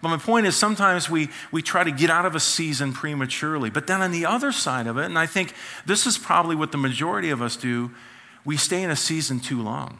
But 0.00 0.08
my 0.08 0.16
point 0.16 0.46
is 0.46 0.56
sometimes 0.56 1.10
we, 1.10 1.28
we 1.52 1.60
try 1.60 1.84
to 1.84 1.90
get 1.90 2.08
out 2.08 2.24
of 2.24 2.34
a 2.34 2.40
season 2.40 2.92
prematurely. 2.92 3.68
But 3.68 3.86
then 3.86 4.00
on 4.00 4.12
the 4.12 4.24
other 4.24 4.50
side 4.50 4.86
of 4.86 4.96
it, 4.96 5.04
and 5.04 5.18
I 5.18 5.26
think 5.26 5.52
this 5.84 6.06
is 6.06 6.16
probably 6.16 6.56
what 6.56 6.72
the 6.72 6.78
majority 6.78 7.28
of 7.28 7.42
us 7.42 7.56
do, 7.56 7.90
we 8.44 8.56
stay 8.56 8.82
in 8.82 8.90
a 8.90 8.96
season 8.96 9.40
too 9.40 9.60
long. 9.60 9.98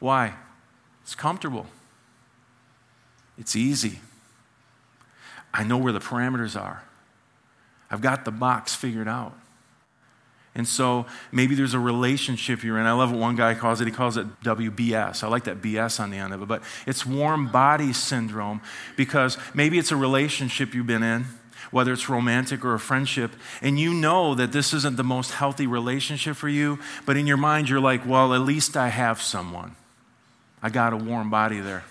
Why? 0.00 0.34
It's 1.02 1.14
comfortable. 1.14 1.66
It's 3.38 3.56
easy. 3.56 4.00
I 5.52 5.64
know 5.64 5.78
where 5.78 5.92
the 5.92 6.00
parameters 6.00 6.60
are. 6.60 6.82
I've 7.90 8.00
got 8.00 8.24
the 8.24 8.30
box 8.30 8.74
figured 8.74 9.08
out. 9.08 9.34
And 10.56 10.66
so 10.66 11.04
maybe 11.32 11.54
there's 11.54 11.74
a 11.74 11.78
relationship 11.78 12.64
you're 12.64 12.78
in. 12.78 12.86
I 12.86 12.92
love 12.92 13.10
what 13.10 13.20
one 13.20 13.36
guy 13.36 13.54
calls 13.54 13.82
it. 13.82 13.86
He 13.86 13.92
calls 13.92 14.16
it 14.16 14.26
WBS. 14.40 15.22
I 15.22 15.28
like 15.28 15.44
that 15.44 15.60
BS 15.60 16.00
on 16.00 16.10
the 16.10 16.16
end 16.16 16.32
of 16.32 16.40
it. 16.40 16.48
But 16.48 16.62
it's 16.86 17.04
warm 17.04 17.48
body 17.48 17.92
syndrome 17.92 18.62
because 18.96 19.36
maybe 19.52 19.78
it's 19.78 19.92
a 19.92 19.96
relationship 19.96 20.74
you've 20.74 20.86
been 20.86 21.02
in, 21.02 21.26
whether 21.70 21.92
it's 21.92 22.08
romantic 22.08 22.64
or 22.64 22.72
a 22.72 22.80
friendship, 22.80 23.32
and 23.60 23.78
you 23.78 23.92
know 23.92 24.34
that 24.34 24.50
this 24.50 24.72
isn't 24.72 24.96
the 24.96 25.04
most 25.04 25.32
healthy 25.32 25.66
relationship 25.66 26.36
for 26.36 26.48
you, 26.48 26.78
but 27.04 27.18
in 27.18 27.26
your 27.26 27.36
mind 27.36 27.68
you're 27.68 27.78
like, 27.78 28.06
well, 28.06 28.32
at 28.32 28.40
least 28.40 28.78
I 28.78 28.88
have 28.88 29.20
someone. 29.20 29.76
I 30.62 30.70
got 30.70 30.94
a 30.94 30.96
warm 30.96 31.28
body 31.28 31.60
there. 31.60 31.84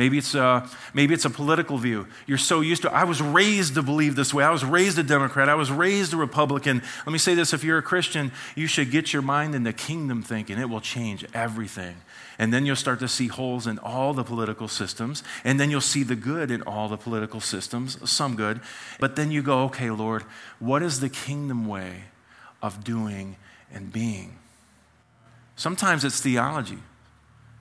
Maybe 0.00 0.16
it's, 0.16 0.34
a, 0.34 0.66
maybe 0.94 1.12
it's 1.12 1.26
a 1.26 1.30
political 1.30 1.76
view. 1.76 2.06
You're 2.26 2.38
so 2.38 2.62
used 2.62 2.80
to 2.82 2.90
I 2.90 3.04
was 3.04 3.20
raised 3.20 3.74
to 3.74 3.82
believe 3.82 4.16
this 4.16 4.32
way. 4.32 4.42
I 4.42 4.50
was 4.50 4.64
raised 4.64 4.98
a 4.98 5.02
Democrat. 5.02 5.50
I 5.50 5.56
was 5.56 5.70
raised 5.70 6.14
a 6.14 6.16
Republican. 6.16 6.80
Let 7.04 7.12
me 7.12 7.18
say 7.18 7.34
this 7.34 7.52
if 7.52 7.62
you're 7.62 7.76
a 7.76 7.82
Christian, 7.82 8.32
you 8.54 8.66
should 8.66 8.90
get 8.90 9.12
your 9.12 9.20
mind 9.20 9.54
into 9.54 9.74
kingdom 9.74 10.22
thinking. 10.22 10.58
It 10.58 10.70
will 10.70 10.80
change 10.80 11.26
everything. 11.34 11.96
And 12.38 12.50
then 12.50 12.64
you'll 12.64 12.76
start 12.76 12.98
to 13.00 13.08
see 13.08 13.26
holes 13.26 13.66
in 13.66 13.78
all 13.80 14.14
the 14.14 14.24
political 14.24 14.68
systems. 14.68 15.22
And 15.44 15.60
then 15.60 15.70
you'll 15.70 15.82
see 15.82 16.02
the 16.02 16.16
good 16.16 16.50
in 16.50 16.62
all 16.62 16.88
the 16.88 16.96
political 16.96 17.40
systems, 17.40 17.98
some 18.10 18.36
good. 18.36 18.62
But 19.00 19.16
then 19.16 19.30
you 19.30 19.42
go, 19.42 19.64
okay, 19.64 19.90
Lord, 19.90 20.22
what 20.60 20.82
is 20.82 21.00
the 21.00 21.10
kingdom 21.10 21.66
way 21.66 22.04
of 22.62 22.84
doing 22.84 23.36
and 23.70 23.92
being? 23.92 24.38
Sometimes 25.56 26.06
it's 26.06 26.22
theology. 26.22 26.78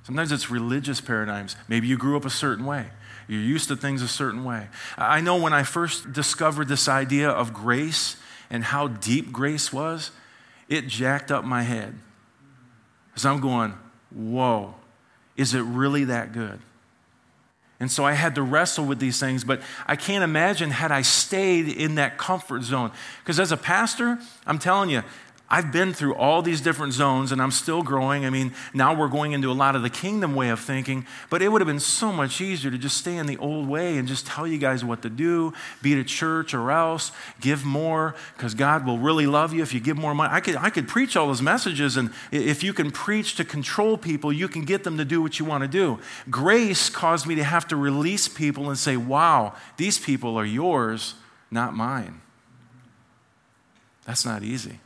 Sometimes 0.04 0.32
it's 0.32 0.50
religious 0.50 1.02
paradigms. 1.02 1.56
Maybe 1.68 1.88
you 1.88 1.98
grew 1.98 2.18
up 2.18 2.26
a 2.26 2.30
certain 2.30 2.66
way. 2.66 2.88
You're 3.28 3.42
used 3.42 3.68
to 3.68 3.76
things 3.76 4.02
a 4.02 4.08
certain 4.08 4.44
way. 4.44 4.68
I 4.98 5.22
know 5.22 5.38
when 5.38 5.54
I 5.54 5.64
first 5.64 6.12
discovered 6.14 6.68
this 6.68 6.88
idea 6.88 7.30
of 7.30 7.54
grace 7.54 8.16
and 8.50 8.64
how 8.64 8.88
deep 8.88 9.32
grace 9.32 9.72
was, 9.72 10.12
it 10.68 10.88
jacked 10.88 11.32
up 11.32 11.46
my 11.46 11.62
head. 11.62 11.94
Because 13.10 13.26
I'm 13.26 13.40
going, 13.40 13.76
whoa, 14.12 14.74
is 15.38 15.54
it 15.54 15.62
really 15.62 16.06
that 16.06 16.34
good? 16.34 16.60
And 17.80 17.90
so 17.90 18.04
I 18.04 18.12
had 18.12 18.36
to 18.36 18.42
wrestle 18.42 18.86
with 18.86 19.00
these 19.00 19.20
things, 19.20 19.44
but 19.44 19.62
I 19.88 19.96
can't 19.96 20.24
imagine 20.24 20.70
had 20.70 20.92
I 20.92 21.02
stayed 21.02 21.70
in 21.70 21.96
that 21.96 22.18
comfort 22.18 22.64
zone. 22.64 22.92
Because 23.20 23.40
as 23.40 23.52
a 23.52 23.58
pastor, 23.58 24.20
I'm 24.46 24.60
telling 24.60 24.90
you, 24.90 25.04
I've 25.52 25.72
been 25.72 25.94
through 25.94 26.14
all 26.14 26.44
these 26.44 26.62
different 26.62 26.94
zones 26.94 27.32
and 27.32 27.42
I'm 27.42 27.50
still 27.50 27.82
growing. 27.82 28.24
I 28.24 28.30
mean, 28.30 28.54
now 28.72 28.94
we're 28.94 29.08
going 29.08 29.32
into 29.32 29.50
a 29.50 29.54
lot 29.54 29.76
of 29.76 29.82
the 29.82 29.90
kingdom 29.90 30.36
way 30.36 30.50
of 30.50 30.60
thinking, 30.60 31.08
but 31.32 31.42
it 31.42 31.50
would 31.50 31.60
have 31.60 31.68
been 31.68 31.80
so 31.80 32.12
much 32.12 32.40
easier 32.40 32.70
to 32.70 32.78
just 32.78 32.98
stay 32.98 33.18
in 33.18 33.26
the 33.26 33.38
old 33.38 33.68
way 33.68 33.98
and 33.98 34.08
just 34.08 34.28
tell 34.28 34.46
you 34.46 34.60
guys 34.60 34.86
what 34.86 35.02
to 35.02 35.10
do, 35.10 35.54
be 35.82 35.96
to 35.96 36.04
church 36.04 36.54
or 36.54 36.70
else, 36.70 37.12
give 37.42 37.66
more, 37.66 38.14
because 38.38 38.54
God 38.54 38.86
will 38.86 39.00
really 39.00 39.26
love 39.26 39.52
you 39.52 39.64
if 39.64 39.74
you 39.74 39.80
give 39.80 39.98
more 39.98 40.14
money. 40.14 40.32
I 40.32 40.40
could, 40.40 40.56
I 40.56 40.70
could 40.70 40.88
preach 40.88 41.16
all 41.16 41.26
those 41.26 41.42
messages, 41.42 41.98
and 41.98 42.12
if 42.32 42.64
you 42.64 42.72
can 42.72 42.92
preach 42.92 43.36
to 43.36 43.44
control 43.44 43.98
people, 43.98 44.32
you 44.32 44.48
can 44.48 44.66
get 44.66 44.84
them 44.84 44.98
to 44.98 45.06
do 45.06 45.20
what 45.20 45.40
you 45.40 45.46
want 45.46 45.64
to 45.64 45.68
do. 45.68 46.00
Grace 46.30 46.90
caused 46.90 47.26
me 47.26 47.34
to 47.36 47.44
have 47.44 47.68
to 47.70 47.76
release 47.76 48.28
people 48.28 48.70
and 48.70 48.78
say, 48.78 48.98
wow, 48.98 49.56
these 49.78 49.98
people 49.98 50.38
are 50.38 50.46
yours, 50.46 51.16
not 51.50 51.76
mine. 51.76 52.22
That's 54.06 54.26
not 54.26 54.44
easy. 54.44 54.80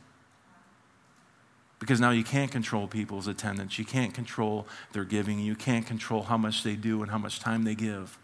Because 1.84 2.00
now 2.00 2.12
you 2.12 2.24
can't 2.24 2.50
control 2.50 2.86
people's 2.86 3.26
attendance. 3.26 3.78
You 3.78 3.84
can't 3.84 4.14
control 4.14 4.66
their 4.92 5.04
giving. 5.04 5.38
You 5.38 5.54
can't 5.54 5.86
control 5.86 6.22
how 6.22 6.38
much 6.38 6.62
they 6.62 6.76
do 6.76 7.02
and 7.02 7.10
how 7.10 7.18
much 7.18 7.40
time 7.40 7.64
they 7.64 7.74
give. 7.74 8.18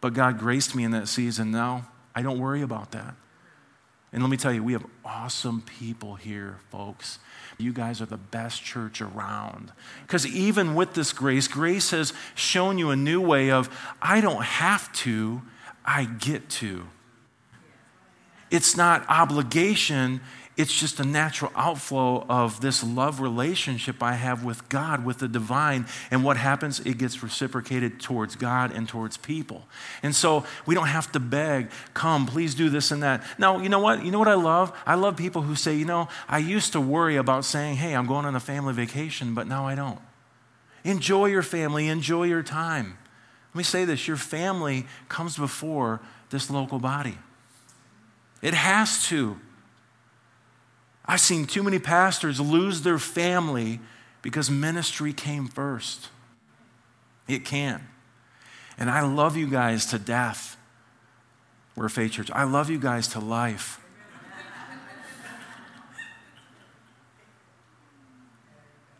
But 0.00 0.14
God 0.14 0.38
graced 0.38 0.74
me 0.74 0.82
in 0.82 0.92
that 0.92 1.08
season. 1.08 1.50
Now 1.50 1.88
I 2.14 2.22
don't 2.22 2.38
worry 2.38 2.62
about 2.62 2.92
that. 2.92 3.14
And 4.14 4.22
let 4.22 4.30
me 4.30 4.38
tell 4.38 4.50
you, 4.50 4.64
we 4.64 4.72
have 4.72 4.86
awesome 5.04 5.60
people 5.60 6.14
here, 6.14 6.56
folks. 6.70 7.18
You 7.58 7.74
guys 7.74 8.00
are 8.00 8.06
the 8.06 8.16
best 8.16 8.64
church 8.64 9.02
around. 9.02 9.70
Because 10.06 10.26
even 10.26 10.74
with 10.74 10.94
this 10.94 11.12
grace, 11.12 11.48
grace 11.48 11.90
has 11.90 12.14
shown 12.34 12.78
you 12.78 12.88
a 12.88 12.96
new 12.96 13.20
way 13.20 13.50
of, 13.50 13.68
I 14.00 14.22
don't 14.22 14.42
have 14.42 14.90
to, 14.94 15.42
I 15.84 16.06
get 16.06 16.48
to. 16.48 16.86
It's 18.50 18.74
not 18.74 19.04
obligation, 19.10 20.22
it's 20.58 20.74
just 20.74 20.98
a 20.98 21.04
natural 21.04 21.52
outflow 21.54 22.26
of 22.28 22.60
this 22.60 22.82
love 22.82 23.20
relationship 23.20 24.02
I 24.02 24.14
have 24.14 24.42
with 24.42 24.68
God, 24.68 25.04
with 25.04 25.20
the 25.20 25.28
divine. 25.28 25.86
And 26.10 26.24
what 26.24 26.36
happens? 26.36 26.80
It 26.80 26.98
gets 26.98 27.22
reciprocated 27.22 28.00
towards 28.00 28.34
God 28.34 28.72
and 28.72 28.88
towards 28.88 29.16
people. 29.16 29.62
And 30.02 30.16
so 30.16 30.44
we 30.66 30.74
don't 30.74 30.88
have 30.88 31.12
to 31.12 31.20
beg, 31.20 31.70
come, 31.94 32.26
please 32.26 32.56
do 32.56 32.70
this 32.70 32.90
and 32.90 33.04
that. 33.04 33.22
Now, 33.38 33.58
you 33.58 33.68
know 33.68 33.78
what? 33.78 34.04
You 34.04 34.10
know 34.10 34.18
what 34.18 34.26
I 34.26 34.34
love? 34.34 34.76
I 34.84 34.96
love 34.96 35.16
people 35.16 35.42
who 35.42 35.54
say, 35.54 35.76
you 35.76 35.84
know, 35.84 36.08
I 36.28 36.38
used 36.38 36.72
to 36.72 36.80
worry 36.80 37.14
about 37.14 37.44
saying, 37.44 37.76
hey, 37.76 37.94
I'm 37.94 38.06
going 38.06 38.26
on 38.26 38.34
a 38.34 38.40
family 38.40 38.74
vacation, 38.74 39.34
but 39.34 39.46
now 39.46 39.64
I 39.64 39.76
don't. 39.76 40.00
Enjoy 40.82 41.26
your 41.26 41.44
family, 41.44 41.86
enjoy 41.86 42.24
your 42.24 42.42
time. 42.42 42.98
Let 43.54 43.58
me 43.58 43.62
say 43.62 43.84
this 43.84 44.08
your 44.08 44.16
family 44.16 44.86
comes 45.08 45.38
before 45.38 46.00
this 46.30 46.50
local 46.50 46.80
body. 46.80 47.16
It 48.42 48.54
has 48.54 49.06
to. 49.06 49.38
I've 51.08 51.20
seen 51.20 51.46
too 51.46 51.62
many 51.62 51.78
pastors 51.78 52.38
lose 52.38 52.82
their 52.82 52.98
family 52.98 53.80
because 54.20 54.50
ministry 54.50 55.14
came 55.14 55.48
first. 55.48 56.08
It 57.26 57.46
can. 57.46 57.88
And 58.76 58.90
I 58.90 59.00
love 59.00 59.36
you 59.36 59.48
guys 59.48 59.86
to 59.86 59.98
death. 59.98 60.58
We're 61.74 61.86
a 61.86 61.90
faith 61.90 62.12
church. 62.12 62.30
I 62.32 62.44
love 62.44 62.68
you 62.68 62.78
guys 62.78 63.08
to 63.08 63.20
life. 63.20 63.80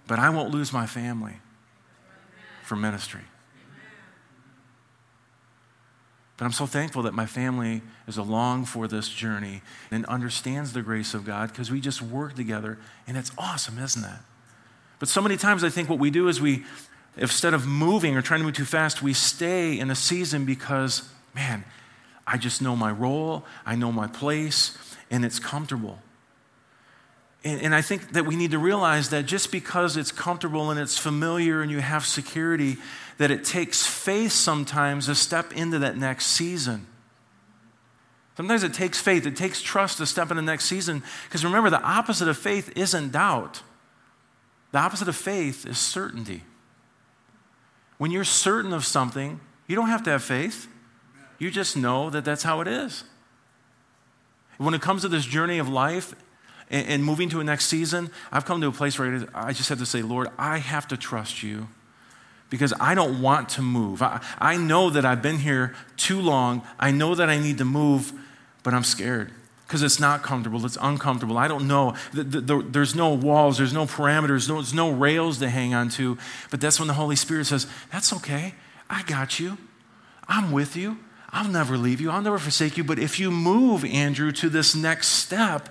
but 0.06 0.18
I 0.18 0.30
won't 0.30 0.50
lose 0.50 0.72
my 0.72 0.86
family 0.86 1.36
for 2.62 2.76
ministry. 2.76 3.20
But 6.38 6.44
I'm 6.44 6.52
so 6.52 6.66
thankful 6.66 7.02
that 7.02 7.14
my 7.14 7.26
family 7.26 7.82
is 8.06 8.16
along 8.16 8.66
for 8.66 8.86
this 8.86 9.08
journey 9.08 9.60
and 9.90 10.06
understands 10.06 10.72
the 10.72 10.82
grace 10.82 11.12
of 11.12 11.24
God 11.24 11.50
because 11.50 11.70
we 11.70 11.80
just 11.80 12.00
work 12.00 12.34
together 12.36 12.78
and 13.08 13.16
it's 13.16 13.32
awesome, 13.36 13.78
isn't 13.78 14.04
it? 14.04 14.20
But 15.00 15.08
so 15.08 15.20
many 15.20 15.36
times 15.36 15.64
I 15.64 15.68
think 15.68 15.88
what 15.90 15.98
we 15.98 16.10
do 16.10 16.28
is 16.28 16.40
we, 16.40 16.64
instead 17.16 17.54
of 17.54 17.66
moving 17.66 18.16
or 18.16 18.22
trying 18.22 18.40
to 18.40 18.46
move 18.46 18.54
too 18.54 18.64
fast, 18.64 19.02
we 19.02 19.12
stay 19.12 19.78
in 19.78 19.90
a 19.90 19.96
season 19.96 20.44
because, 20.44 21.10
man, 21.34 21.64
I 22.24 22.38
just 22.38 22.62
know 22.62 22.76
my 22.76 22.92
role, 22.92 23.44
I 23.66 23.74
know 23.74 23.90
my 23.90 24.06
place, 24.06 24.78
and 25.10 25.24
it's 25.24 25.40
comfortable. 25.40 25.98
And, 27.44 27.62
and, 27.62 27.74
I 27.74 27.82
think 27.82 28.12
that 28.12 28.26
we 28.26 28.34
need 28.34 28.50
to 28.50 28.58
realize 28.58 29.10
that 29.10 29.24
just 29.24 29.52
because 29.52 29.96
it's 29.96 30.10
comfortable 30.10 30.70
and 30.70 30.80
it's 30.80 30.98
familiar 30.98 31.62
and 31.62 31.70
you 31.70 31.78
have 31.78 32.04
security, 32.04 32.76
that 33.18 33.30
it 33.30 33.44
takes 33.44 33.86
faith 33.86 34.32
sometimes 34.32 35.06
to 35.06 35.14
step 35.14 35.52
into 35.52 35.78
that 35.80 35.96
next 35.96 36.26
season. 36.26 36.86
Sometimes 38.36 38.62
it 38.62 38.72
takes 38.72 39.00
faith, 39.00 39.26
it 39.26 39.36
takes 39.36 39.60
trust 39.60 39.98
to 39.98 40.06
step 40.06 40.30
into 40.30 40.36
the 40.36 40.46
next 40.46 40.66
season. 40.66 41.02
Because 41.24 41.44
remember, 41.44 41.70
the 41.70 41.82
opposite 41.82 42.28
of 42.28 42.38
faith 42.38 42.72
isn't 42.76 43.12
doubt, 43.12 43.62
the 44.72 44.78
opposite 44.78 45.08
of 45.08 45.16
faith 45.16 45.66
is 45.66 45.78
certainty. 45.78 46.44
When 47.98 48.12
you're 48.12 48.24
certain 48.24 48.72
of 48.72 48.84
something, 48.84 49.40
you 49.66 49.74
don't 49.74 49.88
have 49.88 50.04
to 50.04 50.10
have 50.10 50.22
faith, 50.22 50.68
you 51.38 51.50
just 51.50 51.76
know 51.76 52.10
that 52.10 52.24
that's 52.24 52.44
how 52.44 52.60
it 52.60 52.68
is. 52.68 53.02
When 54.58 54.74
it 54.74 54.80
comes 54.80 55.02
to 55.02 55.08
this 55.08 55.24
journey 55.24 55.58
of 55.58 55.68
life, 55.68 56.14
and, 56.70 57.02
moving 57.02 57.30
to 57.30 57.40
a 57.40 57.44
next 57.44 57.64
season, 57.64 58.10
I've 58.30 58.44
come 58.44 58.60
to 58.60 58.66
a 58.66 58.72
place 58.72 58.98
where 58.98 59.26
I 59.34 59.54
just 59.54 59.70
have 59.70 59.78
to 59.78 59.86
say, 59.86 60.02
Lord, 60.02 60.28
I 60.36 60.58
have 60.58 60.86
to 60.88 60.98
trust 60.98 61.42
you 61.42 61.68
because 62.50 62.72
I 62.80 62.94
don't 62.94 63.20
want 63.20 63.50
to 63.50 63.62
move. 63.62 64.02
I, 64.02 64.20
I 64.38 64.56
know 64.56 64.90
that 64.90 65.04
I've 65.04 65.22
been 65.22 65.38
here 65.38 65.74
too 65.96 66.20
long. 66.20 66.62
I 66.78 66.90
know 66.90 67.14
that 67.14 67.28
I 67.28 67.38
need 67.38 67.58
to 67.58 67.64
move, 67.64 68.12
but 68.62 68.74
I'm 68.74 68.84
scared 68.84 69.32
because 69.66 69.82
it's 69.82 70.00
not 70.00 70.22
comfortable. 70.22 70.64
It's 70.64 70.78
uncomfortable. 70.80 71.36
I 71.36 71.46
don't 71.46 71.68
know. 71.68 71.94
The, 72.14 72.24
the, 72.24 72.40
the, 72.40 72.62
there's 72.62 72.94
no 72.94 73.12
walls, 73.12 73.58
there's 73.58 73.74
no 73.74 73.84
parameters, 73.84 74.48
no, 74.48 74.54
there's 74.54 74.72
no 74.72 74.90
rails 74.90 75.38
to 75.40 75.50
hang 75.50 75.74
on 75.74 75.90
to. 75.90 76.16
But 76.50 76.62
that's 76.62 76.78
when 76.78 76.88
the 76.88 76.94
Holy 76.94 77.16
Spirit 77.16 77.46
says, 77.46 77.66
That's 77.92 78.12
okay. 78.14 78.54
I 78.88 79.02
got 79.02 79.38
you. 79.38 79.58
I'm 80.26 80.52
with 80.52 80.74
you. 80.74 80.98
I'll 81.30 81.50
never 81.50 81.76
leave 81.76 82.00
you. 82.00 82.10
I'll 82.10 82.22
never 82.22 82.38
forsake 82.38 82.78
you. 82.78 82.84
But 82.84 82.98
if 82.98 83.20
you 83.20 83.30
move, 83.30 83.84
Andrew, 83.84 84.32
to 84.32 84.48
this 84.48 84.74
next 84.74 85.08
step, 85.08 85.68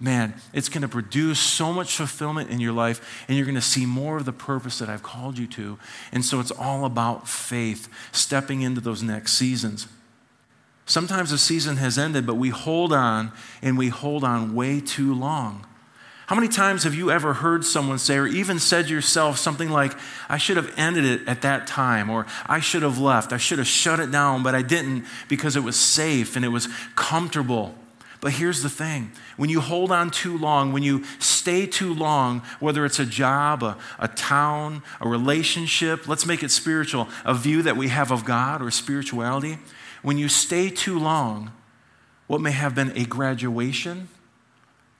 man, 0.00 0.34
it's 0.54 0.70
going 0.70 0.82
to 0.82 0.88
produce 0.88 1.38
so 1.38 1.72
much 1.72 1.94
fulfillment 1.94 2.50
in 2.50 2.58
your 2.58 2.72
life, 2.72 3.24
and 3.28 3.36
you're 3.36 3.44
going 3.44 3.54
to 3.54 3.60
see 3.60 3.84
more 3.84 4.16
of 4.16 4.24
the 4.24 4.32
purpose 4.32 4.78
that 4.78 4.88
I've 4.88 5.02
called 5.02 5.38
you 5.38 5.46
to. 5.48 5.78
And 6.10 6.24
so 6.24 6.40
it's 6.40 6.50
all 6.50 6.86
about 6.86 7.28
faith, 7.28 7.88
stepping 8.10 8.62
into 8.62 8.80
those 8.80 9.02
next 9.02 9.34
seasons. 9.34 9.86
Sometimes 10.86 11.30
the 11.30 11.38
season 11.38 11.76
has 11.76 11.98
ended, 11.98 12.26
but 12.26 12.34
we 12.34 12.48
hold 12.48 12.92
on, 12.92 13.30
and 13.62 13.76
we 13.76 13.88
hold 13.88 14.24
on 14.24 14.54
way 14.54 14.80
too 14.80 15.14
long. 15.14 15.66
How 16.26 16.36
many 16.36 16.48
times 16.48 16.84
have 16.84 16.94
you 16.94 17.10
ever 17.10 17.34
heard 17.34 17.64
someone 17.64 17.98
say, 17.98 18.16
or 18.16 18.26
even 18.26 18.58
said 18.60 18.88
yourself, 18.88 19.36
something 19.36 19.68
like, 19.68 19.92
I 20.28 20.38
should 20.38 20.56
have 20.56 20.72
ended 20.76 21.04
it 21.04 21.22
at 21.26 21.42
that 21.42 21.66
time, 21.66 22.08
or 22.08 22.24
I 22.46 22.60
should 22.60 22.82
have 22.82 22.98
left, 22.98 23.32
I 23.32 23.36
should 23.36 23.58
have 23.58 23.66
shut 23.66 24.00
it 24.00 24.12
down, 24.12 24.44
but 24.44 24.54
I 24.54 24.62
didn't 24.62 25.06
because 25.28 25.56
it 25.56 25.64
was 25.64 25.76
safe 25.76 26.36
and 26.36 26.44
it 26.44 26.48
was 26.48 26.68
comfortable. 26.94 27.74
But 28.20 28.32
here's 28.32 28.62
the 28.62 28.68
thing 28.68 29.12
when 29.36 29.48
you 29.48 29.60
hold 29.60 29.90
on 29.90 30.10
too 30.10 30.36
long, 30.36 30.72
when 30.72 30.82
you 30.82 31.04
stay 31.18 31.66
too 31.66 31.94
long, 31.94 32.42
whether 32.60 32.84
it's 32.84 32.98
a 32.98 33.06
job, 33.06 33.62
a, 33.62 33.78
a 33.98 34.08
town, 34.08 34.82
a 35.00 35.08
relationship, 35.08 36.06
let's 36.06 36.26
make 36.26 36.42
it 36.42 36.50
spiritual, 36.50 37.08
a 37.24 37.34
view 37.34 37.62
that 37.62 37.76
we 37.76 37.88
have 37.88 38.10
of 38.10 38.24
God 38.24 38.60
or 38.60 38.70
spirituality, 38.70 39.58
when 40.02 40.18
you 40.18 40.28
stay 40.28 40.68
too 40.68 40.98
long, 40.98 41.52
what 42.26 42.40
may 42.40 42.52
have 42.52 42.74
been 42.74 42.92
a 42.96 43.04
graduation 43.04 44.08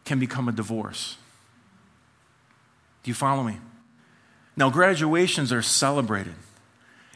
can 0.04 0.18
become 0.18 0.48
a 0.48 0.52
divorce. 0.52 1.16
Do 3.02 3.10
you 3.10 3.14
follow 3.14 3.42
me? 3.42 3.58
Now, 4.56 4.70
graduations 4.70 5.52
are 5.52 5.62
celebrated. 5.62 6.34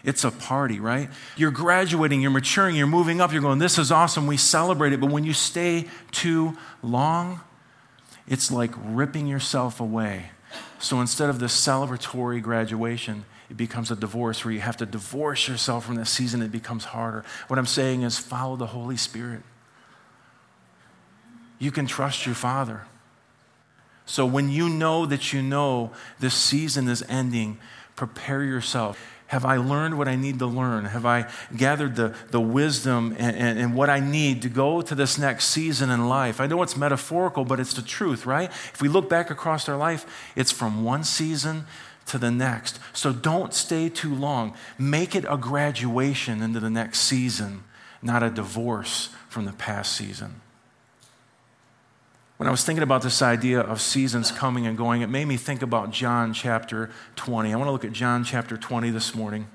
It's 0.04 0.22
a 0.22 0.30
party, 0.30 0.80
right? 0.80 1.08
You're 1.36 1.50
graduating, 1.50 2.20
you're 2.20 2.30
maturing, 2.30 2.76
you're 2.76 2.86
moving 2.86 3.20
up, 3.20 3.32
you're 3.32 3.40
going, 3.40 3.58
this 3.58 3.78
is 3.78 3.90
awesome, 3.90 4.26
we 4.26 4.36
celebrate 4.36 4.92
it. 4.92 5.00
But 5.00 5.10
when 5.10 5.24
you 5.24 5.32
stay 5.32 5.86
too 6.12 6.56
long, 6.82 7.40
it's 8.28 8.50
like 8.50 8.72
ripping 8.84 9.26
yourself 9.26 9.80
away. 9.80 10.30
So 10.78 11.00
instead 11.00 11.30
of 11.30 11.38
the 11.38 11.46
celebratory 11.46 12.42
graduation, 12.42 13.24
it 13.48 13.56
becomes 13.56 13.90
a 13.90 13.96
divorce 13.96 14.44
where 14.44 14.52
you 14.52 14.60
have 14.60 14.76
to 14.78 14.86
divorce 14.86 15.48
yourself 15.48 15.86
from 15.86 15.94
the 15.94 16.04
season. 16.04 16.42
It 16.42 16.52
becomes 16.52 16.84
harder. 16.84 17.24
What 17.48 17.58
I'm 17.58 17.66
saying 17.66 18.02
is 18.02 18.18
follow 18.18 18.56
the 18.56 18.66
Holy 18.66 18.98
Spirit. 18.98 19.42
You 21.58 21.70
can 21.70 21.86
trust 21.86 22.26
your 22.26 22.34
Father. 22.34 22.82
So 24.06 24.26
when 24.26 24.50
you 24.50 24.68
know 24.68 25.06
that 25.06 25.32
you 25.32 25.40
know 25.40 25.92
this 26.20 26.34
season 26.34 26.88
is 26.88 27.02
ending, 27.08 27.58
prepare 27.96 28.42
yourself. 28.42 28.98
Have 29.28 29.44
I 29.44 29.56
learned 29.56 29.96
what 29.96 30.06
I 30.06 30.16
need 30.16 30.38
to 30.40 30.46
learn? 30.46 30.84
Have 30.84 31.06
I 31.06 31.28
gathered 31.56 31.96
the, 31.96 32.14
the 32.30 32.40
wisdom 32.40 33.16
and, 33.18 33.34
and, 33.36 33.58
and, 33.58 33.74
what 33.74 33.88
I 33.88 33.98
need 33.98 34.42
to 34.42 34.48
go 34.48 34.82
to 34.82 34.94
this 34.94 35.18
next 35.18 35.46
season 35.46 35.90
in 35.90 36.08
life? 36.08 36.40
I 36.40 36.46
know 36.46 36.62
it's 36.62 36.76
metaphorical, 36.76 37.44
but 37.44 37.58
it's 37.58 37.72
the 37.72 37.82
truth, 37.82 38.26
right? 38.26 38.50
If 38.50 38.82
we 38.82 38.88
look 38.88 39.08
back 39.08 39.30
across 39.30 39.68
our 39.68 39.76
life, 39.76 40.04
it's 40.36 40.52
from 40.52 40.84
one 40.84 41.04
season 41.04 41.64
to 42.06 42.18
the 42.18 42.30
next. 42.30 42.78
So 42.92 43.12
don't 43.12 43.54
stay 43.54 43.88
too 43.88 44.14
long. 44.14 44.54
Make 44.78 45.16
it 45.16 45.24
a 45.28 45.38
graduation 45.38 46.42
into 46.42 46.60
the 46.60 46.70
next 46.70 47.00
season, 47.00 47.64
not 48.02 48.22
a 48.22 48.30
divorce 48.30 49.08
from 49.30 49.46
the 49.46 49.52
past 49.52 49.96
season. 49.96 50.42
When 52.36 52.48
I 52.48 52.50
was 52.50 52.64
thinking 52.64 52.82
about 52.82 53.02
this 53.02 53.22
idea 53.22 53.60
of 53.60 53.80
seasons 53.80 54.32
coming 54.32 54.66
and 54.66 54.76
going, 54.76 55.02
it 55.02 55.08
made 55.08 55.26
me 55.26 55.36
think 55.36 55.62
about 55.62 55.92
John 55.92 56.32
chapter 56.32 56.90
20. 57.14 57.52
I 57.52 57.56
want 57.56 57.68
to 57.68 57.72
look 57.72 57.84
at 57.84 57.92
John 57.92 58.24
chapter 58.24 58.56
20 58.56 58.90
this 58.90 59.14
morning. 59.14 59.46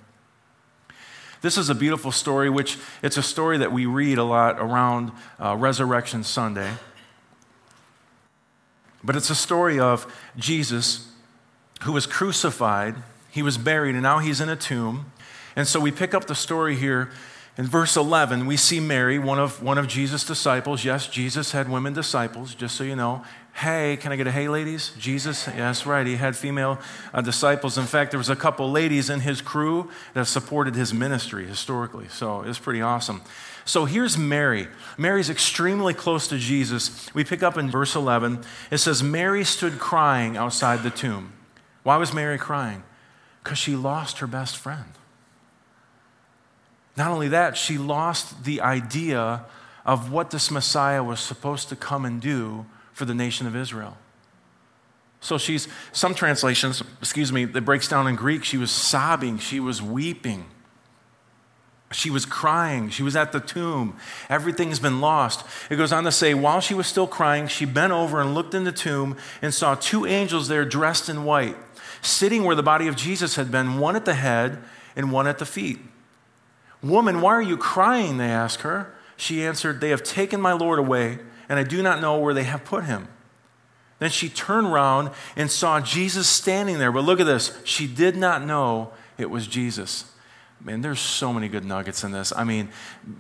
This 1.42 1.58
is 1.58 1.70
a 1.70 1.76
beautiful 1.76 2.12
story, 2.12 2.50
which 2.50 2.78
it's 3.02 3.18
a 3.18 3.22
story 3.22 3.58
that 3.58 3.74
we 3.74 3.86
read 3.86 4.18
a 4.18 4.24
lot 4.24 4.60
around 4.60 5.12
uh, 5.42 5.58
Resurrection 5.58 6.24
Sunday. 6.24 6.72
But 9.04 9.18
it's 9.18 9.30
a 9.30 9.36
story 9.36 9.78
of 9.78 10.14
Jesus 10.38 11.12
who 11.84 11.92
was 11.92 12.06
crucified, 12.06 12.96
he 13.30 13.42
was 13.42 13.58
buried, 13.58 13.96
and 13.96 14.04
now 14.04 14.20
he's 14.20 14.40
in 14.40 14.48
a 14.48 14.56
tomb. 14.56 15.12
And 15.56 15.68
so 15.68 15.82
we 15.82 15.92
pick 15.92 16.14
up 16.14 16.26
the 16.26 16.36
story 16.36 16.78
here 16.78 17.10
in 17.60 17.68
verse 17.68 17.98
11, 17.98 18.46
we 18.46 18.56
see 18.56 18.80
Mary, 18.80 19.20
one 19.20 19.38
of, 19.38 19.62
one 19.62 19.78
of 19.78 19.86
Jesus' 19.86 20.24
disciples. 20.24 20.86
Yes, 20.86 21.08
Jesus 21.08 21.52
had 21.52 21.68
women 21.68 21.92
disciples, 21.92 22.56
just 22.56 22.74
so 22.74 22.86
you 22.86 22.96
know. 22.96 23.22
Hey, 23.52 23.98
can 23.98 24.14
I 24.14 24.16
get 24.16 24.28
a 24.28 24.32
hey, 24.32 24.48
ladies? 24.48 24.94
Jesus, 24.98 25.46
yes, 25.46 25.86
right. 25.86 26.08
He 26.08 26.16
had 26.16 26.38
female 26.38 26.80
uh, 27.14 27.20
disciples. 27.20 27.78
In 27.78 27.84
fact, 27.84 28.12
there 28.12 28.18
was 28.18 28.30
a 28.30 28.36
couple 28.38 28.72
ladies 28.72 29.10
in 29.10 29.20
his 29.20 29.42
crew 29.42 29.90
that 30.14 30.28
supported 30.28 30.74
his 30.74 30.94
ministry 30.94 31.46
historically. 31.46 32.08
So 32.08 32.44
it's 32.44 32.58
pretty 32.58 32.82
awesome. 32.82 33.24
So 33.66 33.84
here's 33.84 34.18
Mary. 34.18 34.70
Mary's 34.98 35.30
extremely 35.30 35.94
close 35.94 36.30
to 36.30 36.38
Jesus. 36.38 37.14
We 37.14 37.26
pick 37.26 37.44
up 37.44 37.58
in 37.58 37.70
verse 37.70 37.94
11. 37.94 38.40
It 38.72 38.78
says, 38.78 39.04
Mary 39.04 39.44
stood 39.44 39.80
crying 39.80 40.38
outside 40.38 40.82
the 40.82 40.92
tomb. 40.92 41.34
Why 41.84 41.98
was 41.98 42.14
Mary 42.14 42.38
crying? 42.38 42.84
Because 43.44 43.58
she 43.58 43.76
lost 43.76 44.20
her 44.20 44.28
best 44.28 44.56
friend. 44.56 44.94
Not 47.00 47.12
only 47.12 47.30
that, 47.30 47.56
she 47.56 47.78
lost 47.78 48.44
the 48.44 48.60
idea 48.60 49.46
of 49.86 50.12
what 50.12 50.32
this 50.32 50.52
Messiah 50.52 51.02
was 51.02 51.22
supposed 51.22 51.70
to 51.70 51.78
come 51.78 52.04
and 52.04 52.22
do 52.22 52.66
for 52.92 53.06
the 53.06 53.14
nation 53.14 53.48
of 53.48 53.56
Israel. 53.56 53.96
So 55.22 55.38
she's, 55.38 55.70
some 55.94 56.14
translations, 56.14 56.84
excuse 57.02 57.32
me, 57.32 57.46
that 57.46 57.62
breaks 57.62 57.88
down 57.88 58.08
in 58.08 58.16
Greek, 58.18 58.44
she 58.44 58.58
was 58.58 58.70
sobbing, 58.70 59.38
she 59.38 59.62
was 59.62 59.82
weeping. 59.82 60.44
She 61.94 62.10
was 62.10 62.26
crying. 62.26 62.90
She 62.90 63.02
was 63.02 63.16
at 63.16 63.32
the 63.32 63.40
tomb. 63.40 63.96
Everything's 64.30 64.80
been 64.80 65.00
lost. 65.00 65.46
It 65.72 65.78
goes 65.78 65.94
on 65.94 66.04
to 66.04 66.12
say, 66.12 66.34
while 66.34 66.60
she 66.60 66.74
was 66.74 66.86
still 66.86 67.08
crying, 67.08 67.48
she 67.48 67.64
bent 67.64 67.94
over 67.94 68.20
and 68.20 68.36
looked 68.36 68.54
in 68.54 68.66
the 68.66 68.74
tomb 68.74 69.16
and 69.42 69.54
saw 69.54 69.74
two 69.74 70.06
angels 70.06 70.50
there 70.50 70.66
dressed 70.66 71.08
in 71.08 71.24
white, 71.24 71.56
sitting 72.02 72.44
where 72.44 72.58
the 72.58 72.62
body 72.62 72.88
of 72.88 72.98
Jesus 72.98 73.38
had 73.38 73.50
been, 73.52 73.80
one 73.80 73.96
at 73.96 74.04
the 74.04 74.16
head 74.16 74.62
and 74.98 75.14
one 75.14 75.28
at 75.28 75.38
the 75.38 75.46
feet. 75.46 75.80
Woman, 76.82 77.22
why 77.22 77.34
are 77.34 77.42
you 77.42 77.58
crying? 77.58 78.18
They 78.18 78.30
asked 78.30 78.62
her. 78.62 78.94
She 79.18 79.46
answered, 79.46 79.82
They 79.82 79.90
have 79.90 80.04
taken 80.04 80.40
my 80.40 80.54
Lord 80.54 80.80
away, 80.80 81.20
and 81.50 81.60
I 81.60 81.64
do 81.64 81.84
not 81.84 82.02
know 82.02 82.18
where 82.18 82.34
they 82.34 82.44
have 82.44 82.64
put 82.64 82.86
him. 82.86 83.08
Then 84.00 84.10
she 84.10 84.30
turned 84.30 84.72
round 84.72 85.12
and 85.36 85.52
saw 85.52 85.82
Jesus 85.82 86.28
standing 86.28 86.80
there. 86.80 86.92
But 86.92 87.04
look 87.04 87.20
at 87.20 87.26
this. 87.26 87.58
She 87.66 87.86
did 87.86 88.16
not 88.16 88.46
know 88.46 88.92
it 89.18 89.30
was 89.30 89.46
Jesus. 89.46 90.06
Man, 90.62 90.82
there's 90.82 91.00
so 91.00 91.32
many 91.32 91.48
good 91.48 91.64
nuggets 91.64 92.04
in 92.04 92.12
this. 92.12 92.34
I 92.36 92.44
mean, 92.44 92.68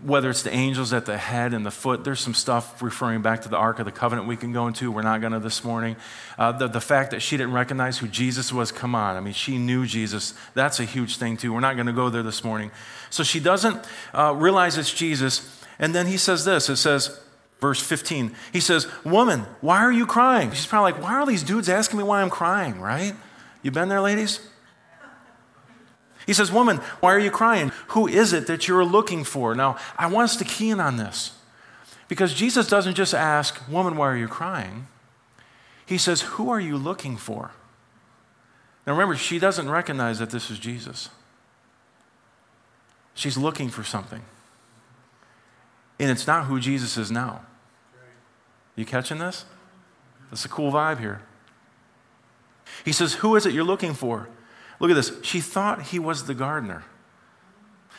whether 0.04 0.30
it's 0.30 0.44
the 0.44 0.54
angels 0.54 0.92
at 0.92 1.06
the 1.06 1.18
head 1.18 1.54
and 1.54 1.66
the 1.66 1.72
foot, 1.72 2.04
there's 2.04 2.20
some 2.20 2.34
stuff 2.34 2.82
referring 2.82 3.22
back 3.22 3.44
to 3.44 3.50
the 3.50 3.56
Ark 3.56 3.80
of 3.80 3.86
the 3.86 3.94
Covenant 3.94 4.28
we 4.28 4.36
can 4.36 4.52
go 4.52 4.68
into. 4.68 4.92
We're 4.92 5.04
not 5.04 5.22
going 5.22 5.32
to 5.32 5.40
this 5.40 5.64
morning. 5.64 5.96
Uh, 6.38 6.52
the, 6.52 6.68
the 6.68 6.82
fact 6.82 7.12
that 7.12 7.22
she 7.22 7.38
didn't 7.38 7.54
recognize 7.54 7.98
who 7.98 8.10
Jesus 8.10 8.52
was, 8.52 8.74
come 8.74 8.94
on. 8.94 9.16
I 9.16 9.22
mean, 9.22 9.34
she 9.34 9.58
knew 9.58 9.86
Jesus. 9.86 10.34
That's 10.54 10.82
a 10.82 10.84
huge 10.84 11.16
thing, 11.16 11.38
too. 11.38 11.54
We're 11.54 11.62
not 11.62 11.76
going 11.76 11.88
to 11.88 11.94
go 11.94 12.10
there 12.10 12.24
this 12.24 12.44
morning. 12.44 12.72
So 13.10 13.24
she 13.24 13.40
doesn't 13.40 13.88
uh, 14.14 14.34
realize 14.36 14.78
it's 14.78 14.94
Jesus. 14.94 15.64
And 15.80 15.96
then 15.96 16.08
he 16.08 16.18
says 16.18 16.44
this 16.44 16.68
it 16.68 16.76
says, 16.76 17.22
verse 17.62 17.82
15, 17.82 18.36
he 18.52 18.60
says, 18.60 18.86
Woman, 19.06 19.46
why 19.62 19.78
are 19.78 19.94
you 19.94 20.06
crying? 20.06 20.52
She's 20.52 20.68
probably 20.68 20.92
like, 20.92 21.02
Why 21.02 21.14
are 21.14 21.26
these 21.26 21.44
dudes 21.44 21.70
asking 21.70 22.00
me 22.00 22.04
why 22.04 22.22
I'm 22.22 22.30
crying, 22.30 22.82
right? 22.82 23.14
You 23.62 23.72
been 23.72 23.88
there, 23.88 24.02
ladies? 24.02 24.42
He 26.30 26.34
says, 26.36 26.52
Woman, 26.52 26.78
why 27.00 27.12
are 27.16 27.20
you 27.20 27.32
crying? 27.32 27.72
Who 27.88 28.08
is 28.08 28.34
it 28.34 28.46
that 28.46 28.68
you're 28.68 28.86
looking 28.86 29.24
for? 29.24 29.56
Now, 29.56 29.78
I 29.98 30.06
want 30.06 30.26
us 30.26 30.36
to 30.36 30.44
key 30.44 30.70
in 30.70 30.80
on 30.80 30.96
this 30.96 31.32
because 32.08 32.36
Jesus 32.36 32.68
doesn't 32.68 32.94
just 32.94 33.16
ask, 33.16 33.60
Woman, 33.68 33.98
why 33.98 34.10
are 34.10 34.16
you 34.16 34.28
crying? 34.28 34.86
He 35.88 35.98
says, 35.98 36.22
Who 36.22 36.52
are 36.52 36.60
you 36.60 36.78
looking 36.78 37.18
for? 37.18 37.50
Now, 38.86 38.94
remember, 38.94 39.16
she 39.16 39.40
doesn't 39.40 39.72
recognize 39.72 40.20
that 40.20 40.30
this 40.30 40.52
is 40.52 40.60
Jesus. 40.60 41.10
She's 43.16 43.36
looking 43.36 43.70
for 43.70 43.84
something. 43.84 44.22
And 46.00 46.12
it's 46.12 46.28
not 46.28 46.46
who 46.46 46.60
Jesus 46.60 46.96
is 46.96 47.10
now. 47.10 47.42
You 48.76 48.86
catching 48.86 49.18
this? 49.18 49.46
That's 50.30 50.46
a 50.46 50.50
cool 50.50 50.72
vibe 50.72 51.00
here. 51.00 51.24
He 52.86 52.92
says, 52.92 53.16
Who 53.16 53.36
is 53.36 53.48
it 53.48 53.54
you're 53.56 53.64
looking 53.64 53.96
for? 53.96 54.30
Look 54.80 54.92
at 54.92 54.94
this. 54.94 55.12
She 55.24 55.42
thought 55.42 55.82
he 55.84 56.00
was 56.00 56.26
the 56.26 56.34
gardener. 56.34 56.84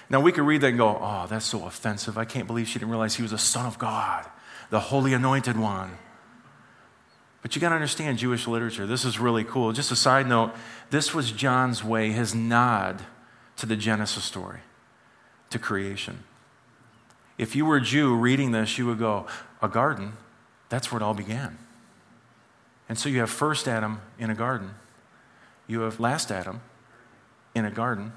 Now, 0.08 0.20
we 0.20 0.32
could 0.32 0.44
read 0.44 0.62
that 0.62 0.68
and 0.68 0.78
go, 0.78 0.98
oh, 1.00 1.26
that's 1.28 1.46
so 1.46 1.66
offensive. 1.66 2.18
I 2.18 2.24
can't 2.24 2.46
believe 2.46 2.66
she 2.66 2.78
didn't 2.78 2.90
realize 2.90 3.14
he 3.14 3.22
was 3.22 3.32
a 3.32 3.38
son 3.38 3.66
of 3.66 3.78
God, 3.78 4.26
the 4.70 4.80
holy 4.80 5.12
anointed 5.12 5.56
one. 5.56 5.92
But 7.42 7.54
you 7.54 7.60
got 7.60 7.70
to 7.70 7.76
understand 7.76 8.18
Jewish 8.18 8.46
literature. 8.46 8.86
This 8.86 9.04
is 9.04 9.18
really 9.18 9.44
cool. 9.44 9.72
Just 9.72 9.92
a 9.92 9.96
side 9.96 10.26
note 10.26 10.52
this 10.90 11.14
was 11.14 11.30
John's 11.30 11.84
way, 11.84 12.10
his 12.10 12.34
nod 12.34 13.02
to 13.56 13.66
the 13.66 13.76
Genesis 13.76 14.24
story, 14.24 14.60
to 15.50 15.58
creation. 15.58 16.24
If 17.38 17.54
you 17.54 17.64
were 17.64 17.76
a 17.76 17.80
Jew 17.80 18.14
reading 18.16 18.50
this, 18.50 18.76
you 18.76 18.86
would 18.86 18.98
go, 18.98 19.26
a 19.62 19.68
garden, 19.68 20.14
that's 20.68 20.90
where 20.90 21.00
it 21.00 21.04
all 21.04 21.14
began. 21.14 21.56
And 22.88 22.98
so 22.98 23.08
you 23.08 23.20
have 23.20 23.30
first 23.30 23.68
Adam 23.68 24.02
in 24.18 24.28
a 24.28 24.34
garden, 24.34 24.74
you 25.66 25.80
have 25.80 26.00
last 26.00 26.32
Adam 26.32 26.60
in 27.54 27.64
a 27.64 27.70
garden. 27.70 28.12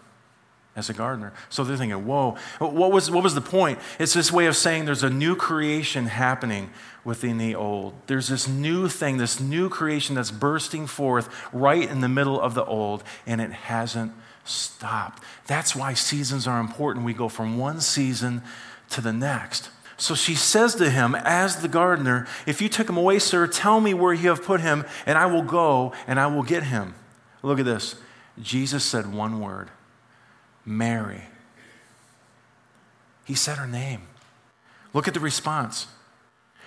as 0.75 0.89
a 0.89 0.93
gardener. 0.93 1.33
So 1.49 1.63
they're 1.63 1.77
thinking, 1.77 2.05
whoa, 2.05 2.35
what 2.57 2.91
was, 2.91 3.11
what 3.11 3.23
was 3.23 3.35
the 3.35 3.41
point? 3.41 3.77
It's 3.99 4.13
this 4.13 4.31
way 4.31 4.47
of 4.47 4.55
saying 4.55 4.85
there's 4.85 5.03
a 5.03 5.09
new 5.09 5.35
creation 5.35 6.07
happening 6.07 6.71
within 7.03 7.37
the 7.37 7.53
old. 7.53 7.93
There's 8.07 8.27
this 8.27 8.47
new 8.47 8.87
thing, 8.87 9.17
this 9.17 9.39
new 9.39 9.69
creation 9.69 10.15
that's 10.15 10.31
bursting 10.31 10.87
forth 10.87 11.29
right 11.53 11.87
in 11.87 12.01
the 12.01 12.09
middle 12.09 12.41
of 12.41 12.55
the 12.55 12.65
old, 12.65 13.03
and 13.27 13.39
it 13.39 13.51
hasn't 13.51 14.13
stopped. 14.45 15.21
That's 15.45 15.75
why 15.75 15.93
seasons 15.93 16.47
are 16.47 16.59
important. 16.59 17.05
We 17.05 17.13
go 17.13 17.29
from 17.29 17.57
one 17.57 17.79
season 17.79 18.41
to 18.89 19.01
the 19.01 19.13
next. 19.13 19.69
So 19.97 20.15
she 20.15 20.33
says 20.33 20.75
to 20.75 20.89
him, 20.89 21.13
as 21.15 21.61
the 21.61 21.67
gardener, 21.67 22.27
If 22.47 22.61
you 22.61 22.67
took 22.67 22.89
him 22.89 22.97
away, 22.97 23.19
sir, 23.19 23.45
tell 23.45 23.79
me 23.79 23.93
where 23.93 24.13
you 24.13 24.29
have 24.29 24.43
put 24.43 24.59
him, 24.59 24.85
and 25.05 25.17
I 25.17 25.27
will 25.27 25.43
go 25.43 25.93
and 26.07 26.19
I 26.19 26.27
will 26.27 26.43
get 26.43 26.63
him. 26.63 26.95
Look 27.43 27.59
at 27.59 27.65
this. 27.65 27.95
Jesus 28.41 28.83
said 28.83 29.13
one 29.13 29.39
word 29.39 29.69
Mary. 30.65 31.23
He 33.25 33.35
said 33.35 33.57
her 33.57 33.67
name. 33.67 34.03
Look 34.93 35.07
at 35.07 35.13
the 35.13 35.19
response. 35.19 35.87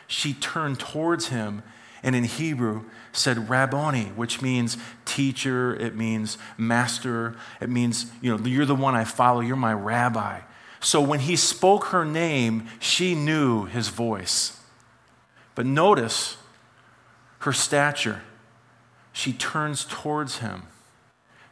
She 0.06 0.32
turned 0.34 0.78
towards 0.78 1.28
him 1.28 1.62
and 2.02 2.14
in 2.14 2.24
Hebrew 2.24 2.84
said 3.12 3.48
Rabboni, 3.48 4.06
which 4.14 4.40
means 4.42 4.76
teacher, 5.04 5.74
it 5.74 5.96
means 5.96 6.38
master, 6.56 7.34
it 7.60 7.68
means, 7.68 8.06
you 8.20 8.36
know, 8.36 8.44
you're 8.44 8.66
the 8.66 8.74
one 8.74 8.94
I 8.94 9.04
follow, 9.04 9.40
you're 9.40 9.56
my 9.56 9.72
rabbi. 9.72 10.40
So 10.80 11.00
when 11.00 11.20
he 11.20 11.36
spoke 11.36 11.86
her 11.86 12.04
name, 12.04 12.68
she 12.78 13.14
knew 13.14 13.64
his 13.64 13.88
voice. 13.88 14.60
But 15.54 15.66
notice 15.66 16.36
her 17.40 17.52
stature. 17.52 18.22
She 19.12 19.32
turns 19.32 19.84
towards 19.84 20.38
him. 20.38 20.64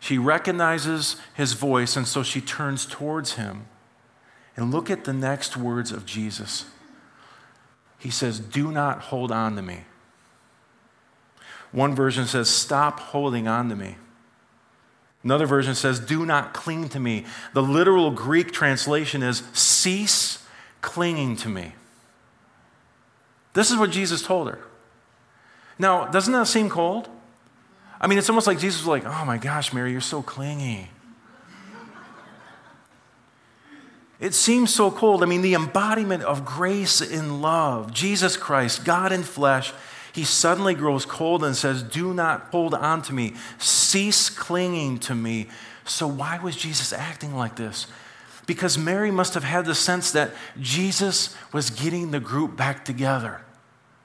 She 0.04 0.18
recognizes 0.18 1.16
his 1.32 1.54
voice, 1.54 1.96
and 1.96 2.06
so 2.06 2.22
she 2.22 2.42
turns 2.42 2.84
towards 2.84 3.36
him. 3.36 3.64
And 4.54 4.70
look 4.70 4.90
at 4.90 5.04
the 5.04 5.14
next 5.14 5.56
words 5.56 5.90
of 5.90 6.04
Jesus. 6.04 6.66
He 7.98 8.10
says, 8.10 8.38
Do 8.38 8.70
not 8.70 9.00
hold 9.04 9.32
on 9.32 9.56
to 9.56 9.62
me. 9.62 9.84
One 11.72 11.94
version 11.94 12.26
says, 12.26 12.50
Stop 12.50 13.00
holding 13.00 13.48
on 13.48 13.70
to 13.70 13.76
me. 13.76 13.96
Another 15.22 15.46
version 15.46 15.74
says, 15.74 16.00
Do 16.00 16.26
not 16.26 16.52
cling 16.52 16.90
to 16.90 17.00
me. 17.00 17.24
The 17.54 17.62
literal 17.62 18.10
Greek 18.10 18.52
translation 18.52 19.22
is, 19.22 19.42
Cease 19.54 20.46
clinging 20.82 21.36
to 21.36 21.48
me. 21.48 21.72
This 23.54 23.70
is 23.70 23.78
what 23.78 23.90
Jesus 23.90 24.20
told 24.20 24.50
her. 24.50 24.58
Now, 25.78 26.04
doesn't 26.04 26.34
that 26.34 26.46
seem 26.46 26.68
cold? 26.68 27.08
I 28.04 28.06
mean, 28.06 28.18
it's 28.18 28.28
almost 28.28 28.46
like 28.46 28.58
Jesus 28.58 28.82
was 28.82 28.86
like, 28.86 29.06
oh 29.06 29.24
my 29.24 29.38
gosh, 29.38 29.72
Mary, 29.72 29.90
you're 29.90 30.02
so 30.02 30.20
clingy. 30.20 30.90
It 34.20 34.34
seems 34.34 34.74
so 34.74 34.90
cold. 34.90 35.22
I 35.22 35.26
mean, 35.26 35.40
the 35.40 35.54
embodiment 35.54 36.22
of 36.22 36.44
grace 36.44 37.00
in 37.00 37.40
love, 37.40 37.94
Jesus 37.94 38.36
Christ, 38.36 38.84
God 38.84 39.10
in 39.10 39.22
flesh, 39.22 39.72
he 40.12 40.22
suddenly 40.22 40.74
grows 40.74 41.06
cold 41.06 41.42
and 41.44 41.56
says, 41.56 41.82
Do 41.82 42.12
not 42.12 42.48
hold 42.50 42.74
on 42.74 43.00
to 43.02 43.14
me, 43.14 43.36
cease 43.56 44.28
clinging 44.28 44.98
to 44.98 45.14
me. 45.14 45.48
So, 45.86 46.06
why 46.06 46.38
was 46.38 46.56
Jesus 46.56 46.92
acting 46.92 47.34
like 47.34 47.56
this? 47.56 47.86
Because 48.46 48.76
Mary 48.76 49.10
must 49.10 49.32
have 49.32 49.44
had 49.44 49.64
the 49.64 49.74
sense 49.74 50.10
that 50.10 50.32
Jesus 50.60 51.34
was 51.54 51.70
getting 51.70 52.10
the 52.10 52.20
group 52.20 52.54
back 52.54 52.84
together. 52.84 53.40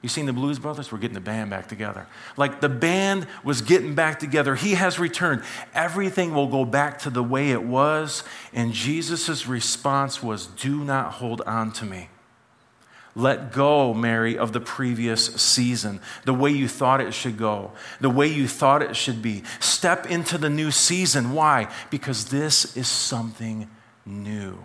You 0.02 0.08
seen 0.08 0.24
the 0.24 0.32
Blues 0.32 0.58
Brothers? 0.58 0.90
We're 0.90 0.98
getting 0.98 1.14
the 1.14 1.20
band 1.20 1.50
back 1.50 1.68
together. 1.68 2.06
Like 2.36 2.60
the 2.60 2.70
band 2.70 3.26
was 3.44 3.60
getting 3.60 3.94
back 3.94 4.18
together. 4.18 4.54
He 4.54 4.72
has 4.72 4.98
returned. 4.98 5.42
Everything 5.74 6.32
will 6.32 6.46
go 6.46 6.64
back 6.64 7.00
to 7.00 7.10
the 7.10 7.22
way 7.22 7.50
it 7.50 7.62
was. 7.62 8.24
And 8.54 8.72
Jesus' 8.72 9.46
response 9.46 10.22
was, 10.22 10.46
Do 10.46 10.84
not 10.84 11.14
hold 11.14 11.42
on 11.42 11.72
to 11.72 11.84
me. 11.84 12.08
Let 13.14 13.52
go, 13.52 13.92
Mary, 13.92 14.38
of 14.38 14.52
the 14.52 14.60
previous 14.60 15.26
season, 15.34 16.00
the 16.24 16.32
way 16.32 16.50
you 16.50 16.68
thought 16.68 17.00
it 17.00 17.12
should 17.12 17.36
go, 17.36 17.72
the 18.00 18.08
way 18.08 18.28
you 18.28 18.46
thought 18.46 18.82
it 18.82 18.94
should 18.96 19.20
be. 19.20 19.42
Step 19.58 20.06
into 20.06 20.38
the 20.38 20.48
new 20.48 20.70
season. 20.70 21.32
Why? 21.32 21.70
Because 21.90 22.26
this 22.26 22.76
is 22.76 22.88
something 22.88 23.68
new. 24.06 24.64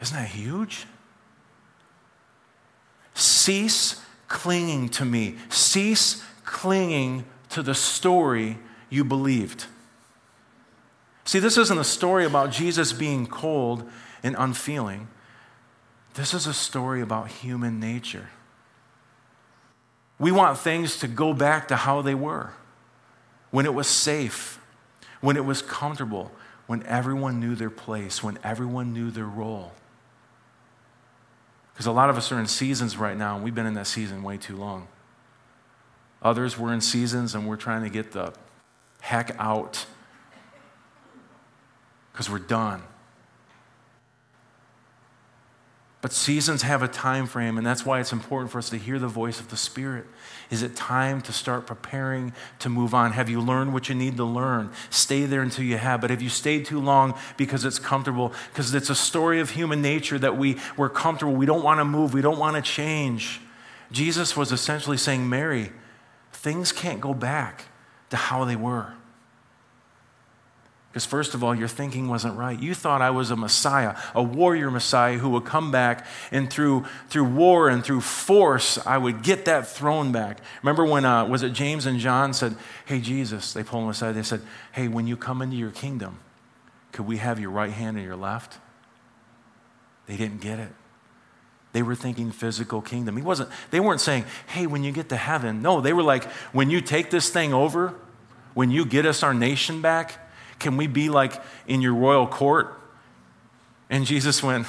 Isn't 0.00 0.16
that 0.16 0.28
huge? 0.28 0.86
Cease 3.16 4.02
clinging 4.28 4.90
to 4.90 5.04
me. 5.04 5.36
Cease 5.48 6.22
clinging 6.44 7.24
to 7.48 7.62
the 7.62 7.74
story 7.74 8.58
you 8.90 9.04
believed. 9.04 9.64
See, 11.24 11.38
this 11.38 11.56
isn't 11.56 11.78
a 11.78 11.84
story 11.84 12.26
about 12.26 12.52
Jesus 12.52 12.92
being 12.92 13.26
cold 13.26 13.88
and 14.22 14.36
unfeeling. 14.38 15.08
This 16.14 16.34
is 16.34 16.46
a 16.46 16.52
story 16.52 17.00
about 17.00 17.28
human 17.28 17.80
nature. 17.80 18.28
We 20.18 20.30
want 20.30 20.58
things 20.58 20.98
to 20.98 21.08
go 21.08 21.32
back 21.32 21.68
to 21.68 21.76
how 21.76 22.02
they 22.02 22.14
were 22.14 22.52
when 23.50 23.64
it 23.64 23.72
was 23.72 23.86
safe, 23.86 24.60
when 25.22 25.36
it 25.36 25.44
was 25.44 25.62
comfortable, 25.62 26.32
when 26.66 26.82
everyone 26.82 27.40
knew 27.40 27.54
their 27.54 27.70
place, 27.70 28.22
when 28.22 28.38
everyone 28.44 28.92
knew 28.92 29.10
their 29.10 29.26
role. 29.26 29.72
Because 31.76 31.84
a 31.84 31.92
lot 31.92 32.08
of 32.08 32.16
us 32.16 32.32
are 32.32 32.40
in 32.40 32.46
seasons 32.46 32.96
right 32.96 33.18
now, 33.18 33.34
and 33.34 33.44
we've 33.44 33.54
been 33.54 33.66
in 33.66 33.74
that 33.74 33.86
season 33.86 34.22
way 34.22 34.38
too 34.38 34.56
long. 34.56 34.88
Others 36.22 36.58
were 36.58 36.72
in 36.72 36.80
seasons, 36.80 37.34
and 37.34 37.46
we're 37.46 37.56
trying 37.56 37.82
to 37.82 37.90
get 37.90 38.12
the 38.12 38.32
heck 39.02 39.36
out 39.38 39.84
because 42.12 42.30
we're 42.30 42.38
done. 42.38 42.82
But 46.02 46.12
seasons 46.12 46.62
have 46.62 46.82
a 46.82 46.88
time 46.88 47.26
frame, 47.26 47.56
and 47.56 47.66
that's 47.66 47.86
why 47.86 48.00
it's 48.00 48.12
important 48.12 48.50
for 48.50 48.58
us 48.58 48.68
to 48.70 48.76
hear 48.76 48.98
the 48.98 49.08
voice 49.08 49.40
of 49.40 49.48
the 49.48 49.56
Spirit. 49.56 50.04
Is 50.50 50.62
it 50.62 50.76
time 50.76 51.20
to 51.22 51.32
start 51.32 51.66
preparing 51.66 52.32
to 52.60 52.68
move 52.68 52.94
on? 52.94 53.12
Have 53.12 53.28
you 53.28 53.40
learned 53.40 53.72
what 53.72 53.88
you 53.88 53.94
need 53.94 54.16
to 54.18 54.24
learn? 54.24 54.70
Stay 54.90 55.24
there 55.24 55.42
until 55.42 55.64
you 55.64 55.78
have. 55.78 56.00
But 56.00 56.10
have 56.10 56.22
you 56.22 56.28
stayed 56.28 56.66
too 56.66 56.80
long 56.80 57.14
because 57.36 57.64
it's 57.64 57.78
comfortable? 57.78 58.32
Because 58.52 58.74
it's 58.74 58.90
a 58.90 58.94
story 58.94 59.40
of 59.40 59.50
human 59.50 59.82
nature 59.82 60.18
that 60.18 60.36
we, 60.36 60.58
we're 60.76 60.90
comfortable. 60.90 61.34
We 61.34 61.46
don't 61.46 61.64
want 61.64 61.80
to 61.80 61.84
move. 61.84 62.12
We 62.14 62.22
don't 62.22 62.38
want 62.38 62.56
to 62.56 62.62
change. 62.62 63.40
Jesus 63.90 64.36
was 64.36 64.52
essentially 64.52 64.98
saying, 64.98 65.28
Mary, 65.28 65.72
things 66.30 66.72
can't 66.72 67.00
go 67.00 67.14
back 67.14 67.64
to 68.10 68.16
how 68.16 68.44
they 68.44 68.56
were. 68.56 68.92
Because, 70.96 71.04
first 71.04 71.34
of 71.34 71.44
all, 71.44 71.54
your 71.54 71.68
thinking 71.68 72.08
wasn't 72.08 72.38
right. 72.38 72.58
You 72.58 72.72
thought 72.72 73.02
I 73.02 73.10
was 73.10 73.30
a 73.30 73.36
Messiah, 73.36 73.96
a 74.14 74.22
warrior 74.22 74.70
Messiah 74.70 75.18
who 75.18 75.28
would 75.28 75.44
come 75.44 75.70
back, 75.70 76.06
and 76.30 76.50
through, 76.50 76.86
through 77.10 77.24
war 77.24 77.68
and 77.68 77.84
through 77.84 78.00
force, 78.00 78.78
I 78.86 78.96
would 78.96 79.22
get 79.22 79.44
that 79.44 79.68
throne 79.68 80.10
back. 80.10 80.38
Remember 80.62 80.86
when, 80.86 81.04
uh, 81.04 81.26
was 81.26 81.42
it 81.42 81.52
James 81.52 81.84
and 81.84 81.98
John 81.98 82.32
said, 82.32 82.56
Hey, 82.86 83.00
Jesus, 83.00 83.52
they 83.52 83.62
pulled 83.62 83.82
him 83.84 83.90
aside, 83.90 84.12
they 84.12 84.22
said, 84.22 84.40
Hey, 84.72 84.88
when 84.88 85.06
you 85.06 85.18
come 85.18 85.42
into 85.42 85.54
your 85.56 85.70
kingdom, 85.70 86.18
could 86.92 87.06
we 87.06 87.18
have 87.18 87.38
your 87.38 87.50
right 87.50 87.72
hand 87.72 87.98
and 87.98 88.06
your 88.06 88.16
left? 88.16 88.56
They 90.06 90.16
didn't 90.16 90.40
get 90.40 90.58
it. 90.58 90.72
They 91.74 91.82
were 91.82 91.94
thinking 91.94 92.30
physical 92.30 92.80
kingdom. 92.80 93.18
He 93.18 93.22
wasn't, 93.22 93.50
they 93.70 93.80
weren't 93.80 94.00
saying, 94.00 94.24
hey, 94.46 94.66
when 94.66 94.82
you 94.82 94.92
get 94.92 95.10
to 95.10 95.16
heaven. 95.18 95.60
No, 95.60 95.82
they 95.82 95.92
were 95.92 96.02
like, 96.02 96.24
when 96.54 96.70
you 96.70 96.80
take 96.80 97.10
this 97.10 97.28
thing 97.28 97.52
over, 97.52 97.94
when 98.54 98.70
you 98.70 98.86
get 98.86 99.04
us 99.04 99.22
our 99.22 99.34
nation 99.34 99.82
back, 99.82 100.20
can 100.58 100.76
we 100.76 100.86
be 100.86 101.08
like 101.08 101.40
in 101.66 101.82
your 101.82 101.94
royal 101.94 102.26
court? 102.26 102.80
And 103.90 104.04
Jesus 104.04 104.42
went, 104.42 104.66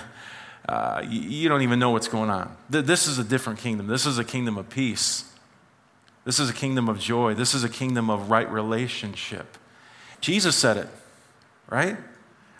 uh, 0.68 1.02
You 1.08 1.48
don't 1.48 1.62
even 1.62 1.78
know 1.78 1.90
what's 1.90 2.08
going 2.08 2.30
on. 2.30 2.56
This 2.68 3.06
is 3.06 3.18
a 3.18 3.24
different 3.24 3.58
kingdom. 3.58 3.86
This 3.86 4.06
is 4.06 4.18
a 4.18 4.24
kingdom 4.24 4.56
of 4.58 4.68
peace. 4.68 5.24
This 6.24 6.38
is 6.38 6.50
a 6.50 6.52
kingdom 6.52 6.88
of 6.88 6.98
joy. 6.98 7.34
This 7.34 7.54
is 7.54 7.64
a 7.64 7.68
kingdom 7.68 8.10
of 8.10 8.30
right 8.30 8.50
relationship. 8.50 9.56
Jesus 10.20 10.56
said 10.56 10.76
it, 10.76 10.88
right? 11.70 11.96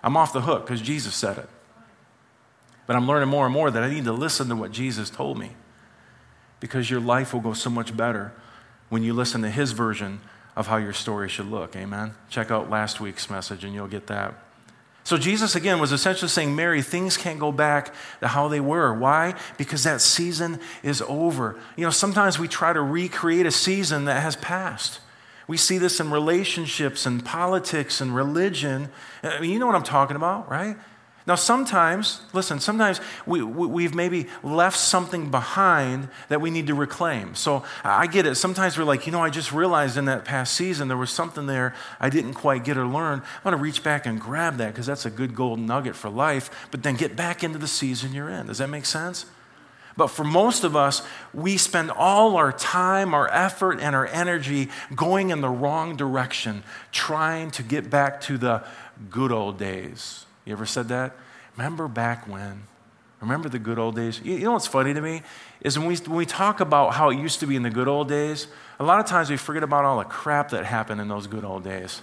I'm 0.03 0.17
off 0.17 0.33
the 0.33 0.43
hook 0.43 0.65
because 0.65 0.81
Jesus 0.81 1.15
said 1.15 1.39
it. 1.39 1.49
But 2.87 2.97
I'm 2.97 3.07
learning 3.07 3.29
more 3.29 3.45
and 3.45 3.53
more 3.53 3.71
that 3.71 3.83
I 3.83 3.91
need 3.91 4.05
to 4.05 4.13
listen 4.13 4.49
to 4.49 4.57
what 4.57 4.73
Jesus 4.73 5.11
told 5.11 5.39
me 5.39 5.51
because 6.61 6.91
your 6.91 7.01
life 7.01 7.35
will 7.35 7.41
go 7.41 7.53
so 7.53 7.69
much 7.69 7.97
better 7.97 8.33
when 8.89 9.03
you 9.03 9.13
listen 9.13 9.43
to 9.43 9.51
his 9.51 9.73
version 9.73 10.21
of 10.59 10.67
how 10.67 10.77
your 10.77 10.93
story 10.93 11.29
should 11.29 11.47
look. 11.47 11.77
Amen. 11.77 12.15
Check 12.29 12.51
out 12.51 12.69
last 12.69 13.01
week's 13.01 13.31
message 13.31 13.63
and 13.63 13.73
you'll 13.73 13.87
get 13.87 14.09
that. 14.09 14.35
So, 15.05 15.17
Jesus 15.17 15.55
again 15.55 15.79
was 15.79 15.93
essentially 15.93 16.29
saying, 16.29 16.55
Mary, 16.55 16.83
things 16.83 17.17
can't 17.17 17.39
go 17.39 17.53
back 17.53 17.95
to 18.21 18.29
how 18.29 18.49
they 18.49 18.59
were. 18.59 18.93
Why? 18.93 19.35
Because 19.57 19.85
that 19.85 20.01
season 20.01 20.59
is 20.83 21.01
over. 21.03 21.57
You 21.77 21.85
know, 21.85 21.91
sometimes 21.91 22.41
we 22.41 22.49
try 22.49 22.73
to 22.73 22.83
recreate 22.83 23.47
a 23.47 23.53
season 23.53 24.05
that 24.07 24.21
has 24.21 24.35
passed. 24.35 24.99
We 25.47 25.57
see 25.57 25.79
this 25.79 26.01
in 26.01 26.11
relationships 26.11 27.07
and 27.07 27.25
politics 27.25 28.01
and 28.01 28.15
religion. 28.15 28.91
I 29.23 29.41
mean, 29.41 29.53
you 29.53 29.61
know 29.61 29.67
what 29.67 29.77
I'm 29.77 29.85
talking 29.85 30.17
about, 30.17 30.51
right? 30.51 30.77
Now, 31.29 31.35
sometimes, 31.35 32.23
listen, 32.33 32.59
sometimes 32.59 33.03
we, 33.27 33.43
we, 33.43 33.83
have 33.83 33.95
maybe 33.95 34.29
left 34.43 34.79
something 34.79 35.31
behind 35.31 36.09
that 36.31 36.41
we 36.41 36.51
need 36.51 36.69
to 36.69 36.75
reclaim. 36.75 37.35
So 37.35 37.65
I 37.85 38.07
get 38.07 38.25
it. 38.25 38.37
Sometimes 38.37 38.79
we're 38.79 38.85
like, 38.85 39.05
you 39.05 39.13
know, 39.13 39.23
I 39.23 39.29
just 39.29 39.53
realized 39.53 39.99
in 39.99 40.07
that 40.07 40.25
past 40.25 40.55
season 40.55 40.89
there 40.89 40.97
was 40.97 41.11
something 41.11 41.45
there 41.45 41.75
I 42.01 42.09
didn't 42.09 42.33
quite 42.33 42.65
get 42.65 42.79
or 42.79 42.87
learn. 42.87 43.21
I 43.21 43.47
want 43.47 43.59
to 43.59 43.63
reach 43.63 43.85
back 43.85 44.07
and 44.07 44.19
grab 44.19 44.57
that 44.57 44.69
because 44.69 44.87
that's 44.87 45.05
a 45.05 45.11
good 45.11 45.35
golden 45.35 45.67
nugget 45.67 45.97
for 45.97 46.09
life, 46.09 46.69
but 46.71 46.83
then 46.83 46.97
get 46.97 47.15
back 47.15 47.45
into 47.45 47.59
the 47.59 47.69
season 47.69 48.15
you're 48.15 48.31
in. 48.31 48.47
Does 48.47 48.57
that 48.57 48.71
make 48.71 48.87
sense? 48.87 49.27
But 49.99 50.07
for 50.07 50.25
most 50.25 50.65
of 50.65 50.77
us, 50.77 51.03
we 51.35 51.59
spend 51.59 51.91
all 51.91 52.39
our 52.39 52.53
time, 52.53 53.13
our 53.13 53.29
effort, 53.31 53.81
and 53.81 53.95
our 53.95 54.07
energy 54.07 54.71
going 54.95 55.29
in 55.29 55.43
the 55.43 55.51
wrong 55.51 55.95
direction, 55.95 56.63
trying 56.91 57.51
to 57.51 57.63
get 57.63 57.91
back 57.91 58.23
to 58.23 58.39
the 58.39 58.65
good 59.11 59.31
old 59.31 59.59
days. 59.59 60.25
You 60.49 60.55
ever 60.55 60.65
said 60.65 60.89
that? 60.89 61.15
Remember 61.59 61.89
back 61.89 62.27
when? 62.27 62.63
Remember 63.21 63.51
the 63.51 63.59
good 63.59 63.79
old 63.79 63.97
days? 63.97 64.19
You 64.25 64.39
know 64.39 64.53
what's 64.53 64.67
funny 64.67 64.95
to 64.95 65.01
me? 65.03 65.21
Is 65.61 65.79
when 65.79 65.87
we, 65.87 65.97
when 65.97 66.17
we 66.17 66.25
talk 66.25 66.61
about 66.61 66.95
how 66.95 67.11
it 67.11 67.19
used 67.19 67.41
to 67.41 67.47
be 67.47 67.55
in 67.55 67.63
the 67.63 67.71
good 67.71 67.87
old 67.87 68.09
days, 68.09 68.47
a 68.79 68.85
lot 68.85 68.99
of 68.99 69.05
times 69.05 69.29
we 69.29 69.37
forget 69.37 69.63
about 69.63 69.85
all 69.85 69.99
the 69.99 70.05
crap 70.05 70.49
that 70.51 70.65
happened 70.65 71.03
in 71.03 71.09
those 71.09 71.27
good 71.27 71.45
old 71.45 71.65
days. 71.65 72.01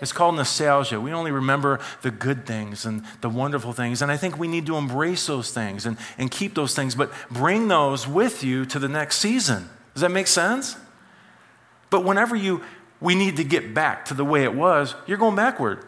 It's 0.00 0.12
called 0.12 0.34
nostalgia. 0.34 1.00
We 1.00 1.12
only 1.12 1.30
remember 1.30 1.78
the 2.00 2.10
good 2.10 2.46
things 2.46 2.84
and 2.84 3.04
the 3.20 3.28
wonderful 3.28 3.72
things. 3.72 4.02
And 4.02 4.10
I 4.10 4.16
think 4.16 4.36
we 4.36 4.48
need 4.48 4.66
to 4.66 4.76
embrace 4.76 5.28
those 5.28 5.52
things 5.52 5.86
and, 5.86 5.96
and 6.18 6.32
keep 6.32 6.56
those 6.56 6.74
things, 6.74 6.96
but 6.96 7.12
bring 7.30 7.68
those 7.68 8.08
with 8.08 8.42
you 8.42 8.66
to 8.66 8.80
the 8.80 8.88
next 8.88 9.18
season. 9.18 9.70
Does 9.94 10.00
that 10.00 10.10
make 10.10 10.26
sense? 10.26 10.74
But 11.90 12.04
whenever 12.04 12.34
you 12.34 12.62
we 13.00 13.14
need 13.14 13.36
to 13.36 13.44
get 13.44 13.72
back 13.72 14.06
to 14.06 14.14
the 14.14 14.24
way 14.24 14.42
it 14.42 14.54
was, 14.54 14.96
you're 15.06 15.18
going 15.18 15.36
backward. 15.36 15.84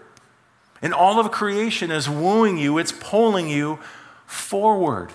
And 0.85 0.93
all 0.93 1.19
of 1.19 1.33
creation 1.33 1.91
is 1.91 2.11
wooing 2.11 2.59
you, 2.59 2.77
it's 2.77 2.93
pulling 2.93 3.49
you 3.49 3.79
forward. 4.27 5.11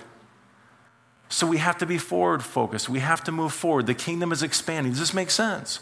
So 1.30 1.46
we 1.46 1.58
have 1.58 1.78
to 1.78 1.86
be 1.86 2.00
forward 2.00 2.42
focused. 2.44 2.90
We 2.90 3.00
have 3.00 3.24
to 3.26 3.32
move 3.32 3.54
forward. 3.54 3.86
The 3.86 3.94
kingdom 3.94 4.32
is 4.32 4.42
expanding. 4.42 4.94
Does 4.94 5.00
this 5.00 5.14
make 5.14 5.30
sense? 5.30 5.80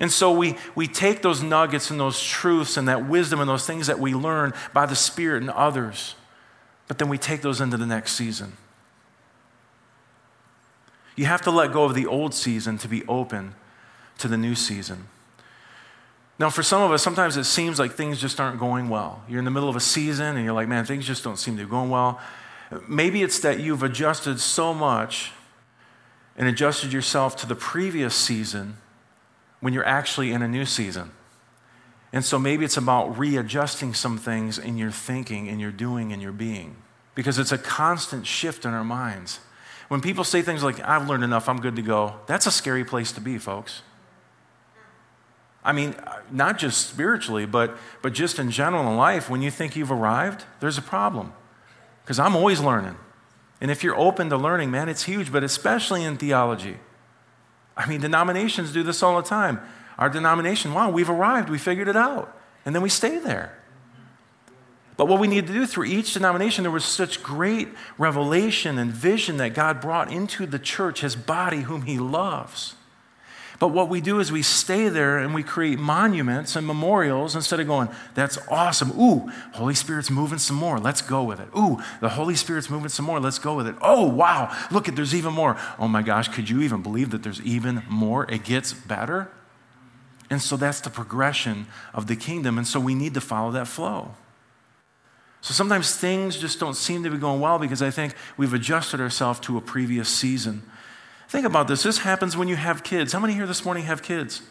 And 0.00 0.10
so 0.10 0.32
we, 0.32 0.56
we 0.74 0.88
take 0.88 1.22
those 1.22 1.40
nuggets 1.40 1.88
and 1.88 2.00
those 2.00 2.20
truths 2.20 2.76
and 2.76 2.88
that 2.88 3.08
wisdom 3.08 3.38
and 3.38 3.48
those 3.48 3.64
things 3.64 3.86
that 3.86 4.00
we 4.00 4.12
learn 4.12 4.54
by 4.72 4.86
the 4.86 4.96
Spirit 4.96 5.42
and 5.42 5.50
others, 5.50 6.16
but 6.88 6.98
then 6.98 7.08
we 7.08 7.16
take 7.16 7.42
those 7.42 7.60
into 7.60 7.76
the 7.76 7.86
next 7.86 8.14
season. 8.14 8.56
You 11.14 11.26
have 11.26 11.42
to 11.42 11.52
let 11.52 11.72
go 11.72 11.84
of 11.84 11.94
the 11.94 12.06
old 12.06 12.34
season 12.34 12.76
to 12.78 12.88
be 12.88 13.04
open 13.06 13.54
to 14.18 14.26
the 14.26 14.36
new 14.36 14.56
season. 14.56 15.06
Now, 16.42 16.50
for 16.50 16.64
some 16.64 16.82
of 16.82 16.90
us, 16.90 17.04
sometimes 17.04 17.36
it 17.36 17.44
seems 17.44 17.78
like 17.78 17.92
things 17.92 18.20
just 18.20 18.40
aren't 18.40 18.58
going 18.58 18.88
well. 18.88 19.22
You're 19.28 19.38
in 19.38 19.44
the 19.44 19.52
middle 19.52 19.68
of 19.68 19.76
a 19.76 19.80
season 19.80 20.34
and 20.34 20.44
you're 20.44 20.52
like, 20.52 20.66
man, 20.66 20.84
things 20.84 21.06
just 21.06 21.22
don't 21.22 21.36
seem 21.36 21.56
to 21.56 21.62
be 21.62 21.70
going 21.70 21.88
well. 21.88 22.20
Maybe 22.88 23.22
it's 23.22 23.38
that 23.38 23.60
you've 23.60 23.84
adjusted 23.84 24.40
so 24.40 24.74
much 24.74 25.30
and 26.36 26.48
adjusted 26.48 26.92
yourself 26.92 27.36
to 27.36 27.46
the 27.46 27.54
previous 27.54 28.16
season 28.16 28.78
when 29.60 29.72
you're 29.72 29.86
actually 29.86 30.32
in 30.32 30.42
a 30.42 30.48
new 30.48 30.66
season. 30.66 31.12
And 32.12 32.24
so 32.24 32.40
maybe 32.40 32.64
it's 32.64 32.76
about 32.76 33.16
readjusting 33.16 33.94
some 33.94 34.18
things 34.18 34.58
in 34.58 34.76
your 34.76 34.90
thinking, 34.90 35.46
in 35.46 35.60
your 35.60 35.70
doing, 35.70 36.10
in 36.10 36.20
your 36.20 36.32
being. 36.32 36.74
Because 37.14 37.38
it's 37.38 37.52
a 37.52 37.58
constant 37.58 38.26
shift 38.26 38.64
in 38.64 38.74
our 38.74 38.82
minds. 38.82 39.38
When 39.86 40.00
people 40.00 40.24
say 40.24 40.42
things 40.42 40.64
like, 40.64 40.80
I've 40.80 41.08
learned 41.08 41.22
enough, 41.22 41.48
I'm 41.48 41.60
good 41.60 41.76
to 41.76 41.82
go, 41.82 42.16
that's 42.26 42.46
a 42.46 42.50
scary 42.50 42.84
place 42.84 43.12
to 43.12 43.20
be, 43.20 43.38
folks. 43.38 43.82
I 45.64 45.72
mean, 45.72 45.94
not 46.30 46.58
just 46.58 46.88
spiritually, 46.88 47.46
but, 47.46 47.76
but 48.02 48.12
just 48.12 48.38
in 48.38 48.50
general 48.50 48.88
in 48.90 48.96
life, 48.96 49.30
when 49.30 49.42
you 49.42 49.50
think 49.50 49.76
you've 49.76 49.92
arrived, 49.92 50.44
there's 50.60 50.78
a 50.78 50.82
problem. 50.82 51.32
Because 52.02 52.18
I'm 52.18 52.34
always 52.34 52.60
learning. 52.60 52.96
And 53.60 53.70
if 53.70 53.84
you're 53.84 53.96
open 53.96 54.28
to 54.30 54.36
learning, 54.36 54.72
man, 54.72 54.88
it's 54.88 55.04
huge, 55.04 55.30
but 55.30 55.44
especially 55.44 56.02
in 56.02 56.16
theology. 56.16 56.78
I 57.76 57.86
mean, 57.86 58.00
denominations 58.00 58.72
do 58.72 58.82
this 58.82 59.02
all 59.02 59.16
the 59.22 59.28
time. 59.28 59.60
Our 59.98 60.10
denomination, 60.10 60.74
wow, 60.74 60.90
we've 60.90 61.08
arrived, 61.08 61.48
we 61.48 61.58
figured 61.58 61.86
it 61.86 61.96
out. 61.96 62.36
And 62.66 62.74
then 62.74 62.82
we 62.82 62.88
stay 62.88 63.18
there. 63.18 63.56
But 64.96 65.06
what 65.06 65.20
we 65.20 65.28
need 65.28 65.46
to 65.46 65.52
do 65.52 65.66
through 65.66 65.84
each 65.84 66.12
denomination, 66.14 66.64
there 66.64 66.70
was 66.70 66.84
such 66.84 67.22
great 67.22 67.68
revelation 67.98 68.78
and 68.78 68.90
vision 68.90 69.36
that 69.38 69.54
God 69.54 69.80
brought 69.80 70.12
into 70.12 70.44
the 70.44 70.58
church, 70.58 71.00
his 71.00 71.16
body, 71.16 71.60
whom 71.60 71.82
he 71.82 71.98
loves. 71.98 72.74
But 73.62 73.68
what 73.68 73.88
we 73.88 74.00
do 74.00 74.18
is 74.18 74.32
we 74.32 74.42
stay 74.42 74.88
there 74.88 75.18
and 75.18 75.32
we 75.32 75.44
create 75.44 75.78
monuments 75.78 76.56
and 76.56 76.66
memorials 76.66 77.36
instead 77.36 77.60
of 77.60 77.68
going, 77.68 77.88
that's 78.12 78.36
awesome. 78.48 78.90
Ooh, 79.00 79.30
Holy 79.52 79.74
Spirit's 79.76 80.10
moving 80.10 80.40
some 80.40 80.56
more. 80.56 80.80
Let's 80.80 81.00
go 81.00 81.22
with 81.22 81.38
it. 81.38 81.46
Ooh, 81.56 81.80
the 82.00 82.08
Holy 82.08 82.34
Spirit's 82.34 82.68
moving 82.68 82.88
some 82.88 83.04
more. 83.04 83.20
Let's 83.20 83.38
go 83.38 83.54
with 83.54 83.68
it. 83.68 83.76
Oh, 83.80 84.04
wow. 84.08 84.52
Look 84.72 84.88
at 84.88 84.96
there's 84.96 85.14
even 85.14 85.32
more. 85.32 85.56
Oh 85.78 85.86
my 85.86 86.02
gosh, 86.02 86.26
could 86.26 86.50
you 86.50 86.60
even 86.60 86.82
believe 86.82 87.10
that 87.10 87.22
there's 87.22 87.40
even 87.42 87.84
more? 87.88 88.28
It 88.28 88.42
gets 88.42 88.72
better. 88.72 89.30
And 90.28 90.42
so 90.42 90.56
that's 90.56 90.80
the 90.80 90.90
progression 90.90 91.68
of 91.94 92.08
the 92.08 92.16
kingdom. 92.16 92.58
And 92.58 92.66
so 92.66 92.80
we 92.80 92.96
need 92.96 93.14
to 93.14 93.20
follow 93.20 93.52
that 93.52 93.68
flow. 93.68 94.16
So 95.40 95.54
sometimes 95.54 95.94
things 95.94 96.36
just 96.36 96.58
don't 96.58 96.74
seem 96.74 97.04
to 97.04 97.10
be 97.10 97.16
going 97.16 97.40
well 97.40 97.60
because 97.60 97.80
I 97.80 97.92
think 97.92 98.16
we've 98.36 98.54
adjusted 98.54 99.00
ourselves 99.00 99.38
to 99.40 99.56
a 99.56 99.60
previous 99.60 100.08
season. 100.08 100.64
Think 101.32 101.46
about 101.46 101.66
this. 101.66 101.82
This 101.82 101.96
happens 101.96 102.36
when 102.36 102.46
you 102.46 102.56
have 102.56 102.84
kids. 102.84 103.14
How 103.14 103.18
many 103.18 103.32
here 103.32 103.46
this 103.46 103.64
morning 103.64 103.84
have 103.84 104.02
kids? 104.02 104.42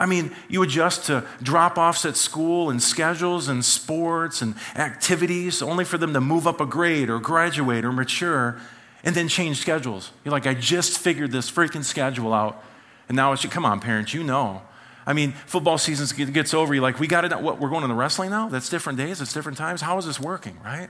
I 0.00 0.06
mean, 0.06 0.34
you 0.48 0.62
adjust 0.62 1.04
to 1.08 1.26
drop 1.42 1.76
offs 1.76 2.06
at 2.06 2.16
school 2.16 2.70
and 2.70 2.82
schedules 2.82 3.48
and 3.48 3.62
sports 3.62 4.40
and 4.40 4.54
activities 4.76 5.60
only 5.60 5.84
for 5.84 5.98
them 5.98 6.14
to 6.14 6.22
move 6.22 6.46
up 6.46 6.62
a 6.62 6.64
grade 6.64 7.10
or 7.10 7.18
graduate 7.18 7.84
or 7.84 7.92
mature 7.92 8.58
and 9.04 9.14
then 9.14 9.28
change 9.28 9.58
schedules. 9.58 10.10
You're 10.24 10.32
like, 10.32 10.46
I 10.46 10.54
just 10.54 10.98
figured 10.98 11.32
this 11.32 11.50
freaking 11.50 11.84
schedule 11.84 12.32
out. 12.32 12.64
And 13.06 13.14
now 13.14 13.34
it's, 13.34 13.44
come 13.44 13.66
on, 13.66 13.78
parents, 13.78 14.14
you 14.14 14.24
know. 14.24 14.62
I 15.06 15.12
mean, 15.12 15.32
football 15.44 15.76
season 15.76 16.32
gets 16.32 16.54
over. 16.54 16.72
You're 16.72 16.82
like, 16.82 16.98
we 16.98 17.06
got 17.06 17.26
it. 17.26 17.40
What, 17.42 17.60
we're 17.60 17.68
going 17.68 17.82
to 17.82 17.88
the 17.88 17.94
wrestling 17.94 18.30
now? 18.30 18.48
That's 18.48 18.70
different 18.70 18.96
days, 18.96 19.20
it's 19.20 19.34
different 19.34 19.58
times. 19.58 19.82
How 19.82 19.98
is 19.98 20.06
this 20.06 20.18
working, 20.18 20.58
right? 20.64 20.88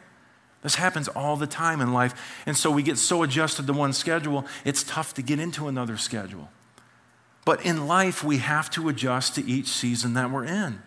This 0.62 0.75
happens 0.75 1.09
all 1.09 1.37
the 1.37 1.47
time 1.47 1.81
in 1.81 1.92
life. 1.92 2.40
And 2.47 2.57
so 2.57 2.71
we 2.71 2.83
get 2.83 2.99
so 2.99 3.23
adjusted 3.23 3.66
to 3.66 3.73
one 3.73 3.92
schedule, 3.92 4.44
it's 4.64 4.83
tough 4.83 5.14
to 5.14 5.23
get 5.23 5.38
into 5.38 5.68
another 5.68 5.97
schedule. 5.97 6.51
But 7.44 7.64
in 7.64 7.87
life, 7.87 8.23
we 8.25 8.38
have 8.38 8.68
to 8.71 8.88
adjust 8.88 9.37
to 9.37 9.44
each 9.44 9.68
season 9.68 10.14
that 10.14 10.31
we're 10.31 10.44
in. 10.44 10.83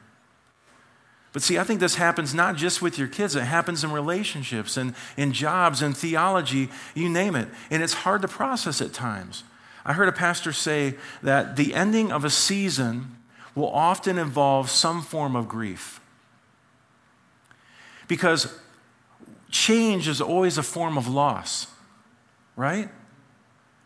But 1.34 1.42
see, 1.42 1.58
I 1.58 1.64
think 1.64 1.80
this 1.80 1.96
happens 1.96 2.34
not 2.34 2.58
just 2.58 2.82
with 2.82 3.00
your 3.00 3.08
kids, 3.08 3.36
it 3.36 3.44
happens 3.44 3.84
in 3.84 3.92
relationships 3.92 4.76
and 4.76 4.94
in 5.16 5.32
jobs 5.32 5.82
and 5.82 5.96
theology, 5.96 6.70
you 6.94 7.10
name 7.10 7.36
it. 7.36 7.48
And 7.70 7.82
it's 7.82 7.94
hard 7.94 8.22
to 8.24 8.28
process 8.28 8.82
at 8.82 8.92
times. 8.92 9.44
I 9.86 9.94
heard 9.94 10.10
a 10.10 10.12
pastor 10.14 10.52
say 10.52 10.96
that 11.24 11.56
the 11.56 11.74
ending 11.74 12.12
of 12.12 12.26
a 12.26 12.30
season 12.30 13.16
will 13.56 13.70
often 13.70 14.18
involve 14.18 14.70
some 14.70 15.02
form 15.02 15.36
of 15.36 15.48
grief. 15.48 16.02
Because 18.08 18.54
change 19.52 20.08
is 20.08 20.22
always 20.22 20.58
a 20.58 20.64
form 20.64 20.98
of 20.98 21.08
loss, 21.08 21.68
right? 22.56 22.90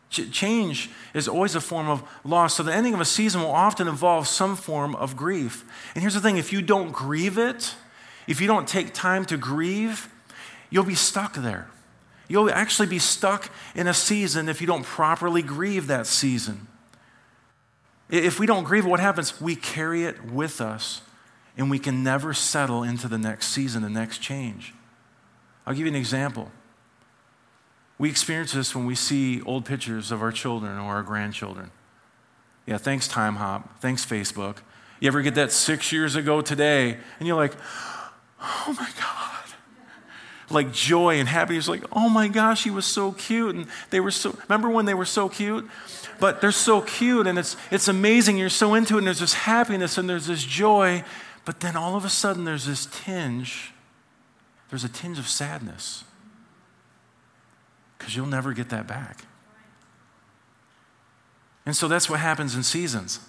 Ch- 0.10 0.32
change 0.32 0.90
is 1.14 1.28
always 1.28 1.56
a 1.56 1.62
form 1.62 1.90
of 1.90 2.04
loss. 2.24 2.56
So 2.56 2.64
the 2.64 2.74
ending 2.74 2.94
of 2.94 3.02
a 3.02 3.06
season 3.06 3.42
will 3.42 3.52
often 3.52 3.88
involve 3.88 4.28
some 4.28 4.56
form 4.56 4.96
of 4.96 5.18
grief. 5.18 5.66
And 5.94 6.02
here's 6.02 6.14
the 6.14 6.22
thing 6.22 6.38
if 6.38 6.54
you 6.54 6.62
don't 6.62 6.92
grieve 6.92 7.38
it, 7.38 7.76
if 8.28 8.40
you 8.40 8.48
don't 8.48 8.68
take 8.68 8.94
time 8.94 9.26
to 9.26 9.38
grieve, 9.38 10.08
you'll 10.70 10.84
be 10.84 10.96
stuck 10.96 11.34
there. 11.34 11.68
You'll 12.28 12.50
actually 12.50 12.88
be 12.88 13.00
stuck 13.00 13.52
in 13.76 13.88
a 13.88 13.94
season 13.94 14.50
if 14.50 14.62
you 14.62 14.68
don't 14.68 14.84
properly 14.84 15.42
grieve 15.42 15.88
that 15.88 16.08
season. 16.08 16.68
If 18.10 18.40
we 18.40 18.46
don't 18.46 18.64
grieve, 18.64 18.86
what 18.86 19.00
happens? 19.00 19.42
We 19.42 19.56
carry 19.56 20.06
it 20.06 20.24
with 20.26 20.62
us 20.62 21.02
and 21.58 21.70
we 21.70 21.80
can 21.80 22.04
never 22.04 22.34
settle 22.34 22.84
into 22.84 23.08
the 23.08 23.18
next 23.18 23.48
season, 23.48 23.82
the 23.84 23.90
next 23.90 24.20
change. 24.20 24.74
I'll 25.66 25.74
give 25.74 25.86
you 25.86 25.92
an 25.92 25.96
example. 25.96 26.52
We 27.98 28.10
experience 28.10 28.52
this 28.52 28.76
when 28.76 28.86
we 28.86 28.96
see 28.96 29.42
old 29.42 29.66
pictures 29.66 30.12
of 30.12 30.22
our 30.22 30.32
children 30.32 30.78
or 30.78 30.96
our 30.96 31.04
grandchildren. 31.04 31.72
Yeah, 32.66 32.78
thanks, 32.78 33.08
Timehop. 33.08 33.64
Thanks, 33.80 34.06
Facebook. 34.06 34.58
You 35.00 35.08
ever 35.08 35.22
get 35.22 35.36
that 35.36 35.52
six 35.52 35.92
years 35.92 36.16
ago 36.16 36.42
today, 36.42 36.98
and 37.20 37.28
you're 37.28 37.38
like, 37.38 37.54
oh 38.42 38.76
my 38.78 38.90
God. 39.00 39.32
Like 40.50 40.72
joy 40.72 41.20
and 41.20 41.28
happiness, 41.28 41.68
like, 41.68 41.84
oh 41.92 42.08
my 42.08 42.28
gosh, 42.28 42.64
he 42.64 42.70
was 42.70 42.86
so 42.86 43.14
cute. 43.14 43.56
And 43.56 43.68
they 43.90 44.00
were 44.00 44.12
so, 44.12 44.38
remember 44.48 44.70
when 44.70 44.86
they 44.86 44.94
were 44.94 45.06
so 45.06 45.28
cute? 45.28 45.68
But 46.20 46.40
they're 46.40 46.52
so 46.52 46.82
cute 46.82 47.28
and 47.28 47.40
it's, 47.40 47.58
it's 47.72 47.88
amazing. 47.88 48.38
You're 48.38 48.50
so 48.50 48.74
into 48.76 48.96
it, 48.96 49.00
and 49.00 49.08
there's 49.08 49.20
this 49.20 49.34
happiness 49.34 49.98
and 49.98 50.08
there's 50.08 50.28
this 50.28 50.44
joy. 50.44 51.04
But 51.46 51.62
then 51.62 51.76
all 51.76 51.96
of 51.96 52.06
a 52.06 52.10
sudden, 52.10 52.46
there's 52.46 52.66
this 52.66 52.88
tinge 52.88 53.72
there's 54.70 54.84
a 54.84 54.90
tinge 54.90 55.20
of 55.20 55.28
sadness 55.28 56.04
because 57.98 58.16
you'll 58.16 58.26
never 58.26 58.54
get 58.54 58.70
that 58.70 58.88
back. 58.88 59.26
And 61.66 61.76
so 61.76 61.88
that's 61.88 62.10
what 62.10 62.20
happens 62.20 62.56
in 62.56 62.64
seasons. 62.64 63.20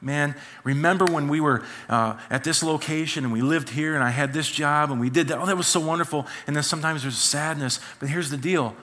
Man, 0.00 0.36
remember 0.62 1.06
when 1.06 1.28
we 1.28 1.40
were 1.40 1.64
uh, 1.88 2.18
at 2.30 2.44
this 2.44 2.62
location 2.62 3.24
and 3.24 3.32
we 3.32 3.42
lived 3.42 3.70
here 3.70 3.94
and 3.94 4.04
I 4.04 4.10
had 4.10 4.32
this 4.32 4.48
job 4.48 4.90
and 4.92 5.00
we 5.00 5.10
did 5.10 5.28
that? 5.28 5.38
Oh, 5.38 5.46
that 5.46 5.56
was 5.56 5.66
so 5.66 5.80
wonderful. 5.80 6.26
And 6.46 6.54
then 6.54 6.62
sometimes 6.62 7.02
there's 7.02 7.18
sadness. 7.18 7.80
But 7.98 8.08
here's 8.08 8.30
the 8.30 8.36
deal 8.36 8.76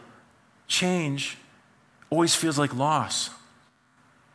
change 0.67 1.37
always 2.09 2.35
feels 2.35 2.57
like 2.57 2.73
loss. 2.75 3.29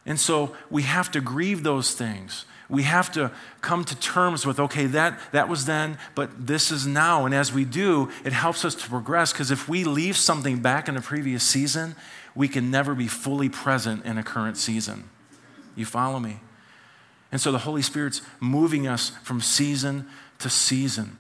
And 0.07 0.18
so 0.18 0.57
we 0.70 0.83
have 0.83 1.11
to 1.12 1.20
grieve 1.20 1.62
those 1.62 1.95
things. 1.95 2.47
We 2.71 2.85
have 2.85 3.11
to 3.12 3.33
come 3.61 3.85
to 3.85 3.99
terms 3.99 4.47
with, 4.47 4.61
okay, 4.61 4.87
that, 4.87 5.21
that 5.33 5.49
was 5.49 5.64
then, 5.64 5.99
but 6.14 6.47
this 6.47 6.71
is 6.71 6.87
now. 6.87 7.27
And 7.27 7.35
as 7.35 7.53
we 7.53 7.64
do, 7.64 8.11
it 8.25 8.33
helps 8.33 8.64
us 8.64 8.77
to 8.77 8.89
progress 8.89 9.33
because 9.33 9.51
if 9.51 9.68
we 9.68 9.83
leave 9.83 10.16
something 10.16 10.61
back 10.61 10.89
in 10.89 10.97
a 10.97 11.03
previous 11.03 11.43
season, 11.43 11.97
we 12.35 12.47
can 12.47 12.71
never 12.71 12.95
be 12.95 13.09
fully 13.09 13.49
present 13.49 14.07
in 14.07 14.16
a 14.18 14.23
current 14.23 14.57
season. 14.57 15.11
You 15.75 15.85
follow 15.85 16.21
me? 16.21 16.41
And 17.33 17.41
so 17.41 17.51
the 17.51 17.59
Holy 17.59 17.83
Spirit's 17.83 18.23
moving 18.39 18.87
us 18.87 19.11
from 19.23 19.41
season 19.41 20.07
to 20.39 20.49
season. 20.49 21.18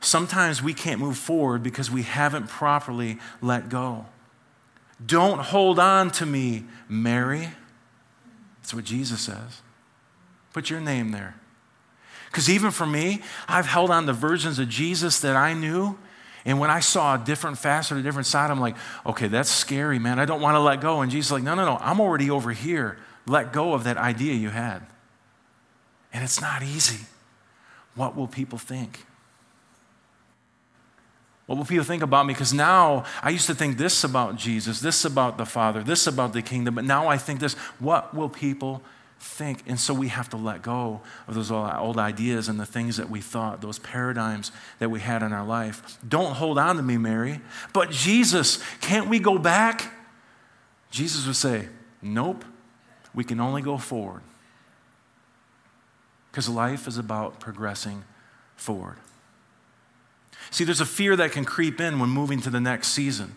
Sometimes 0.00 0.62
we 0.62 0.74
can't 0.74 1.00
move 1.00 1.16
forward 1.16 1.62
because 1.62 1.90
we 1.90 2.02
haven't 2.02 2.48
properly 2.48 3.18
let 3.40 3.68
go. 3.68 4.06
Don't 5.04 5.40
hold 5.40 5.78
on 5.78 6.10
to 6.12 6.26
me, 6.26 6.64
Mary. 6.88 7.48
That's 8.60 8.74
what 8.74 8.84
Jesus 8.84 9.20
says. 9.22 9.62
Put 10.52 10.70
your 10.70 10.80
name 10.80 11.12
there. 11.12 11.36
Because 12.26 12.48
even 12.48 12.70
for 12.70 12.86
me, 12.86 13.22
I've 13.48 13.66
held 13.66 13.90
on 13.90 14.06
to 14.06 14.12
versions 14.12 14.58
of 14.58 14.68
Jesus 14.68 15.20
that 15.20 15.36
I 15.36 15.52
knew. 15.52 15.98
And 16.44 16.58
when 16.58 16.70
I 16.70 16.80
saw 16.80 17.16
a 17.16 17.18
different 17.18 17.58
facet, 17.58 17.98
a 17.98 18.02
different 18.02 18.26
side, 18.26 18.50
I'm 18.50 18.60
like, 18.60 18.76
okay, 19.04 19.28
that's 19.28 19.50
scary, 19.50 19.98
man. 19.98 20.18
I 20.18 20.24
don't 20.24 20.40
want 20.40 20.54
to 20.54 20.60
let 20.60 20.80
go. 20.80 21.02
And 21.02 21.10
Jesus 21.10 21.28
is 21.28 21.32
like, 21.32 21.42
no, 21.42 21.54
no, 21.54 21.64
no, 21.64 21.76
I'm 21.80 22.00
already 22.00 22.30
over 22.30 22.52
here. 22.52 22.98
Let 23.26 23.52
go 23.52 23.74
of 23.74 23.84
that 23.84 23.96
idea 23.96 24.34
you 24.34 24.50
had. 24.50 24.82
And 26.12 26.24
it's 26.24 26.40
not 26.40 26.62
easy. 26.62 27.06
What 27.94 28.16
will 28.16 28.28
people 28.28 28.58
think? 28.58 29.04
What 31.46 31.58
will 31.58 31.64
people 31.64 31.84
think 31.84 32.02
about 32.04 32.26
me? 32.26 32.32
Because 32.32 32.54
now 32.54 33.04
I 33.22 33.30
used 33.30 33.48
to 33.48 33.54
think 33.56 33.76
this 33.76 34.04
about 34.04 34.36
Jesus, 34.36 34.80
this 34.80 35.04
about 35.04 35.36
the 35.36 35.44
Father, 35.44 35.82
this 35.82 36.06
about 36.06 36.32
the 36.32 36.42
kingdom, 36.42 36.76
but 36.76 36.84
now 36.84 37.08
I 37.08 37.18
think 37.18 37.40
this. 37.40 37.54
What 37.80 38.14
will 38.14 38.28
people 38.28 38.82
think? 39.20 39.62
And 39.66 39.78
so 39.78 39.94
we 39.94 40.08
have 40.08 40.28
to 40.30 40.36
let 40.36 40.62
go 40.62 41.00
of 41.28 41.34
those 41.34 41.50
old 41.50 41.98
ideas 41.98 42.48
and 42.48 42.58
the 42.58 42.66
things 42.66 42.96
that 42.96 43.10
we 43.10 43.20
thought, 43.20 43.60
those 43.60 43.78
paradigms 43.78 44.50
that 44.78 44.90
we 44.90 45.00
had 45.00 45.22
in 45.22 45.32
our 45.32 45.44
life. 45.44 45.98
Don't 46.06 46.34
hold 46.34 46.58
on 46.58 46.76
to 46.76 46.82
me, 46.82 46.96
Mary. 46.96 47.40
But 47.72 47.90
Jesus, 47.90 48.62
can't 48.80 49.08
we 49.08 49.18
go 49.18 49.38
back? 49.38 49.92
Jesus 50.90 51.26
would 51.26 51.36
say, 51.36 51.68
Nope, 52.02 52.44
we 53.14 53.24
can 53.24 53.40
only 53.40 53.60
go 53.60 53.76
forward. 53.76 54.22
Because 56.30 56.48
life 56.48 56.88
is 56.88 56.96
about 56.96 57.40
progressing 57.40 58.04
forward. 58.56 58.96
See, 60.50 60.64
there's 60.64 60.80
a 60.80 60.86
fear 60.86 61.14
that 61.16 61.32
can 61.32 61.44
creep 61.44 61.80
in 61.80 61.98
when 61.98 62.08
moving 62.08 62.40
to 62.40 62.50
the 62.50 62.60
next 62.60 62.88
season 62.88 63.34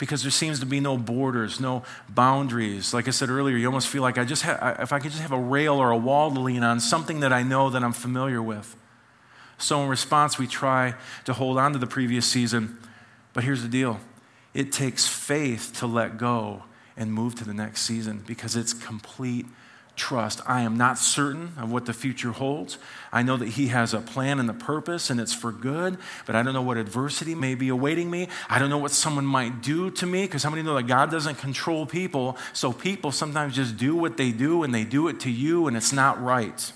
because 0.00 0.22
there 0.22 0.30
seems 0.30 0.58
to 0.58 0.66
be 0.66 0.80
no 0.80 0.96
borders, 0.96 1.60
no 1.60 1.84
boundaries. 2.08 2.92
Like 2.92 3.06
I 3.06 3.10
said 3.10 3.28
earlier, 3.28 3.56
you 3.56 3.66
almost 3.66 3.86
feel 3.86 4.02
like 4.02 4.16
I 4.16 4.24
just 4.24 4.42
ha- 4.42 4.76
if 4.80 4.92
I 4.92 4.98
could 4.98 5.10
just 5.10 5.22
have 5.22 5.30
a 5.30 5.38
rail 5.38 5.76
or 5.76 5.90
a 5.90 5.96
wall 5.96 6.32
to 6.32 6.40
lean 6.40 6.64
on, 6.64 6.80
something 6.80 7.20
that 7.20 7.32
I 7.32 7.42
know 7.42 7.68
that 7.70 7.84
I'm 7.84 7.92
familiar 7.92 8.42
with. 8.42 8.74
So 9.58 9.82
in 9.82 9.88
response, 9.90 10.38
we 10.38 10.46
try 10.46 10.94
to 11.26 11.34
hold 11.34 11.58
on 11.58 11.74
to 11.74 11.78
the 11.78 11.86
previous 11.86 12.24
season. 12.24 12.78
But 13.34 13.44
here's 13.44 13.62
the 13.62 13.68
deal 13.68 14.00
it 14.54 14.72
takes 14.72 15.06
faith 15.06 15.72
to 15.78 15.86
let 15.86 16.16
go 16.16 16.64
and 16.96 17.12
move 17.12 17.34
to 17.36 17.44
the 17.44 17.54
next 17.54 17.82
season 17.82 18.24
because 18.26 18.56
it's 18.56 18.72
complete 18.72 19.46
trust. 19.96 20.40
I 20.46 20.62
am 20.62 20.76
not 20.76 20.98
certain 20.98 21.52
of 21.58 21.70
what 21.70 21.86
the 21.86 21.92
future 21.92 22.32
holds. 22.32 22.78
I 23.12 23.22
know 23.22 23.36
that 23.36 23.48
He 23.48 23.68
has 23.68 23.92
a 23.92 24.00
plan 24.00 24.38
and 24.40 24.48
a 24.48 24.54
purpose, 24.54 25.10
and 25.10 25.20
it's 25.20 25.34
for 25.34 25.52
good, 25.52 25.98
but 26.26 26.34
I 26.34 26.42
don't 26.42 26.54
know 26.54 26.62
what 26.62 26.76
adversity 26.76 27.34
may 27.34 27.54
be 27.54 27.68
awaiting 27.68 28.10
me. 28.10 28.28
I 28.48 28.58
don't 28.58 28.70
know 28.70 28.78
what 28.78 28.92
someone 28.92 29.26
might 29.26 29.62
do 29.62 29.90
to 29.90 30.06
me, 30.06 30.22
because 30.24 30.42
how 30.42 30.50
many 30.50 30.62
know 30.62 30.74
that 30.74 30.84
God 30.86 31.10
doesn't 31.10 31.36
control 31.36 31.86
people? 31.86 32.36
So 32.52 32.72
people 32.72 33.12
sometimes 33.12 33.54
just 33.54 33.76
do 33.76 33.94
what 33.94 34.16
they 34.16 34.32
do, 34.32 34.62
and 34.62 34.74
they 34.74 34.84
do 34.84 35.08
it 35.08 35.20
to 35.20 35.30
you, 35.30 35.66
and 35.66 35.76
it's 35.76 35.92
not 35.92 36.22
right. 36.22 36.72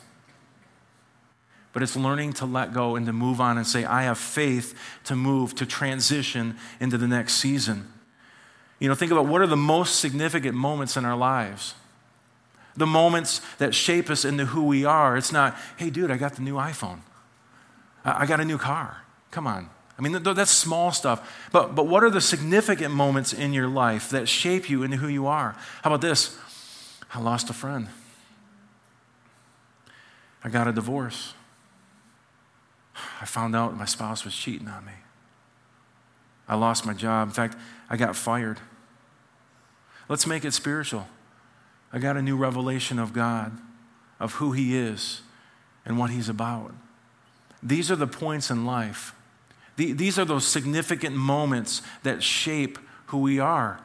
But 1.73 1.83
it's 1.83 1.97
learning 1.97 2.35
to 2.35 2.47
let 2.47 2.73
go 2.73 2.95
and 2.95 3.05
to 3.07 3.12
move 3.12 3.41
on 3.41 3.59
and 3.59 3.67
say, 3.67 3.85
I 3.85 4.05
have 4.05 4.19
faith 4.19 4.79
to 5.05 5.17
move, 5.17 5.55
to 5.57 5.67
transition 5.67 6.57
into 6.79 6.97
the 6.97 7.09
next 7.09 7.35
season. 7.35 7.91
You 8.79 8.89
know, 8.89 8.95
think 8.95 9.11
about 9.11 9.27
what 9.27 9.41
are 9.41 9.47
the 9.47 9.57
most 9.57 9.99
significant 9.99 10.55
moments 10.55 10.97
in 10.97 11.05
our 11.05 11.17
lives? 11.17 11.75
The 12.77 12.87
moments 12.87 13.41
that 13.59 13.75
shape 13.75 14.11
us 14.11 14.25
into 14.25 14.47
who 14.47 14.64
we 14.64 14.85
are. 14.85 15.16
It's 15.16 15.33
not, 15.33 15.57
hey, 15.77 15.91
dude, 15.91 16.11
I 16.11 16.16
got 16.16 16.35
the 16.35 16.43
new 16.43 16.55
iPhone. 16.55 17.01
I 18.05 18.27
got 18.27 18.41
a 18.41 18.45
new 18.45 18.59
car. 18.59 19.03
Come 19.31 19.47
on. 19.47 19.70
I 19.99 20.03
mean, 20.03 20.22
that's 20.22 20.51
small 20.51 20.91
stuff. 20.91 21.49
But, 21.53 21.75
but 21.75 21.87
what 21.87 22.03
are 22.03 22.11
the 22.11 22.20
significant 22.20 22.93
moments 22.93 23.33
in 23.33 23.53
your 23.53 23.68
life 23.68 24.11
that 24.11 24.29
shape 24.29 24.68
you 24.68 24.83
into 24.83 24.97
who 24.97 25.09
you 25.09 25.27
are? 25.27 25.57
How 25.83 25.91
about 25.91 26.01
this? 26.01 26.37
I 27.14 27.20
lost 27.20 27.49
a 27.49 27.53
friend. 27.53 27.89
I 30.43 30.49
got 30.49 30.66
a 30.66 30.72
divorce. 30.72 31.35
I 33.20 33.25
found 33.25 33.55
out 33.55 33.77
my 33.77 33.85
spouse 33.85 34.25
was 34.25 34.35
cheating 34.35 34.68
on 34.68 34.85
me. 34.85 34.93
I 36.49 36.57
lost 36.57 36.85
my 36.85 36.93
job. 36.93 37.29
In 37.29 37.35
fact, 37.35 37.57
I 37.89 37.97
got 37.97 38.16
fired. 38.16 38.59
Let's 40.09 40.27
make 40.27 40.45
it 40.45 40.53
spiritual. 40.53 41.07
I 41.95 42.01
got 42.01 42.16
a 42.16 42.22
new 42.22 42.36
revelation 42.36 42.99
of 42.99 43.12
God, 43.12 43.57
of 44.18 44.34
who 44.34 44.51
He 44.51 44.76
is 44.76 45.22
and 45.86 45.97
what 45.97 46.11
He's 46.11 46.28
about. 46.28 46.74
These 47.62 47.88
are 47.88 47.97
the 47.97 48.09
points 48.09 48.51
in 48.51 48.66
life. 48.66 49.14
These 49.76 50.18
are 50.18 50.24
those 50.24 50.45
significant 50.45 51.14
moments 51.14 51.82
that 52.03 52.20
shape 52.20 52.80
who 53.07 53.18
we 53.18 53.38
are. 53.38 53.80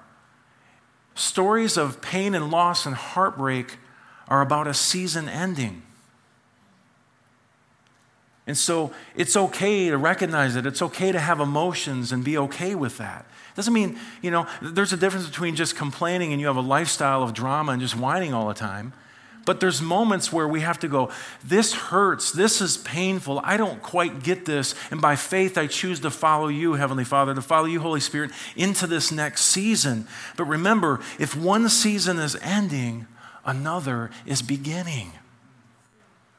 Stories 1.14 1.78
of 1.78 2.01
pain 2.01 2.34
and 2.34 2.49
loss 2.49 2.88
and 2.88 2.95
heartbreak 2.95 3.78
are 4.28 4.41
about 4.41 4.66
a 4.66 4.74
season 4.74 5.30
ending. 5.30 5.84
And 8.50 8.58
so 8.58 8.91
it's 9.16 9.38
okay 9.38 9.91
to 9.91 9.97
recognize 10.00 10.56
it. 10.56 10.66
It's 10.66 10.82
okay 10.82 11.12
to 11.12 11.20
have 11.20 11.39
emotions 11.39 12.12
and 12.12 12.24
be 12.24 12.36
okay 12.39 12.74
with 12.74 12.97
that. 12.97 13.28
Doesn't 13.56 13.72
mean, 13.76 14.00
you 14.24 14.32
know, 14.32 14.47
there's 14.60 14.91
a 14.91 14.97
difference 14.97 15.28
between 15.28 15.56
just 15.56 15.76
complaining 15.76 16.32
and 16.32 16.41
you 16.41 16.47
have 16.47 16.56
a 16.56 16.62
lifestyle 16.62 17.22
of 17.22 17.36
drama 17.36 17.74
and 17.74 17.80
just 17.80 17.95
whining 17.95 18.34
all 18.34 18.47
the 18.47 18.56
time. 18.56 18.93
But 19.45 19.60
there's 19.60 19.84
moments 19.84 20.34
where 20.34 20.47
we 20.47 20.62
have 20.62 20.80
to 20.80 20.88
go, 20.88 21.12
this 21.45 21.74
hurts, 21.74 22.32
this 22.32 22.60
is 22.60 22.78
painful, 22.78 23.39
I 23.43 23.56
don't 23.56 23.84
quite 23.84 24.24
get 24.24 24.45
this. 24.45 24.74
And 24.89 25.00
by 25.00 25.16
faith, 25.16 25.56
I 25.56 25.68
choose 25.68 26.00
to 26.00 26.10
follow 26.10 26.47
you, 26.47 26.74
Heavenly 26.74 27.06
Father, 27.06 27.36
to 27.36 27.43
follow 27.43 27.68
you, 27.68 27.82
Holy 27.82 28.00
Spirit, 28.00 28.32
into 28.56 28.88
this 28.88 29.12
next 29.12 29.43
season. 29.43 30.08
But 30.38 30.45
remember, 30.45 31.02
if 31.20 31.36
one 31.36 31.70
season 31.70 32.18
is 32.18 32.36
ending, 32.41 33.06
another 33.45 34.10
is 34.26 34.41
beginning. 34.41 35.12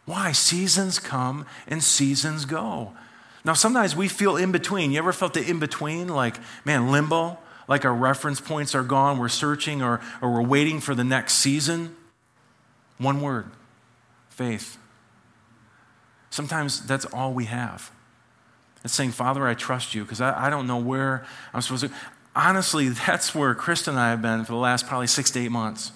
Why? 0.07 0.33
Seasons 0.33 0.99
come 0.99 1.47
and 1.67 1.83
seasons 1.83 2.45
go. 2.45 2.93
Now, 3.45 3.55
sometimes 3.55 3.97
we 3.97 4.09
feel 4.09 4.37
in 4.37 4.53
between. 4.53 4.93
You 4.93 4.99
ever 4.99 5.13
felt 5.13 5.35
the 5.35 5.43
in 5.43 5.59
between? 5.59 6.09
Like, 6.09 6.37
man, 6.65 6.91
limbo? 6.91 7.39
Like 7.71 7.85
our 7.85 7.95
reference 7.95 8.41
points 8.41 8.75
are 8.75 8.83
gone, 8.83 9.19
we're 9.19 9.29
searching, 9.29 9.81
or, 9.81 10.01
or 10.21 10.33
we're 10.33 10.43
waiting 10.43 10.81
for 10.81 10.93
the 10.93 11.05
next 11.05 11.35
season? 11.35 11.95
One 12.99 13.21
word 13.21 13.47
faith. 14.29 14.77
Sometimes 16.31 16.85
that's 16.87 17.05
all 17.07 17.33
we 17.33 17.45
have. 17.45 17.93
It's 18.85 18.95
saying, 18.95 19.13
Father, 19.13 19.47
I 19.47 19.55
trust 19.55 19.95
you 19.95 20.03
because 20.03 20.21
I, 20.21 20.47
I 20.47 20.51
don't 20.51 20.67
know 20.67 20.79
where 20.79 21.25
I'm 21.55 21.61
supposed 21.61 21.85
to. 21.85 21.93
Honestly, 22.35 22.89
that's 23.07 23.35
where 23.35 23.55
Krista 23.55 23.89
and 23.89 24.01
I 24.01 24.11
have 24.11 24.23
been 24.23 24.45
for 24.45 24.53
the 24.53 24.59
last 24.59 24.87
probably 24.89 25.07
six 25.07 25.31
to 25.33 25.41
eight 25.41 25.53
months. 25.53 25.93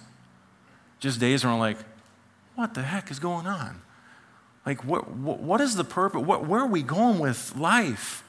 Just 1.00 1.18
days 1.18 1.42
where 1.42 1.52
I'm 1.52 1.58
like, 1.58 1.78
what 2.54 2.74
the 2.74 2.82
heck 2.82 3.10
is 3.10 3.18
going 3.18 3.46
on? 3.46 3.80
Like, 4.66 4.84
what, 4.84 5.10
what 5.10 5.60
is 5.60 5.76
the 5.76 5.84
purpose? 5.84 6.22
What, 6.22 6.46
where 6.46 6.60
are 6.60 6.66
we 6.66 6.82
going 6.82 7.18
with 7.18 7.54
life? 7.56 8.24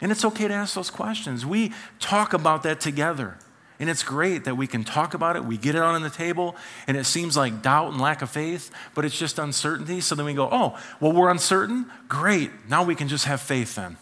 And 0.00 0.12
it's 0.12 0.24
okay 0.24 0.46
to 0.46 0.54
ask 0.54 0.74
those 0.74 0.90
questions. 0.90 1.44
We 1.44 1.72
talk 1.98 2.32
about 2.32 2.62
that 2.64 2.80
together. 2.80 3.38
And 3.78 3.90
it's 3.90 4.02
great 4.02 4.44
that 4.44 4.56
we 4.56 4.66
can 4.66 4.84
talk 4.84 5.12
about 5.12 5.36
it, 5.36 5.44
we 5.44 5.58
get 5.58 5.74
it 5.74 5.82
on 5.82 6.00
the 6.00 6.08
table, 6.08 6.56
and 6.86 6.96
it 6.96 7.04
seems 7.04 7.36
like 7.36 7.60
doubt 7.60 7.92
and 7.92 8.00
lack 8.00 8.22
of 8.22 8.30
faith, 8.30 8.70
but 8.94 9.04
it's 9.04 9.18
just 9.18 9.38
uncertainty. 9.38 10.00
So 10.00 10.14
then 10.14 10.24
we 10.24 10.32
go, 10.32 10.48
oh, 10.50 10.78
well, 10.98 11.12
we're 11.12 11.28
uncertain? 11.28 11.86
Great. 12.08 12.50
Now 12.70 12.84
we 12.84 12.94
can 12.94 13.08
just 13.08 13.26
have 13.26 13.40
faith 13.40 13.74
then. 13.74 13.98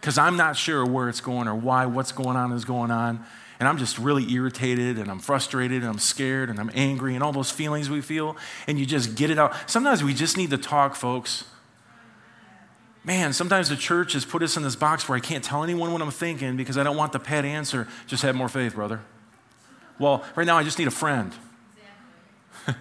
Because 0.00 0.16
I'm 0.16 0.36
not 0.36 0.56
sure 0.56 0.86
where 0.86 1.10
it's 1.10 1.20
going 1.20 1.48
or 1.48 1.54
why 1.54 1.84
what's 1.86 2.12
going 2.12 2.36
on 2.36 2.52
is 2.52 2.64
going 2.64 2.90
on 2.90 3.24
and 3.60 3.68
I'm 3.68 3.78
just 3.78 3.98
really 3.98 4.30
irritated 4.32 4.98
and 4.98 5.10
I'm 5.10 5.18
frustrated 5.18 5.82
and 5.82 5.90
I'm 5.90 5.98
scared 5.98 6.50
and 6.50 6.58
I'm 6.58 6.70
angry 6.74 7.14
and 7.14 7.22
all 7.22 7.32
those 7.32 7.50
feelings 7.50 7.88
we 7.88 8.00
feel, 8.00 8.36
and 8.66 8.78
you 8.78 8.86
just 8.86 9.14
get 9.14 9.30
it 9.30 9.38
out. 9.38 9.54
Sometimes 9.70 10.02
we 10.02 10.14
just 10.14 10.36
need 10.36 10.50
to 10.50 10.58
talk, 10.58 10.96
folks. 10.96 11.44
Man, 13.04 13.34
sometimes 13.34 13.68
the 13.68 13.76
church 13.76 14.14
has 14.14 14.24
put 14.24 14.42
us 14.42 14.56
in 14.56 14.62
this 14.62 14.76
box 14.76 15.08
where 15.08 15.16
I 15.16 15.20
can't 15.20 15.44
tell 15.44 15.62
anyone 15.62 15.92
what 15.92 16.00
I'm 16.00 16.10
thinking 16.10 16.56
because 16.56 16.78
I 16.78 16.82
don't 16.82 16.96
want 16.96 17.12
the 17.12 17.18
pet 17.20 17.44
answer. 17.44 17.86
Just 18.06 18.22
have 18.22 18.34
more 18.34 18.48
faith, 18.48 18.74
brother. 18.74 19.02
Well, 19.98 20.24
right 20.34 20.46
now 20.46 20.56
I 20.56 20.64
just 20.64 20.78
need 20.78 20.88
a 20.88 20.92
friend. 20.92 21.32
Why 22.64 22.74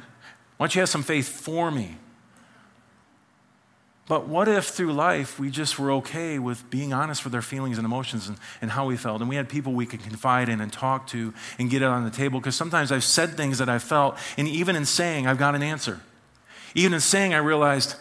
don't 0.60 0.76
you 0.76 0.80
have 0.80 0.90
some 0.90 1.04
faith 1.04 1.28
for 1.28 1.70
me? 1.70 1.98
But 4.08 4.28
what 4.28 4.50
if 4.50 4.66
through 4.66 4.92
life 4.92 5.40
we 5.40 5.50
just 5.50 5.80
were 5.80 5.92
okay 5.94 6.38
with 6.38 6.70
being 6.70 6.92
honest 6.92 7.24
with 7.24 7.34
our 7.34 7.42
feelings 7.42 7.78
and 7.78 7.86
emotions 7.86 8.28
and, 8.28 8.38
and 8.62 8.72
how 8.72 8.86
we 8.86 8.98
felt? 8.98 9.22
And 9.22 9.30
we 9.30 9.38
had 9.38 9.48
people 9.48 9.72
we 9.72 9.86
could 9.86 10.04
confide 10.04 10.50
in 10.50 10.60
and 10.60 10.74
talk 10.74 11.08
to 11.08 11.34
and 11.58 11.70
get 11.70 11.82
it 11.82 11.86
on 11.86 12.04
the 12.04 12.12
table. 12.12 12.40
Because 12.40 12.56
sometimes 12.56 12.92
I've 12.92 13.06
said 13.06 13.38
things 13.38 13.60
that 13.60 13.70
I 13.70 13.80
felt, 13.80 14.18
and 14.38 14.48
even 14.48 14.76
in 14.76 14.86
saying, 14.86 15.26
I've 15.26 15.38
got 15.38 15.56
an 15.56 15.64
answer. 15.64 16.02
Even 16.76 16.94
in 16.94 17.00
saying, 17.00 17.34
I 17.34 17.38
realized, 17.38 17.96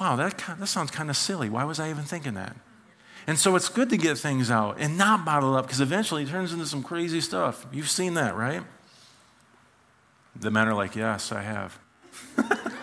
wow, 0.00 0.14
that, 0.14 0.38
that 0.58 0.66
sounds 0.68 0.92
kind 0.92 1.10
of 1.10 1.16
silly. 1.16 1.48
Why 1.48 1.64
was 1.64 1.80
I 1.80 1.90
even 1.90 2.04
thinking 2.04 2.34
that? 2.34 2.54
And 3.26 3.38
so 3.38 3.56
it's 3.56 3.68
good 3.68 3.90
to 3.90 3.96
get 3.96 4.18
things 4.18 4.50
out 4.50 4.76
and 4.78 4.98
not 4.98 5.24
bottle 5.24 5.56
up 5.56 5.66
because 5.66 5.80
eventually 5.80 6.24
it 6.24 6.28
turns 6.28 6.52
into 6.52 6.66
some 6.66 6.82
crazy 6.82 7.20
stuff. 7.20 7.66
You've 7.72 7.90
seen 7.90 8.14
that, 8.14 8.36
right? 8.36 8.62
The 10.36 10.50
men 10.50 10.68
are 10.68 10.74
like, 10.74 10.94
yes, 10.94 11.32
I 11.32 11.42
have. 11.42 11.78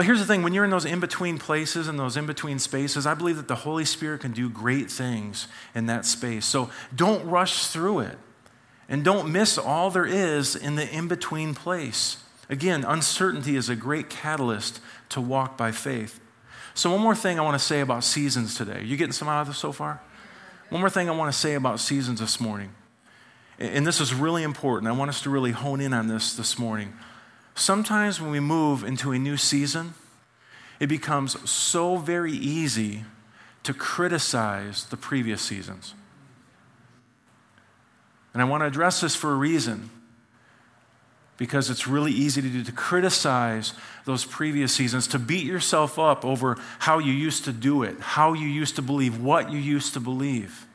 But 0.00 0.06
here's 0.06 0.18
the 0.18 0.24
thing 0.24 0.42
when 0.42 0.54
you're 0.54 0.64
in 0.64 0.70
those 0.70 0.86
in 0.86 0.98
between 0.98 1.36
places 1.36 1.86
and 1.86 1.98
those 1.98 2.16
in 2.16 2.24
between 2.24 2.58
spaces, 2.58 3.04
I 3.04 3.12
believe 3.12 3.36
that 3.36 3.48
the 3.48 3.54
Holy 3.54 3.84
Spirit 3.84 4.22
can 4.22 4.32
do 4.32 4.48
great 4.48 4.90
things 4.90 5.46
in 5.74 5.84
that 5.88 6.06
space. 6.06 6.46
So 6.46 6.70
don't 6.96 7.22
rush 7.28 7.66
through 7.66 7.98
it 7.98 8.18
and 8.88 9.04
don't 9.04 9.30
miss 9.30 9.58
all 9.58 9.90
there 9.90 10.06
is 10.06 10.56
in 10.56 10.76
the 10.76 10.88
in 10.88 11.06
between 11.06 11.54
place. 11.54 12.24
Again, 12.48 12.82
uncertainty 12.82 13.56
is 13.56 13.68
a 13.68 13.76
great 13.76 14.08
catalyst 14.08 14.80
to 15.10 15.20
walk 15.20 15.58
by 15.58 15.70
faith. 15.70 16.18
So, 16.72 16.90
one 16.90 17.02
more 17.02 17.14
thing 17.14 17.38
I 17.38 17.42
want 17.42 17.60
to 17.60 17.62
say 17.66 17.80
about 17.80 18.02
seasons 18.02 18.54
today. 18.54 18.82
You 18.82 18.96
getting 18.96 19.12
some 19.12 19.28
out 19.28 19.42
of 19.42 19.48
this 19.48 19.58
so 19.58 19.70
far? 19.70 20.00
One 20.70 20.80
more 20.80 20.88
thing 20.88 21.10
I 21.10 21.12
want 21.12 21.30
to 21.30 21.38
say 21.38 21.56
about 21.56 21.78
seasons 21.78 22.20
this 22.20 22.40
morning. 22.40 22.70
And 23.58 23.86
this 23.86 24.00
is 24.00 24.14
really 24.14 24.44
important. 24.44 24.88
I 24.88 24.96
want 24.96 25.10
us 25.10 25.20
to 25.24 25.28
really 25.28 25.52
hone 25.52 25.82
in 25.82 25.92
on 25.92 26.06
this 26.06 26.32
this 26.38 26.58
morning. 26.58 26.94
Sometimes 27.54 28.20
when 28.20 28.30
we 28.30 28.40
move 28.40 28.84
into 28.84 29.12
a 29.12 29.18
new 29.18 29.36
season, 29.36 29.94
it 30.78 30.86
becomes 30.86 31.48
so 31.48 31.96
very 31.96 32.32
easy 32.32 33.04
to 33.62 33.74
criticize 33.74 34.86
the 34.86 34.96
previous 34.96 35.42
seasons. 35.42 35.94
And 38.32 38.40
I 38.40 38.44
want 38.44 38.62
to 38.62 38.66
address 38.66 39.00
this 39.00 39.14
for 39.14 39.32
a 39.32 39.36
reason 39.36 39.90
because 41.36 41.70
it's 41.70 41.86
really 41.86 42.12
easy 42.12 42.42
to 42.42 42.48
do 42.48 42.62
to 42.62 42.72
criticize 42.72 43.72
those 44.04 44.24
previous 44.24 44.74
seasons, 44.74 45.06
to 45.08 45.18
beat 45.18 45.46
yourself 45.46 45.98
up 45.98 46.24
over 46.24 46.58
how 46.80 46.98
you 46.98 47.12
used 47.12 47.44
to 47.46 47.52
do 47.52 47.82
it, 47.82 47.98
how 47.98 48.34
you 48.34 48.46
used 48.46 48.76
to 48.76 48.82
believe, 48.82 49.20
what 49.20 49.50
you 49.50 49.58
used 49.58 49.94
to 49.94 50.00
believe. 50.00 50.66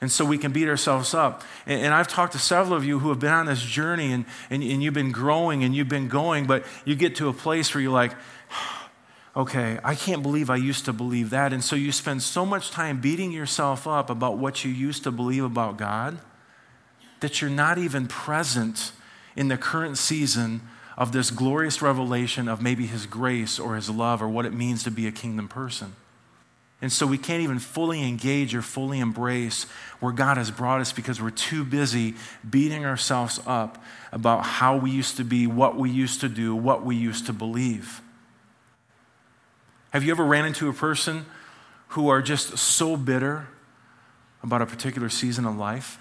And 0.00 0.10
so 0.10 0.24
we 0.24 0.38
can 0.38 0.52
beat 0.52 0.68
ourselves 0.68 1.14
up. 1.14 1.42
And, 1.66 1.80
and, 1.80 1.94
I've 1.94 2.08
talked 2.08 2.32
to 2.32 2.38
several 2.38 2.76
of 2.76 2.84
you 2.84 2.98
who 2.98 3.08
have 3.08 3.20
been 3.20 3.32
on 3.32 3.46
this 3.46 3.62
journey 3.62 4.12
and, 4.12 4.24
and, 4.50 4.62
and 4.62 4.82
you've 4.82 4.94
been 4.94 5.12
growing 5.12 5.64
and 5.64 5.74
you've 5.74 5.88
been 5.88 6.08
going, 6.08 6.46
but 6.46 6.64
you 6.84 6.94
get 6.94 7.16
to 7.16 7.28
a 7.28 7.32
place 7.32 7.74
where 7.74 7.80
you're 7.80 7.92
like, 7.92 8.12
okay, 9.36 9.78
I 9.82 9.94
can't 9.94 10.22
believe 10.22 10.50
I 10.50 10.56
used 10.56 10.84
to 10.84 10.92
believe 10.92 11.30
that. 11.30 11.52
And 11.52 11.64
so 11.64 11.74
you 11.76 11.90
spend 11.92 12.22
so 12.22 12.44
much 12.44 12.70
time 12.70 13.00
beating 13.00 13.32
yourself 13.32 13.86
up 13.86 14.10
about 14.10 14.38
what 14.38 14.64
you 14.64 14.70
used 14.70 15.04
to 15.04 15.10
believe 15.10 15.44
about 15.44 15.76
God 15.78 16.18
that 17.24 17.40
you're 17.40 17.50
not 17.50 17.78
even 17.78 18.06
present 18.06 18.92
in 19.34 19.48
the 19.48 19.56
current 19.56 19.96
season 19.96 20.60
of 20.98 21.12
this 21.12 21.30
glorious 21.30 21.80
revelation 21.80 22.48
of 22.48 22.60
maybe 22.60 22.86
His 22.86 23.06
grace 23.06 23.58
or 23.58 23.76
His 23.76 23.88
love 23.88 24.22
or 24.22 24.28
what 24.28 24.44
it 24.44 24.52
means 24.52 24.82
to 24.84 24.90
be 24.90 25.06
a 25.06 25.12
kingdom 25.12 25.48
person. 25.48 25.94
And 26.84 26.92
so 26.92 27.06
we 27.06 27.16
can't 27.16 27.42
even 27.42 27.60
fully 27.60 28.06
engage 28.06 28.54
or 28.54 28.60
fully 28.60 29.00
embrace 29.00 29.64
where 30.00 30.12
God 30.12 30.36
has 30.36 30.50
brought 30.50 30.82
us 30.82 30.92
because 30.92 31.18
we're 31.18 31.30
too 31.30 31.64
busy 31.64 32.12
beating 32.48 32.84
ourselves 32.84 33.40
up 33.46 33.82
about 34.12 34.44
how 34.44 34.76
we 34.76 34.90
used 34.90 35.16
to 35.16 35.24
be, 35.24 35.46
what 35.46 35.76
we 35.78 35.88
used 35.88 36.20
to 36.20 36.28
do, 36.28 36.54
what 36.54 36.84
we 36.84 36.94
used 36.94 37.24
to 37.24 37.32
believe. 37.32 38.02
Have 39.92 40.04
you 40.04 40.10
ever 40.10 40.26
ran 40.26 40.44
into 40.44 40.68
a 40.68 40.74
person 40.74 41.24
who 41.88 42.10
are 42.10 42.20
just 42.20 42.58
so 42.58 42.98
bitter 42.98 43.48
about 44.42 44.60
a 44.60 44.66
particular 44.66 45.08
season 45.08 45.46
of 45.46 45.56
life? 45.56 45.98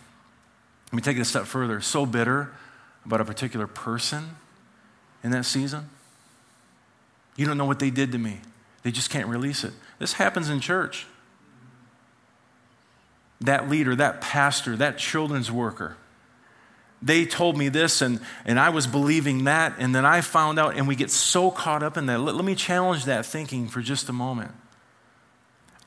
Let 0.88 0.97
me 0.97 1.01
take 1.01 1.15
it 1.15 1.21
a 1.21 1.25
step 1.25 1.45
further. 1.45 1.79
So 1.79 2.05
bitter 2.05 2.51
about 3.05 3.21
a 3.21 3.25
particular 3.25 3.67
person 3.67 4.36
in 5.23 5.31
that 5.31 5.45
season? 5.45 5.89
You 7.38 7.45
don't 7.45 7.57
know 7.57 7.63
what 7.63 7.79
they 7.79 7.89
did 7.89 8.11
to 8.11 8.17
me. 8.17 8.41
They 8.84 8.91
just 8.91 9.09
can't 9.09 9.29
release 9.29 9.63
it. 9.63 9.71
This 10.00 10.14
happens 10.14 10.50
in 10.50 10.60
church. 10.60 11.06
That 13.41 13.70
leader, 13.70 13.96
that 13.96 14.22
pastor, 14.22 14.76
that 14.78 14.98
children's 14.98 15.52
worker, 15.52 15.98
they 17.02 17.26
told 17.26 17.58
me 17.58 17.68
this 17.68 18.02
and, 18.02 18.22
and 18.46 18.58
I 18.58 18.70
was 18.70 18.88
believing 18.88 19.44
that, 19.44 19.74
and 19.78 19.94
then 19.94 20.06
I 20.06 20.22
found 20.22 20.58
out, 20.58 20.78
and 20.78 20.88
we 20.88 20.96
get 20.96 21.12
so 21.12 21.52
caught 21.52 21.84
up 21.84 21.98
in 21.98 22.06
that. 22.06 22.20
Let, 22.20 22.36
let 22.36 22.46
me 22.46 22.56
challenge 22.56 23.06
that 23.06 23.26
thinking 23.26 23.68
for 23.68 23.82
just 23.82 24.08
a 24.08 24.14
moment. 24.14 24.52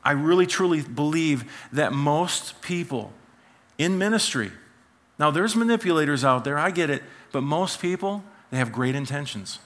I 0.04 0.12
really 0.12 0.46
truly 0.46 0.82
believe 0.82 1.50
that 1.72 1.92
most 1.92 2.60
people 2.60 3.12
in 3.78 3.98
ministry, 3.98 4.52
now 5.18 5.30
there's 5.30 5.56
manipulators 5.56 6.24
out 6.24 6.44
there, 6.44 6.58
I 6.58 6.70
get 6.70 6.90
it, 6.90 7.02
but 7.32 7.40
most 7.40 7.80
people, 7.80 8.22
they 8.50 8.58
have 8.58 8.70
great 8.70 8.94
intentions. 8.94 9.58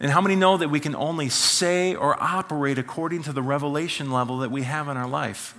And 0.00 0.10
how 0.10 0.22
many 0.22 0.34
know 0.34 0.56
that 0.56 0.70
we 0.70 0.80
can 0.80 0.96
only 0.96 1.28
say 1.28 1.94
or 1.94 2.20
operate 2.22 2.78
according 2.78 3.22
to 3.24 3.32
the 3.32 3.42
revelation 3.42 4.10
level 4.10 4.38
that 4.38 4.50
we 4.50 4.62
have 4.62 4.88
in 4.88 4.96
our 4.96 5.08
life? 5.08 5.54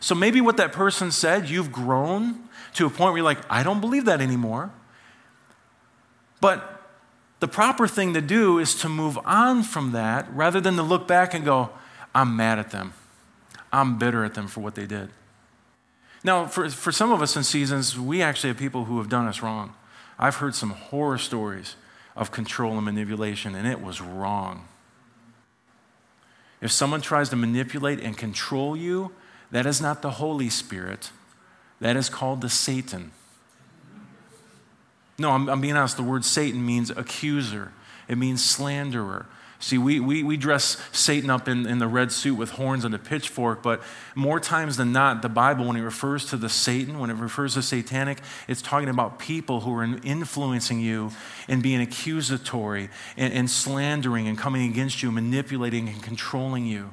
So 0.00 0.14
maybe 0.14 0.42
what 0.42 0.58
that 0.58 0.72
person 0.72 1.10
said, 1.10 1.48
you've 1.48 1.72
grown 1.72 2.48
to 2.74 2.84
a 2.86 2.90
point 2.90 3.12
where 3.12 3.16
you're 3.16 3.24
like, 3.24 3.40
I 3.48 3.62
don't 3.62 3.80
believe 3.80 4.04
that 4.04 4.20
anymore. 4.20 4.70
But 6.42 6.82
the 7.40 7.48
proper 7.48 7.88
thing 7.88 8.12
to 8.12 8.20
do 8.20 8.58
is 8.58 8.74
to 8.76 8.88
move 8.90 9.18
on 9.24 9.62
from 9.62 9.92
that 9.92 10.30
rather 10.32 10.60
than 10.60 10.76
to 10.76 10.82
look 10.82 11.08
back 11.08 11.32
and 11.32 11.42
go, 11.42 11.70
I'm 12.14 12.36
mad 12.36 12.58
at 12.58 12.70
them. 12.70 12.92
I'm 13.72 13.98
bitter 13.98 14.24
at 14.24 14.34
them 14.34 14.46
for 14.46 14.60
what 14.60 14.74
they 14.74 14.86
did. 14.86 15.08
Now, 16.22 16.46
for, 16.46 16.68
for 16.68 16.92
some 16.92 17.12
of 17.12 17.22
us 17.22 17.34
in 17.34 17.44
seasons, 17.44 17.98
we 17.98 18.20
actually 18.20 18.48
have 18.48 18.58
people 18.58 18.84
who 18.84 18.98
have 18.98 19.08
done 19.08 19.26
us 19.26 19.42
wrong. 19.42 19.74
I've 20.18 20.36
heard 20.36 20.54
some 20.54 20.70
horror 20.70 21.18
stories 21.18 21.76
of 22.16 22.32
control 22.32 22.76
and 22.76 22.84
manipulation, 22.84 23.54
and 23.54 23.66
it 23.66 23.82
was 23.82 24.00
wrong. 24.00 24.66
If 26.60 26.72
someone 26.72 27.02
tries 27.02 27.28
to 27.28 27.36
manipulate 27.36 28.00
and 28.00 28.16
control 28.16 28.76
you, 28.76 29.12
that 29.50 29.66
is 29.66 29.80
not 29.80 30.02
the 30.02 30.12
Holy 30.12 30.48
Spirit. 30.48 31.10
That 31.80 31.96
is 31.96 32.08
called 32.08 32.40
the 32.40 32.48
Satan. 32.48 33.12
No, 35.18 35.30
I'm, 35.32 35.48
I'm 35.48 35.60
being 35.60 35.76
honest. 35.76 35.96
The 35.96 36.02
word 36.02 36.24
Satan 36.24 36.64
means 36.64 36.90
accuser, 36.90 37.72
it 38.08 38.16
means 38.16 38.44
slanderer, 38.44 39.26
See, 39.58 39.78
we, 39.78 40.00
we, 40.00 40.22
we 40.22 40.36
dress 40.36 40.76
Satan 40.92 41.30
up 41.30 41.48
in, 41.48 41.66
in 41.66 41.78
the 41.78 41.88
red 41.88 42.12
suit 42.12 42.34
with 42.34 42.50
horns 42.50 42.84
and 42.84 42.94
a 42.94 42.98
pitchfork, 42.98 43.62
but 43.62 43.82
more 44.14 44.38
times 44.38 44.76
than 44.76 44.92
not, 44.92 45.22
the 45.22 45.30
Bible, 45.30 45.66
when 45.66 45.76
it 45.76 45.82
refers 45.82 46.26
to 46.26 46.36
the 46.36 46.50
Satan, 46.50 46.98
when 46.98 47.08
it 47.08 47.14
refers 47.14 47.54
to 47.54 47.62
satanic, 47.62 48.18
it's 48.48 48.60
talking 48.60 48.90
about 48.90 49.18
people 49.18 49.60
who 49.60 49.74
are 49.74 49.84
influencing 49.84 50.80
you 50.80 51.10
and 51.48 51.62
being 51.62 51.80
accusatory 51.80 52.90
and, 53.16 53.32
and 53.32 53.50
slandering 53.50 54.28
and 54.28 54.36
coming 54.36 54.70
against 54.70 55.02
you, 55.02 55.10
manipulating 55.10 55.88
and 55.88 56.02
controlling 56.02 56.66
you. 56.66 56.90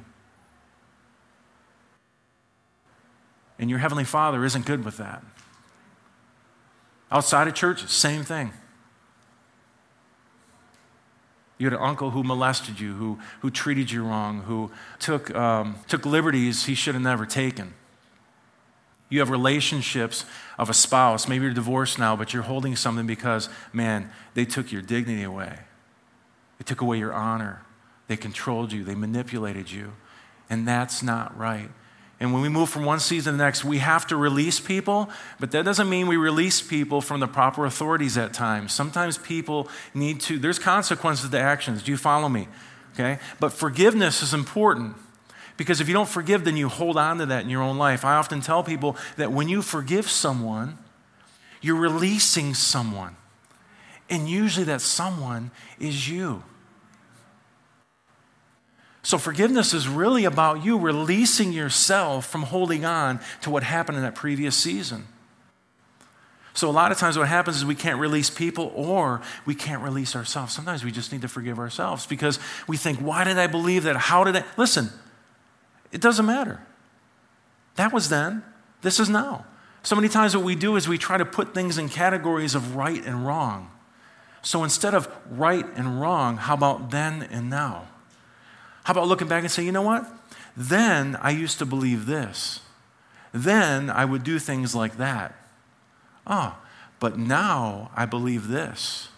And 3.58 3.68
your 3.68 3.78
Heavenly 3.78 4.04
Father 4.04 4.44
isn't 4.44 4.64
good 4.64 4.84
with 4.84 4.96
that. 4.96 5.22
Outside 7.10 7.46
of 7.46 7.54
church, 7.54 7.86
same 7.88 8.24
thing. 8.24 8.52
You 11.58 11.66
had 11.66 11.74
an 11.74 11.80
uncle 11.80 12.10
who 12.10 12.24
molested 12.24 12.80
you, 12.80 12.94
who, 12.94 13.18
who 13.40 13.50
treated 13.50 13.90
you 13.90 14.04
wrong, 14.04 14.42
who 14.42 14.70
took, 14.98 15.34
um, 15.34 15.76
took 15.86 16.04
liberties 16.04 16.64
he 16.66 16.74
should 16.74 16.94
have 16.94 17.02
never 17.02 17.26
taken. 17.26 17.74
You 19.08 19.20
have 19.20 19.30
relationships 19.30 20.24
of 20.58 20.68
a 20.68 20.74
spouse. 20.74 21.28
Maybe 21.28 21.44
you're 21.44 21.54
divorced 21.54 21.98
now, 21.98 22.16
but 22.16 22.32
you're 22.32 22.42
holding 22.42 22.74
something 22.74 23.06
because, 23.06 23.48
man, 23.72 24.10
they 24.34 24.44
took 24.44 24.72
your 24.72 24.82
dignity 24.82 25.22
away. 25.22 25.60
They 26.58 26.64
took 26.64 26.80
away 26.80 26.98
your 26.98 27.12
honor. 27.12 27.62
They 28.08 28.16
controlled 28.16 28.72
you. 28.72 28.82
They 28.82 28.94
manipulated 28.94 29.70
you. 29.70 29.92
And 30.50 30.66
that's 30.66 31.02
not 31.02 31.36
right. 31.38 31.70
And 32.20 32.32
when 32.32 32.42
we 32.42 32.48
move 32.48 32.68
from 32.68 32.84
one 32.84 33.00
season 33.00 33.32
to 33.32 33.36
the 33.36 33.44
next, 33.44 33.64
we 33.64 33.78
have 33.78 34.06
to 34.06 34.16
release 34.16 34.60
people, 34.60 35.10
but 35.40 35.50
that 35.50 35.64
doesn't 35.64 35.88
mean 35.88 36.06
we 36.06 36.16
release 36.16 36.62
people 36.62 37.00
from 37.00 37.20
the 37.20 37.26
proper 37.26 37.66
authorities 37.66 38.16
at 38.16 38.32
times. 38.32 38.72
Sometimes 38.72 39.18
people 39.18 39.68
need 39.94 40.20
to, 40.22 40.38
there's 40.38 40.58
consequences 40.58 41.28
to 41.28 41.38
actions. 41.38 41.82
Do 41.82 41.90
you 41.90 41.96
follow 41.96 42.28
me? 42.28 42.48
Okay? 42.94 43.18
But 43.40 43.52
forgiveness 43.52 44.22
is 44.22 44.32
important 44.32 44.96
because 45.56 45.80
if 45.80 45.88
you 45.88 45.94
don't 45.94 46.08
forgive, 46.08 46.44
then 46.44 46.56
you 46.56 46.68
hold 46.68 46.96
on 46.96 47.18
to 47.18 47.26
that 47.26 47.42
in 47.42 47.50
your 47.50 47.62
own 47.62 47.78
life. 47.78 48.04
I 48.04 48.14
often 48.14 48.40
tell 48.40 48.62
people 48.62 48.96
that 49.16 49.32
when 49.32 49.48
you 49.48 49.60
forgive 49.60 50.08
someone, 50.08 50.78
you're 51.60 51.80
releasing 51.80 52.54
someone. 52.54 53.16
And 54.10 54.28
usually 54.28 54.64
that 54.66 54.80
someone 54.80 55.50
is 55.78 56.08
you. 56.08 56.42
So, 59.04 59.18
forgiveness 59.18 59.74
is 59.74 59.86
really 59.86 60.24
about 60.24 60.64
you 60.64 60.78
releasing 60.78 61.52
yourself 61.52 62.26
from 62.26 62.42
holding 62.42 62.86
on 62.86 63.20
to 63.42 63.50
what 63.50 63.62
happened 63.62 63.98
in 63.98 64.02
that 64.02 64.14
previous 64.14 64.56
season. 64.56 65.06
So, 66.54 66.70
a 66.70 66.72
lot 66.72 66.90
of 66.90 66.96
times, 66.96 67.18
what 67.18 67.28
happens 67.28 67.58
is 67.58 67.66
we 67.66 67.74
can't 67.74 68.00
release 68.00 68.30
people 68.30 68.72
or 68.74 69.20
we 69.44 69.54
can't 69.54 69.82
release 69.82 70.16
ourselves. 70.16 70.54
Sometimes 70.54 70.84
we 70.84 70.90
just 70.90 71.12
need 71.12 71.20
to 71.20 71.28
forgive 71.28 71.58
ourselves 71.58 72.06
because 72.06 72.38
we 72.66 72.78
think, 72.78 72.98
why 72.98 73.24
did 73.24 73.36
I 73.36 73.46
believe 73.46 73.82
that? 73.82 73.94
How 73.94 74.24
did 74.24 74.36
I? 74.36 74.44
Listen, 74.56 74.88
it 75.92 76.00
doesn't 76.00 76.24
matter. 76.24 76.62
That 77.74 77.92
was 77.92 78.08
then, 78.08 78.42
this 78.80 78.98
is 78.98 79.10
now. 79.10 79.44
So 79.82 79.94
many 79.94 80.08
times, 80.08 80.34
what 80.34 80.46
we 80.46 80.54
do 80.54 80.76
is 80.76 80.88
we 80.88 80.96
try 80.96 81.18
to 81.18 81.26
put 81.26 81.52
things 81.52 81.76
in 81.76 81.90
categories 81.90 82.54
of 82.54 82.74
right 82.74 83.04
and 83.04 83.26
wrong. 83.26 83.70
So 84.40 84.64
instead 84.64 84.94
of 84.94 85.14
right 85.30 85.66
and 85.76 86.00
wrong, 86.00 86.38
how 86.38 86.54
about 86.54 86.90
then 86.90 87.24
and 87.24 87.50
now? 87.50 87.88
How 88.84 88.92
about 88.92 89.08
looking 89.08 89.28
back 89.28 89.42
and 89.42 89.50
say, 89.50 89.64
you 89.64 89.72
know 89.72 89.82
what? 89.82 90.06
Then 90.56 91.16
I 91.20 91.30
used 91.30 91.58
to 91.58 91.66
believe 91.66 92.06
this. 92.06 92.60
Then 93.32 93.90
I 93.90 94.04
would 94.04 94.22
do 94.22 94.38
things 94.38 94.74
like 94.74 94.98
that. 94.98 95.34
Oh, 96.26 96.56
but 97.00 97.18
now 97.18 97.90
I 97.96 98.06
believe 98.06 98.48
this. 98.48 99.08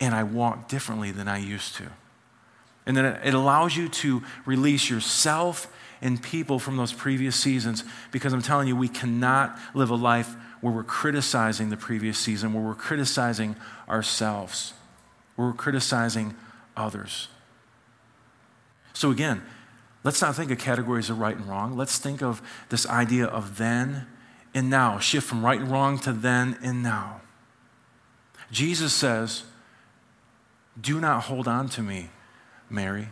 And 0.00 0.14
I 0.14 0.22
walk 0.22 0.68
differently 0.68 1.10
than 1.10 1.28
I 1.28 1.38
used 1.38 1.76
to. 1.76 1.84
And 2.86 2.96
then 2.96 3.06
it 3.24 3.34
allows 3.34 3.76
you 3.76 3.88
to 3.88 4.22
release 4.44 4.90
yourself 4.90 5.66
and 6.02 6.22
people 6.22 6.58
from 6.58 6.76
those 6.76 6.92
previous 6.92 7.34
seasons 7.34 7.82
because 8.12 8.34
I'm 8.34 8.42
telling 8.42 8.68
you, 8.68 8.76
we 8.76 8.88
cannot 8.88 9.58
live 9.72 9.88
a 9.90 9.94
life 9.94 10.34
where 10.60 10.72
we're 10.72 10.82
criticizing 10.82 11.70
the 11.70 11.76
previous 11.76 12.18
season, 12.18 12.52
where 12.52 12.62
we're 12.62 12.74
criticizing 12.74 13.56
ourselves, 13.88 14.74
where 15.36 15.48
we're 15.48 15.54
criticizing 15.54 16.34
others. 16.76 17.28
So, 18.94 19.10
again, 19.10 19.42
let's 20.02 20.22
not 20.22 20.34
think 20.34 20.50
of 20.50 20.58
categories 20.58 21.10
of 21.10 21.18
right 21.18 21.36
and 21.36 21.46
wrong. 21.46 21.76
Let's 21.76 21.98
think 21.98 22.22
of 22.22 22.40
this 22.70 22.88
idea 22.88 23.26
of 23.26 23.58
then 23.58 24.06
and 24.54 24.70
now, 24.70 24.98
shift 25.00 25.26
from 25.26 25.44
right 25.44 25.60
and 25.60 25.70
wrong 25.70 25.98
to 26.00 26.12
then 26.12 26.56
and 26.62 26.82
now. 26.82 27.20
Jesus 28.52 28.92
says, 28.92 29.42
Do 30.80 31.00
not 31.00 31.24
hold 31.24 31.48
on 31.48 31.68
to 31.70 31.82
me, 31.82 32.10
Mary. 32.70 33.08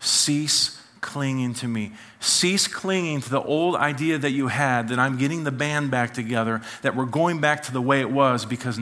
Cease 0.00 0.80
clinging 1.00 1.54
to 1.54 1.68
me. 1.68 1.92
Cease 2.20 2.66
clinging 2.66 3.20
to 3.20 3.30
the 3.30 3.42
old 3.42 3.76
idea 3.76 4.18
that 4.18 4.30
you 4.30 4.48
had 4.48 4.88
that 4.88 4.98
I'm 4.98 5.18
getting 5.18 5.44
the 5.44 5.52
band 5.52 5.90
back 5.90 6.14
together, 6.14 6.62
that 6.82 6.96
we're 6.96 7.04
going 7.04 7.40
back 7.40 7.62
to 7.64 7.72
the 7.72 7.80
way 7.80 8.00
it 8.00 8.10
was 8.10 8.44
because 8.44 8.80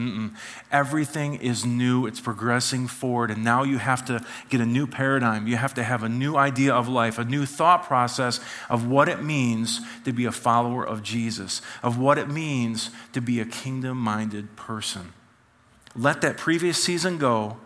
everything 0.73 1.35
is 1.37 1.65
new. 1.65 2.07
It's 2.07 2.21
progressing 2.21 2.87
forward. 2.87 3.31
And 3.31 3.45
now 3.45 3.63
you 3.63 3.79
have 3.79 4.05
to 4.07 4.25
get 4.49 4.61
a 4.61 4.67
new 4.67 4.87
paradigm. 4.87 5.47
You 5.47 5.57
have 5.57 5.75
to 5.75 5.83
have 5.83 6.03
a 6.03 6.09
new 6.09 6.37
idea 6.37 6.73
of 6.73 6.89
life, 6.89 7.19
a 7.19 7.25
new 7.25 7.47
thought 7.47 7.85
process 7.85 8.41
of 8.71 8.87
what 8.87 9.09
it 9.09 9.23
means 9.23 9.81
to 10.05 10.13
be 10.13 10.25
a 10.25 10.33
follower 10.33 10.87
of 10.87 11.03
Jesus, 11.03 11.61
of 11.83 11.99
what 11.99 12.19
it 12.19 12.29
means 12.29 12.91
to 13.13 13.21
be 13.21 13.41
a 13.41 13.45
kingdom 13.45 13.99
minded 13.99 14.57
person. 14.57 15.13
Let 15.97 16.21
that 16.23 16.37
previous 16.39 16.83
season 16.83 17.19
go 17.19 17.59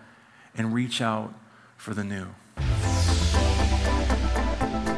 and 0.54 0.74
reach 0.74 1.00
out 1.00 1.32
for 1.76 1.94
the 1.94 2.04
new. 2.04 2.28